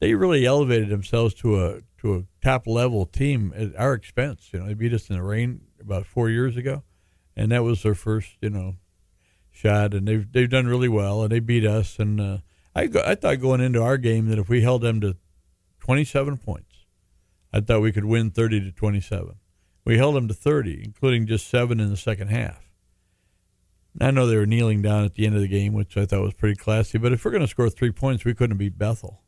they 0.01 0.15
really 0.15 0.45
elevated 0.47 0.89
themselves 0.89 1.35
to 1.35 1.65
a 1.65 1.81
to 1.99 2.15
a 2.17 2.23
top 2.43 2.67
level 2.67 3.07
team 3.07 3.53
at 3.57 3.75
our 3.77 3.95
expense. 3.95 4.51
You 4.53 4.61
know, 4.61 4.67
they 4.67 4.75
beat 4.75 4.93
us 4.93 5.09
in 5.09 5.17
the 5.17 5.23
rain 5.23 5.63
about 5.81 6.07
four 6.07 6.29
years 6.29 6.57
ago, 6.57 6.83
and 7.37 7.51
that 7.53 7.65
was 7.65 7.83
their 7.83 7.95
first, 7.95 8.37
you 8.41 8.51
know, 8.51 8.77
shot. 9.51 9.95
And 9.95 10.07
they've 10.07 10.31
they've 10.31 10.51
done 10.51 10.67
really 10.67 10.89
well, 10.89 11.23
and 11.23 11.33
they 11.33 11.41
beat 11.41 11.65
us. 11.65 11.99
And 11.99 12.21
uh, 12.21 12.39
I 12.75 12.87
go, 12.87 13.03
I 13.05 13.15
thought 13.15 13.41
going 13.41 13.61
into 13.61 13.83
our 13.83 13.97
game 13.97 14.29
that 14.29 14.39
if 14.39 14.49
we 14.49 14.63
held 14.63 14.83
them 14.83 15.01
to 15.01 15.17
twenty 15.85 16.05
seven 16.05 16.39
points, 16.39 16.87
I 17.53 17.61
thought 17.61 17.83
we 17.83 17.93
could 17.93 18.07
win 18.07 18.31
thirty 18.31 18.59
to 18.61 18.73
twenty 18.73 19.01
seven. 19.01 19.37
We 19.85 19.99
held 19.99 20.17
them 20.17 20.29
to 20.29 20.35
thirty, 20.35 20.83
including 20.83 21.27
just 21.27 21.47
seven 21.49 21.79
in 21.79 21.91
the 21.91 21.97
second 21.97 22.29
half. 22.29 22.71
I 24.01 24.11
know 24.11 24.27
they 24.27 24.37
were 24.37 24.47
kneeling 24.47 24.83
down 24.83 25.05
at 25.05 25.15
the 25.15 25.27
end 25.27 25.37
of 25.37 25.43
the 25.43 25.49
game, 25.49 25.73
which 25.75 25.97
I 25.97 26.07
thought 26.07 26.23
was 26.23 26.35
pretty 26.35 26.57
classy. 26.57 26.99
But 26.99 27.13
if 27.13 27.25
we're 27.25 27.31
going 27.31 27.43
to 27.43 27.49
score 27.49 27.69
three 27.71 27.93
points, 27.93 28.25
we 28.25 28.35
couldn't 28.35 28.57
beat 28.57 28.77
Bethel. 28.77 29.23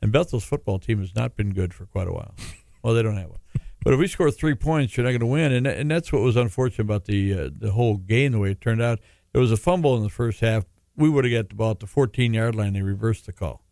And 0.00 0.12
Bethel's 0.12 0.44
football 0.44 0.78
team 0.78 1.00
has 1.00 1.16
not 1.16 1.34
been 1.34 1.52
good 1.52 1.74
for 1.74 1.86
quite 1.86 2.06
a 2.06 2.12
while. 2.12 2.34
Well, 2.80 2.94
they 2.94 3.02
don't 3.02 3.16
have 3.16 3.30
one. 3.30 3.40
But 3.82 3.94
if 3.94 3.98
we 3.98 4.06
score 4.06 4.30
three 4.30 4.54
points, 4.54 4.96
you're 4.96 5.04
not 5.04 5.10
going 5.10 5.20
to 5.20 5.26
win. 5.26 5.50
And 5.50 5.66
and 5.66 5.90
that's 5.90 6.12
what 6.12 6.22
was 6.22 6.36
unfortunate 6.36 6.84
about 6.84 7.06
the 7.06 7.34
uh, 7.34 7.50
the 7.52 7.72
whole 7.72 7.96
game, 7.96 8.32
the 8.32 8.38
way 8.38 8.52
it 8.52 8.60
turned 8.60 8.80
out. 8.80 9.00
There 9.32 9.40
was 9.40 9.50
a 9.50 9.56
fumble 9.56 9.96
in 9.96 10.04
the 10.04 10.08
first 10.10 10.40
half. 10.40 10.64
We 10.96 11.08
would 11.08 11.24
have 11.24 11.32
got 11.32 11.48
the 11.48 11.56
ball 11.56 11.72
at 11.72 11.80
the 11.80 11.86
14 11.86 12.34
yard 12.34 12.54
line. 12.54 12.74
They 12.74 12.82
reversed 12.82 13.26
the 13.26 13.32
call. 13.32 13.64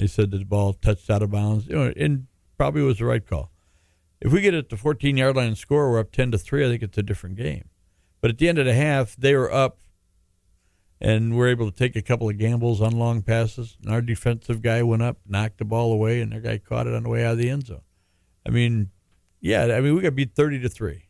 They 0.00 0.06
said 0.06 0.30
that 0.30 0.38
the 0.38 0.46
ball 0.46 0.72
touched 0.72 1.10
out 1.10 1.22
of 1.22 1.30
bounds, 1.30 1.66
you 1.66 1.74
know, 1.74 1.92
and 1.94 2.26
probably 2.56 2.80
was 2.80 3.00
the 3.00 3.04
right 3.04 3.24
call. 3.24 3.52
If 4.18 4.32
we 4.32 4.40
get 4.40 4.54
it 4.54 4.70
to 4.70 4.78
14 4.78 5.14
yard 5.14 5.36
line 5.36 5.48
and 5.48 5.58
score, 5.58 5.90
we're 5.90 5.98
up 5.98 6.10
10 6.10 6.30
to 6.30 6.38
three. 6.38 6.64
I 6.64 6.70
think 6.70 6.82
it's 6.82 6.96
a 6.96 7.02
different 7.02 7.36
game. 7.36 7.68
But 8.22 8.30
at 8.30 8.38
the 8.38 8.48
end 8.48 8.58
of 8.58 8.64
the 8.64 8.72
half, 8.72 9.14
they 9.14 9.34
were 9.34 9.52
up, 9.52 9.80
and 11.02 11.36
we're 11.36 11.48
able 11.48 11.70
to 11.70 11.76
take 11.76 11.96
a 11.96 12.02
couple 12.02 12.30
of 12.30 12.38
gambles 12.38 12.80
on 12.80 12.98
long 12.98 13.20
passes. 13.20 13.76
And 13.82 13.92
our 13.92 14.00
defensive 14.00 14.62
guy 14.62 14.82
went 14.82 15.02
up, 15.02 15.18
knocked 15.26 15.58
the 15.58 15.66
ball 15.66 15.92
away, 15.92 16.22
and 16.22 16.32
their 16.32 16.40
guy 16.40 16.56
caught 16.56 16.86
it 16.86 16.94
on 16.94 17.02
the 17.02 17.10
way 17.10 17.22
out 17.26 17.32
of 17.32 17.38
the 17.38 17.50
end 17.50 17.66
zone. 17.66 17.82
I 18.46 18.50
mean, 18.50 18.92
yeah, 19.38 19.64
I 19.64 19.82
mean 19.82 19.94
we 19.94 20.00
got 20.00 20.14
beat 20.14 20.34
30 20.34 20.60
to 20.60 20.70
three, 20.70 21.08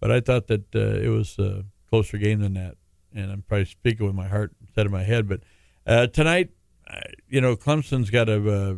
but 0.00 0.10
I 0.10 0.20
thought 0.20 0.46
that 0.46 0.74
uh, 0.74 0.78
it 0.78 1.08
was 1.08 1.38
a 1.38 1.66
closer 1.90 2.16
game 2.16 2.40
than 2.40 2.54
that. 2.54 2.76
And 3.14 3.30
I'm 3.30 3.42
probably 3.42 3.66
speaking 3.66 4.06
with 4.06 4.14
my 4.14 4.28
heart 4.28 4.52
instead 4.62 4.86
of 4.86 4.92
my 4.92 5.02
head. 5.02 5.28
But 5.28 5.42
uh, 5.86 6.06
tonight, 6.06 6.48
you 7.28 7.40
know, 7.40 7.56
Clemson's 7.56 8.10
got 8.10 8.24
to. 8.24 8.50
Uh, 8.50 8.74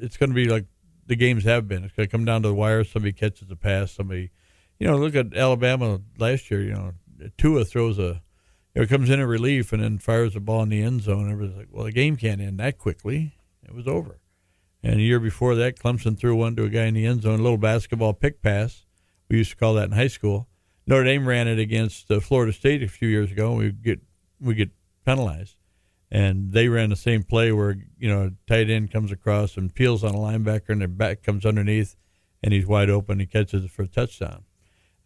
it's 0.00 0.16
going 0.16 0.30
to 0.30 0.34
be 0.34 0.48
like 0.48 0.66
the 1.06 1.16
games 1.16 1.44
have 1.44 1.68
been. 1.68 1.84
It's 1.84 1.94
going 1.94 2.06
to 2.08 2.10
come 2.10 2.24
down 2.24 2.42
to 2.42 2.48
the 2.48 2.54
wire. 2.54 2.84
Somebody 2.84 3.12
catches 3.12 3.50
a 3.50 3.56
pass. 3.56 3.92
Somebody, 3.92 4.30
you 4.78 4.86
know, 4.86 4.96
look 4.96 5.14
at 5.14 5.36
Alabama 5.36 6.00
last 6.18 6.50
year. 6.50 6.62
You 6.62 6.72
know, 6.72 6.92
Tua 7.38 7.64
throws 7.64 7.98
a, 7.98 8.22
you 8.74 8.82
know, 8.82 8.86
comes 8.86 9.10
in 9.10 9.20
in 9.20 9.26
relief 9.26 9.72
and 9.72 9.82
then 9.82 9.98
fires 9.98 10.34
the 10.34 10.40
ball 10.40 10.62
in 10.62 10.68
the 10.68 10.82
end 10.82 11.02
zone. 11.02 11.30
Everybody's 11.30 11.58
like, 11.58 11.68
well, 11.70 11.84
the 11.84 11.92
game 11.92 12.16
can't 12.16 12.40
end 12.40 12.58
that 12.58 12.78
quickly. 12.78 13.34
It 13.62 13.74
was 13.74 13.86
over. 13.86 14.20
And 14.82 15.00
a 15.00 15.02
year 15.02 15.20
before 15.20 15.54
that, 15.54 15.78
Clemson 15.78 16.18
threw 16.18 16.36
one 16.36 16.56
to 16.56 16.64
a 16.64 16.68
guy 16.68 16.84
in 16.84 16.94
the 16.94 17.06
end 17.06 17.22
zone, 17.22 17.40
a 17.40 17.42
little 17.42 17.56
basketball 17.56 18.12
pick 18.12 18.42
pass. 18.42 18.84
We 19.28 19.38
used 19.38 19.50
to 19.50 19.56
call 19.56 19.74
that 19.74 19.86
in 19.86 19.92
high 19.92 20.08
school. 20.08 20.48
Notre 20.86 21.04
Dame 21.04 21.26
ran 21.26 21.48
it 21.48 21.58
against 21.58 22.10
uh, 22.10 22.20
Florida 22.20 22.52
State 22.52 22.82
a 22.82 22.88
few 22.88 23.08
years 23.08 23.32
ago. 23.32 23.54
We 23.54 23.72
get 23.72 24.00
we 24.38 24.54
get 24.54 24.70
penalized, 25.06 25.56
and 26.14 26.52
they 26.52 26.68
ran 26.68 26.90
the 26.90 26.96
same 26.96 27.24
play 27.24 27.50
where 27.50 27.76
you 27.98 28.08
know 28.08 28.30
tight 28.46 28.70
end 28.70 28.92
comes 28.92 29.10
across 29.10 29.56
and 29.56 29.74
peels 29.74 30.04
on 30.04 30.14
a 30.14 30.18
linebacker, 30.18 30.68
and 30.68 30.80
their 30.80 30.88
back 30.88 31.22
comes 31.24 31.44
underneath, 31.44 31.96
and 32.42 32.54
he's 32.54 32.66
wide 32.66 32.88
open. 32.88 33.18
He 33.18 33.26
catches 33.26 33.64
it 33.64 33.70
for 33.72 33.82
a 33.82 33.88
touchdown. 33.88 34.44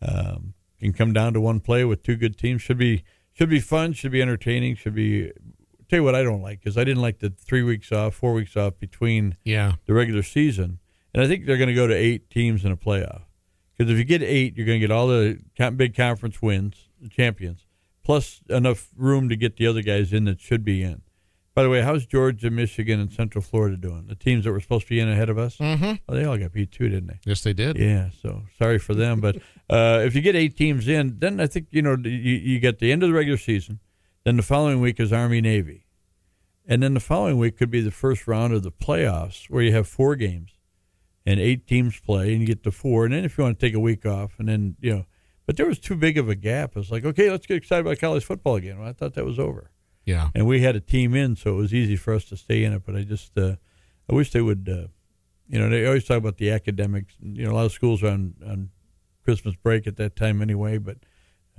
Um, 0.02 0.54
can 0.78 0.92
come 0.92 1.12
down 1.12 1.32
to 1.32 1.40
one 1.40 1.60
play 1.60 1.84
with 1.84 2.02
two 2.02 2.14
good 2.16 2.36
teams. 2.38 2.62
Should 2.62 2.78
be 2.78 3.02
should 3.32 3.48
be 3.48 3.60
fun. 3.60 3.94
Should 3.94 4.12
be 4.12 4.22
entertaining. 4.22 4.76
Should 4.76 4.94
be. 4.94 5.32
Tell 5.88 6.00
you 6.00 6.04
what 6.04 6.14
I 6.14 6.22
don't 6.22 6.42
like 6.42 6.60
because 6.60 6.76
I 6.76 6.84
didn't 6.84 7.00
like 7.00 7.20
the 7.20 7.30
three 7.30 7.62
weeks 7.62 7.90
off, 7.92 8.14
four 8.14 8.34
weeks 8.34 8.58
off 8.58 8.78
between 8.78 9.38
Yeah. 9.44 9.76
the 9.86 9.94
regular 9.94 10.22
season, 10.22 10.80
and 11.14 11.22
I 11.22 11.26
think 11.26 11.46
they're 11.46 11.56
going 11.56 11.70
to 11.70 11.74
go 11.74 11.86
to 11.86 11.94
eight 11.94 12.28
teams 12.28 12.62
in 12.62 12.70
a 12.70 12.76
playoff. 12.76 13.22
Because 13.74 13.90
if 13.90 13.96
you 13.96 14.04
get 14.04 14.22
eight, 14.22 14.54
you're 14.54 14.66
going 14.66 14.80
to 14.80 14.86
get 14.86 14.92
all 14.94 15.06
the 15.06 15.38
big 15.76 15.96
conference 15.96 16.42
wins, 16.42 16.88
the 17.00 17.08
champions, 17.08 17.64
plus 18.08 18.40
enough 18.48 18.88
room 18.96 19.28
to 19.28 19.36
get 19.36 19.58
the 19.58 19.66
other 19.66 19.82
guys 19.82 20.14
in 20.14 20.24
that 20.24 20.40
should 20.40 20.64
be 20.64 20.82
in. 20.82 21.02
By 21.54 21.62
the 21.62 21.68
way, 21.68 21.82
how's 21.82 22.06
Georgia, 22.06 22.50
Michigan, 22.50 23.00
and 23.00 23.12
Central 23.12 23.42
Florida 23.42 23.76
doing? 23.76 24.06
The 24.06 24.14
teams 24.14 24.44
that 24.44 24.52
were 24.52 24.60
supposed 24.60 24.86
to 24.86 24.88
be 24.88 24.98
in 24.98 25.10
ahead 25.10 25.28
of 25.28 25.36
us? 25.36 25.58
Mm-hmm. 25.58 25.92
Oh, 26.08 26.14
they 26.14 26.24
all 26.24 26.38
got 26.38 26.52
beat 26.52 26.72
too, 26.72 26.88
didn't 26.88 27.08
they? 27.08 27.20
Yes, 27.26 27.42
they 27.42 27.52
did. 27.52 27.76
Yeah, 27.76 28.08
so 28.22 28.44
sorry 28.56 28.78
for 28.78 28.94
them. 28.94 29.20
But 29.20 29.36
uh, 29.68 30.00
if 30.06 30.14
you 30.14 30.22
get 30.22 30.34
eight 30.34 30.56
teams 30.56 30.88
in, 30.88 31.18
then 31.18 31.38
I 31.38 31.46
think 31.46 31.66
you 31.70 31.82
know 31.82 31.98
you, 32.02 32.10
you 32.10 32.58
get 32.60 32.78
the 32.78 32.90
end 32.90 33.02
of 33.02 33.10
the 33.10 33.14
regular 33.14 33.36
season. 33.36 33.78
Then 34.24 34.38
the 34.38 34.42
following 34.42 34.80
week 34.80 34.98
is 34.98 35.12
Army 35.12 35.42
Navy, 35.42 35.84
and 36.66 36.82
then 36.82 36.94
the 36.94 37.00
following 37.00 37.36
week 37.36 37.58
could 37.58 37.70
be 37.70 37.82
the 37.82 37.90
first 37.90 38.26
round 38.26 38.54
of 38.54 38.62
the 38.62 38.72
playoffs 38.72 39.50
where 39.50 39.62
you 39.62 39.74
have 39.74 39.86
four 39.86 40.16
games, 40.16 40.52
and 41.26 41.38
eight 41.38 41.66
teams 41.66 42.00
play, 42.00 42.32
and 42.32 42.40
you 42.40 42.46
get 42.46 42.62
to 42.62 42.70
four. 42.70 43.04
And 43.04 43.12
then 43.12 43.26
if 43.26 43.36
you 43.36 43.44
want 43.44 43.60
to 43.60 43.66
take 43.66 43.74
a 43.74 43.80
week 43.80 44.06
off, 44.06 44.38
and 44.38 44.48
then 44.48 44.76
you 44.80 44.94
know, 44.94 45.04
but 45.48 45.56
there 45.56 45.66
was 45.66 45.78
too 45.78 45.96
big 45.96 46.18
of 46.18 46.28
a 46.28 46.34
gap. 46.34 46.76
It's 46.76 46.90
like 46.90 47.04
okay, 47.06 47.30
let's 47.30 47.46
get 47.46 47.56
excited 47.56 47.86
about 47.86 47.98
college 47.98 48.22
football 48.24 48.56
again. 48.56 48.78
Well, 48.78 48.88
I 48.88 48.92
thought 48.92 49.14
that 49.14 49.24
was 49.24 49.38
over 49.38 49.70
Yeah. 50.04 50.28
and 50.34 50.46
we 50.46 50.60
had 50.60 50.76
a 50.76 50.80
team 50.80 51.14
in, 51.14 51.34
so 51.36 51.54
it 51.54 51.56
was 51.56 51.72
easy 51.72 51.96
for 51.96 52.12
us 52.14 52.24
to 52.26 52.36
stay 52.36 52.62
in 52.64 52.72
it. 52.74 52.82
But 52.84 52.94
I 52.96 53.02
just, 53.02 53.36
uh, 53.38 53.56
I 54.10 54.14
wish 54.14 54.30
they 54.30 54.42
would, 54.42 54.68
uh, 54.68 54.88
you 55.48 55.58
know, 55.58 55.70
they 55.70 55.86
always 55.86 56.04
talk 56.04 56.18
about 56.18 56.36
the 56.36 56.50
academics. 56.50 57.14
You 57.20 57.44
know, 57.46 57.52
a 57.52 57.56
lot 57.56 57.64
of 57.64 57.72
schools 57.72 58.02
are 58.02 58.08
on 58.08 58.34
on 58.46 58.68
Christmas 59.24 59.54
break 59.56 59.86
at 59.86 59.96
that 59.96 60.16
time 60.16 60.42
anyway, 60.42 60.76
but 60.78 60.98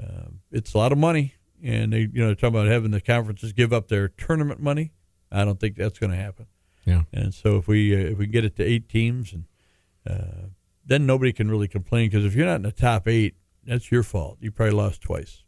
uh, 0.01 0.29
it's 0.51 0.73
a 0.75 0.77
lot 0.77 0.91
of 0.91 0.97
money, 0.97 1.33
and 1.63 1.91
they, 1.91 2.01
you 2.01 2.09
know, 2.21 2.27
they're 2.27 2.35
talking 2.35 2.55
about 2.55 2.67
having 2.67 2.91
the 2.91 3.01
conferences 3.01 3.51
give 3.53 3.73
up 3.73 3.87
their 3.87 4.07
tournament 4.07 4.59
money. 4.61 4.91
I 5.31 5.45
don't 5.45 5.59
think 5.59 5.75
that's 5.75 5.99
going 5.99 6.11
to 6.11 6.17
happen. 6.17 6.45
Yeah. 6.85 7.03
And 7.13 7.33
so 7.33 7.57
if 7.57 7.67
we 7.67 7.93
uh, 7.95 8.11
if 8.11 8.17
we 8.19 8.27
get 8.27 8.45
it 8.45 8.55
to 8.57 8.63
eight 8.63 8.87
teams, 8.87 9.33
and 9.33 9.45
uh, 10.09 10.47
then 10.85 11.05
nobody 11.05 11.31
can 11.33 11.49
really 11.51 11.67
complain 11.67 12.09
because 12.09 12.25
if 12.25 12.33
you're 12.35 12.45
not 12.45 12.55
in 12.55 12.61
the 12.63 12.71
top 12.71 13.07
eight, 13.07 13.35
that's 13.69 13.91
your 13.91 14.03
fault. 14.03 14.37
You 14.41 14.51
probably 14.51 14.75
lost 14.75 15.01
twice. 15.01 15.43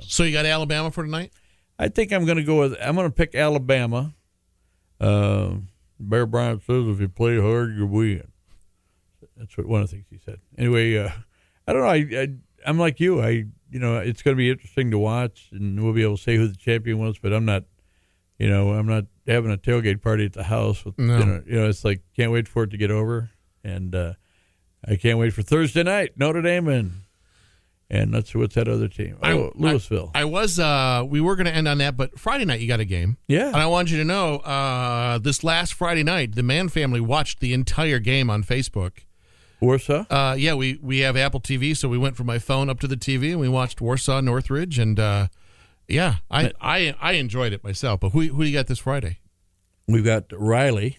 So 0.00 0.24
you 0.24 0.32
got 0.32 0.46
Alabama 0.46 0.90
for 0.90 1.04
tonight? 1.04 1.32
I 1.78 1.88
think 1.88 2.12
I'm 2.12 2.24
going 2.24 2.38
to 2.38 2.42
go 2.44 2.58
with. 2.60 2.76
I'm 2.82 2.96
going 2.96 3.06
to 3.08 3.14
pick 3.14 3.34
Alabama. 3.34 4.14
Uh, 5.00 5.56
Bear 6.00 6.26
Bryant 6.26 6.62
says, 6.62 6.86
"If 6.88 7.00
you 7.00 7.08
play 7.08 7.40
hard, 7.40 7.74
you 7.76 7.86
win." 7.86 8.26
That's 9.36 9.56
what 9.56 9.66
one 9.66 9.82
of 9.82 9.90
the 9.90 9.96
things 9.96 10.06
he 10.10 10.18
said. 10.18 10.40
Anyway, 10.58 10.96
uh, 10.96 11.10
I 11.68 11.72
don't 11.72 11.82
know. 11.82 11.88
I, 11.88 12.22
I 12.22 12.28
I'm 12.66 12.78
like 12.78 12.98
you. 12.98 13.20
I 13.22 13.28
you 13.70 13.78
know 13.78 13.98
it's 13.98 14.22
going 14.22 14.36
to 14.36 14.38
be 14.38 14.50
interesting 14.50 14.90
to 14.90 14.98
watch, 14.98 15.50
and 15.52 15.82
we'll 15.82 15.92
be 15.92 16.02
able 16.02 16.16
to 16.16 16.22
say 16.22 16.36
who 16.36 16.48
the 16.48 16.56
champion 16.56 16.98
was. 16.98 17.18
But 17.18 17.32
I'm 17.32 17.44
not. 17.44 17.64
You 18.38 18.50
know, 18.50 18.72
I'm 18.72 18.86
not 18.86 19.04
having 19.26 19.50
a 19.50 19.56
tailgate 19.56 20.02
party 20.02 20.26
at 20.26 20.34
the 20.34 20.42
house. 20.44 20.84
With, 20.84 20.98
No. 20.98 21.18
you, 21.18 21.24
know, 21.24 21.42
you 21.46 21.54
know, 21.56 21.68
it's 21.68 21.84
like 21.84 22.02
can't 22.14 22.32
wait 22.32 22.48
for 22.48 22.64
it 22.64 22.70
to 22.70 22.76
get 22.76 22.90
over, 22.90 23.30
and 23.64 23.94
uh, 23.94 24.12
I 24.86 24.96
can't 24.96 25.18
wait 25.18 25.32
for 25.32 25.42
Thursday 25.42 25.82
night, 25.82 26.12
Notre 26.18 26.42
Dame 26.42 26.68
and 26.68 26.92
and 27.90 28.12
that's 28.14 28.34
what's 28.34 28.54
that 28.56 28.68
other 28.68 28.88
team? 28.88 29.16
I- 29.22 29.32
Oh, 29.32 29.52
Louisville. 29.54 30.10
I 30.14 30.24
was. 30.24 30.58
Uh, 30.58 31.04
we 31.08 31.20
were 31.20 31.36
going 31.36 31.46
to 31.46 31.54
end 31.54 31.68
on 31.68 31.78
that, 31.78 31.96
but 31.96 32.18
Friday 32.18 32.44
night 32.44 32.60
you 32.60 32.68
got 32.68 32.80
a 32.80 32.84
game. 32.84 33.16
yeah, 33.28 33.46
And 33.48 33.56
I 33.56 33.66
want 33.66 33.90
you 33.90 33.96
to 33.98 34.04
know, 34.04 34.36
uh, 34.38 35.18
this 35.18 35.42
last 35.44 35.74
Friday 35.74 36.02
night, 36.02 36.34
the 36.34 36.42
Mann 36.42 36.68
family 36.68 37.00
watched 37.00 37.40
the 37.40 37.52
entire 37.52 37.98
game 37.98 38.28
on 38.30 38.42
Facebook. 38.42 38.98
Warsaw. 39.60 40.04
Uh, 40.10 40.34
yeah, 40.38 40.52
we, 40.54 40.78
we 40.82 40.98
have 40.98 41.16
Apple 41.16 41.40
TV, 41.40 41.74
so 41.74 41.88
we 41.88 41.96
went 41.96 42.14
from 42.16 42.26
my 42.26 42.38
phone 42.38 42.68
up 42.68 42.78
to 42.80 42.86
the 42.86 42.96
TV 42.96 43.30
and 43.30 43.40
we 43.40 43.48
watched 43.48 43.80
Warsaw 43.80 44.20
Northridge, 44.20 44.78
and 44.78 45.00
uh, 45.00 45.28
yeah, 45.88 46.16
I, 46.30 46.52
I 46.60 46.94
I 47.00 47.12
enjoyed 47.12 47.52
it 47.54 47.64
myself. 47.64 48.00
But 48.00 48.10
who 48.10 48.20
who 48.20 48.42
you 48.42 48.52
got 48.52 48.66
this 48.66 48.80
Friday? 48.80 49.20
We've 49.88 50.04
got 50.04 50.24
Riley, 50.32 50.98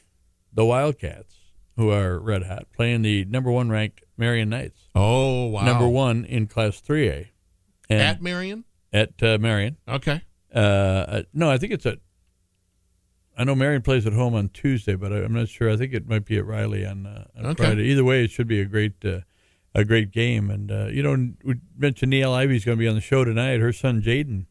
the 0.51 0.65
Wildcats, 0.65 1.35
who 1.77 1.89
are 1.91 2.19
red 2.19 2.43
hot, 2.43 2.67
playing 2.75 3.03
the 3.03 3.23
number 3.25 3.49
one 3.51 3.69
ranked 3.69 4.03
Marion 4.17 4.49
Knights, 4.49 4.81
Oh 4.93 5.45
wow, 5.47 5.63
number 5.63 5.87
one 5.87 6.25
in 6.25 6.47
Class 6.47 6.81
3A. 6.81 7.27
And 7.89 8.01
at 8.01 8.21
Marion. 8.21 8.65
at 8.91 9.23
uh, 9.23 9.37
Marion. 9.37 9.77
Okay, 9.87 10.21
Uh, 10.53 10.57
uh, 10.57 11.23
no, 11.33 11.49
I 11.49 11.57
think 11.57 11.71
it's 11.71 11.85
at. 11.85 11.99
I 13.37 13.43
know 13.43 13.53
Marion 13.55 13.83
plays 13.83 14.07
at 14.07 14.13
home 14.13 14.33
on 14.33 14.49
Tuesday, 14.49 14.95
but 14.95 15.13
I, 15.13 15.17
I'm 15.17 15.33
not 15.33 15.47
sure. 15.47 15.69
I 15.69 15.77
think 15.77 15.93
it 15.93 16.07
might 16.07 16.25
be 16.25 16.37
at 16.37 16.45
Riley 16.45 16.83
on, 16.85 17.05
uh, 17.05 17.25
on 17.37 17.45
Okay. 17.47 17.65
Friday. 17.65 17.83
Either 17.83 18.03
way, 18.03 18.23
it 18.23 18.31
should 18.31 18.47
be 18.47 18.59
a 18.59 18.65
great, 18.65 18.93
uh, 19.05 19.19
a 19.75 19.85
great 19.85 20.11
game. 20.11 20.49
And 20.49 20.71
uh, 20.71 20.87
you 20.87 21.03
know, 21.03 21.33
we 21.43 21.55
mentioned 21.77 22.11
Niele 22.11 22.33
Ivey's 22.33 22.65
going 22.65 22.77
to 22.77 22.83
be 22.83 22.87
on 22.87 22.95
the 22.95 23.01
show 23.01 23.23
tonight. 23.23 23.59
Her 23.59 23.71
son 23.71 24.01
Jaden 24.01 24.47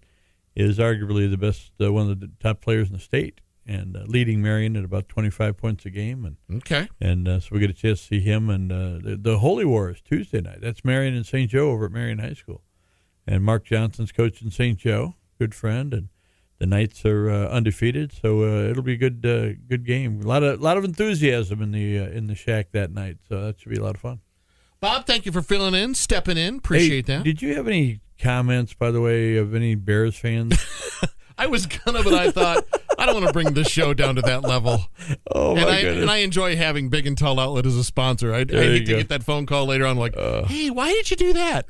is 0.54 0.78
arguably 0.78 1.28
the 1.28 1.36
best, 1.36 1.72
uh, 1.80 1.92
one 1.92 2.08
of 2.08 2.20
the 2.20 2.30
top 2.38 2.60
players 2.60 2.86
in 2.86 2.94
the 2.94 3.00
state, 3.00 3.40
and 3.66 3.96
uh, 3.96 4.04
leading 4.06 4.40
Marion 4.40 4.76
at 4.76 4.84
about 4.84 5.08
25 5.08 5.56
points 5.56 5.84
a 5.86 5.90
game. 5.90 6.24
And 6.24 6.58
okay, 6.62 6.88
and 7.00 7.26
uh, 7.26 7.40
so 7.40 7.48
we 7.52 7.60
get 7.60 7.70
a 7.70 7.74
chance 7.74 8.00
to 8.02 8.06
see 8.06 8.20
him 8.20 8.48
and 8.48 8.70
uh, 8.72 8.98
the, 9.02 9.18
the 9.20 9.38
Holy 9.38 9.64
War 9.64 9.90
is 9.90 10.00
Tuesday 10.00 10.40
night. 10.40 10.60
That's 10.60 10.84
Marion 10.84 11.14
and 11.14 11.26
St. 11.26 11.50
Joe 11.50 11.70
over 11.70 11.86
at 11.86 11.92
Marion 11.92 12.18
High 12.18 12.34
School, 12.34 12.62
and 13.26 13.42
Mark 13.44 13.64
Johnson's 13.64 14.12
coaching 14.12 14.50
St. 14.50 14.78
Joe, 14.78 15.14
good 15.38 15.54
friend, 15.54 15.92
and 15.92 16.08
the 16.58 16.66
Knights 16.66 17.04
are 17.04 17.28
uh, 17.30 17.48
undefeated, 17.48 18.12
so 18.12 18.40
uh, 18.42 18.70
it'll 18.70 18.82
be 18.82 18.94
a 18.94 18.96
good 18.96 19.26
uh, 19.26 19.58
good 19.68 19.84
game. 19.84 20.22
A 20.22 20.26
lot 20.26 20.42
of 20.42 20.60
lot 20.62 20.78
of 20.78 20.84
enthusiasm 20.84 21.60
in 21.60 21.72
the 21.72 21.98
uh, 21.98 22.06
in 22.08 22.28
the 22.28 22.34
shack 22.34 22.68
that 22.72 22.90
night, 22.90 23.18
so 23.28 23.42
that 23.44 23.60
should 23.60 23.70
be 23.70 23.76
a 23.76 23.82
lot 23.82 23.94
of 23.94 24.00
fun. 24.00 24.20
Bob. 24.80 25.06
Thank 25.06 25.26
you 25.26 25.32
for 25.32 25.42
filling 25.42 25.74
in, 25.74 25.94
stepping 25.94 26.36
in. 26.38 26.56
Appreciate 26.56 27.06
Hey, 27.08 27.16
that. 27.16 27.24
Did 27.24 27.42
you 27.42 27.54
have 27.56 27.66
any 27.66 28.00
comments, 28.18 28.72
by 28.74 28.90
the 28.90 29.00
way, 29.00 29.36
of 29.36 29.54
any 29.54 29.74
Bears 29.74 30.16
fans? 30.16 30.54
I 31.38 31.46
was 31.46 31.66
gonna, 31.66 32.02
but 32.02 32.14
I 32.14 32.30
thought 32.30 32.65
I 33.08 33.12
don't 33.12 33.22
want 33.22 33.26
to 33.28 33.32
bring 33.32 33.54
this 33.54 33.68
show 33.68 33.94
down 33.94 34.16
to 34.16 34.22
that 34.22 34.42
level. 34.42 34.80
oh 35.32 35.54
my 35.54 35.60
and 35.60 35.70
I 35.70 35.82
goodness! 35.82 36.02
and 36.02 36.10
I 36.10 36.16
enjoy 36.18 36.56
having 36.56 36.88
Big 36.88 37.06
and 37.06 37.16
Tall 37.16 37.38
Outlet 37.38 37.66
as 37.66 37.76
a 37.76 37.84
sponsor. 37.84 38.34
I, 38.34 38.38
I 38.40 38.44
hate 38.44 38.86
to. 38.86 38.94
Uh. 38.94 38.98
get 38.98 39.08
that 39.10 39.22
phone 39.22 39.46
call 39.46 39.66
later 39.66 39.86
on, 39.86 39.96
like, 39.96 40.16
"Hey, 40.46 40.70
why 40.70 40.90
did 40.92 41.10
you 41.10 41.16
do 41.16 41.32
that?" 41.34 41.66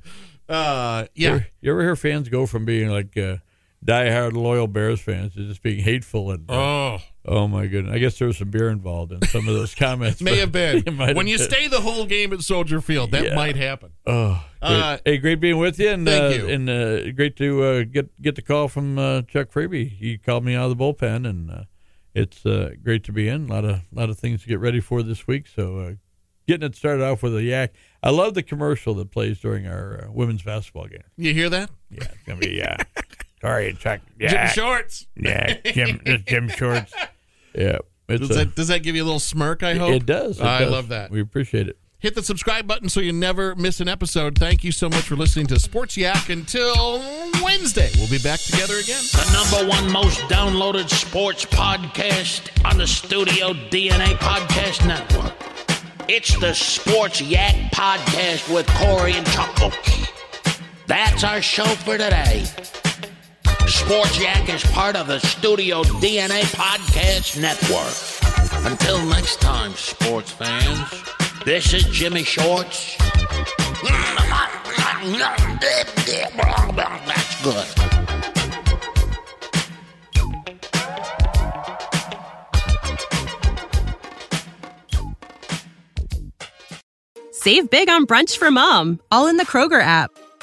Uh, 0.49 1.07
You 1.15 1.25
yeah, 1.29 1.35
ever, 1.35 1.47
you 1.61 1.71
ever 1.73 1.83
hear 1.83 1.97
fans 1.97 2.29
go 2.29 2.47
from 2.47 2.65
being 2.65 2.89
like 2.89 3.17
uh, 3.17 3.37
diehard 3.85 4.33
loyal 4.33 4.67
Bears 4.67 5.01
fans 5.01 5.35
to 5.35 5.47
just 5.47 5.63
being 5.63 5.81
hateful 5.81 6.31
and 6.31 6.51
uh, 6.51 6.55
oh, 6.55 6.99
Oh 7.29 7.49
my 7.49 7.67
goodness! 7.67 7.93
I 7.93 7.99
guess 7.99 8.19
there 8.19 8.29
was 8.29 8.37
some 8.39 8.51
beer 8.51 8.71
involved 8.71 9.11
in 9.13 9.21
some 9.23 9.49
of 9.49 9.55
those 9.55 9.75
comments. 9.77 10.21
may 10.23 10.37
have 10.39 10.53
been 10.53 10.83
when 10.97 11.27
you 11.27 11.39
been. 11.39 11.49
stay 11.51 11.67
the 11.67 11.81
whole 11.81 12.07
game 12.07 12.33
at 12.33 12.41
Soldier 12.41 12.81
Field. 12.81 13.11
That 13.11 13.25
Yeah. 13.25 13.35
might 13.35 13.57
happen. 13.57 13.91
Oh, 14.07 14.45
great. 14.63 14.71
Uh, 14.71 14.99
hey, 15.05 15.19
great 15.19 15.41
being 15.41 15.59
with 15.59 15.79
you, 15.81 15.91
and 15.91 16.07
thank 16.07 16.41
uh, 16.41 16.45
you. 16.45 16.49
and 16.49 16.71
uh, 16.71 17.11
great 17.13 17.35
to 17.37 17.63
uh, 17.65 17.83
get 17.83 18.21
get 18.23 18.37
the 18.37 18.43
call 18.43 18.69
from 18.69 18.97
uh, 18.99 19.23
Chuck 19.23 19.51
Freeby. 19.51 19.89
He 19.91 20.19
called 20.19 20.45
me 20.45 20.55
out 20.55 20.71
of 20.71 20.79
the 20.79 20.85
bullpen, 20.85 21.29
and 21.29 21.51
uh, 21.51 21.63
it's 22.15 22.47
uh, 22.47 22.71
great 22.83 23.03
to 23.05 23.13
be 23.13 23.29
in. 23.29 23.51
A 23.51 23.53
lot 23.53 23.65
of 23.65 23.81
lot 23.93 24.09
of 24.09 24.19
things 24.19 24.43
to 24.43 24.49
get 24.49 24.61
ready 24.61 24.79
for 24.81 25.03
this 25.03 25.27
week. 25.27 25.49
So 25.49 25.79
uh, 25.79 25.93
getting 26.47 26.65
it 26.69 26.77
started 26.77 27.03
off 27.03 27.25
with 27.25 27.37
a 27.37 27.43
yak. 27.43 27.73
I 28.05 28.11
love 28.11 28.35
the 28.35 28.45
commercial 28.45 28.95
that 28.95 29.11
plays 29.11 29.41
during 29.41 29.67
our 29.67 30.05
uh, 30.07 30.13
women's 30.13 30.43
basketball 30.43 30.87
game. 30.87 31.03
You 31.17 31.35
hear 31.35 31.51
that? 31.51 31.71
Yeah, 31.91 32.05
it's 32.05 32.23
gonna 32.25 32.39
be 32.39 32.51
yeah. 32.55 32.77
Sorry, 33.41 33.73
Chuck. 33.75 34.01
Jim 34.19 34.31
Yeah, 34.33 34.49
Shorts. 34.49 35.07
yeah, 35.17 35.59
Jim, 35.65 36.01
it's 36.07 36.25
Jim 36.25 36.49
Shorts. 36.49 36.93
Yeah, 37.55 37.79
it's 38.07 38.29
Does 38.29 38.31
a- 38.31 38.35
that 38.45 38.55
does 38.55 38.69
that 38.69 38.83
give 38.83 38.97
you 38.97 39.03
a 39.03 39.07
little 39.07 39.19
smirk? 39.19 39.63
I 39.63 39.77
hope 39.77 39.95
it 39.95 40.05
does. 40.05 40.39
it 40.41 40.45
I 40.45 40.59
does. 40.61 40.71
love 40.73 40.89
that. 40.89 41.11
We 41.11 41.23
appreciate 41.23 41.69
it. 41.69 41.79
Hit 42.01 42.15
the 42.15 42.23
subscribe 42.23 42.67
button 42.67 42.91
so 42.91 43.01
you 43.01 43.15
never 43.15 43.55
miss 43.55 43.81
an 43.81 43.89
episode. 43.89 44.37
Thank 44.39 44.63
you 44.63 44.71
so 44.73 44.91
much 44.91 45.01
for 45.05 45.17
listening 45.17 45.47
to 45.47 45.59
Sports 45.59 45.97
Yak. 45.97 46.29
Until 46.29 46.99
Wednesday, 47.43 47.89
we'll 47.97 48.11
be 48.11 48.19
back 48.19 48.41
together 48.41 48.75
again. 48.77 49.01
The 49.13 49.31
number 49.33 49.71
one 49.71 49.91
most 49.91 50.19
downloaded 50.29 50.91
sports 50.91 51.47
podcast 51.47 52.51
on 52.71 52.77
the 52.77 52.87
Studio 52.87 53.55
DNA 53.71 54.19
Podcast 54.19 54.87
Network. 54.87 55.33
It's 56.11 56.39
the 56.39 56.53
Sports 56.53 57.23
Yak 57.23 57.55
Podcast 57.73 58.53
with 58.55 58.67
Corey 58.67 59.15
and 59.15 59.27
Chuckles. 59.29 59.75
That's 60.87 61.25
our 61.25 61.41
show 61.41 61.65
for 61.65 61.97
today. 61.97 62.45
Sports 63.67 64.21
Yak 64.21 64.49
is 64.49 64.63
part 64.71 64.95
of 64.95 65.09
the 65.09 65.19
Studio 65.19 65.83
DNA 65.83 66.43
Podcast 66.55 67.41
Network. 67.41 67.93
Until 68.65 69.05
next 69.07 69.41
time, 69.41 69.73
sports 69.73 70.31
fans, 70.31 70.89
this 71.45 71.75
is 71.75 71.83
Jimmy 71.85 72.23
Shorts. 72.23 72.97
That's 77.07 77.43
good. 77.43 77.67
Save 87.33 87.71
big 87.71 87.89
on 87.89 88.07
brunch 88.07 88.37
for 88.37 88.51
mom, 88.51 89.01
all 89.11 89.27
in 89.27 89.37
the 89.37 89.45
Kroger 89.45 89.81
app. 89.81 90.11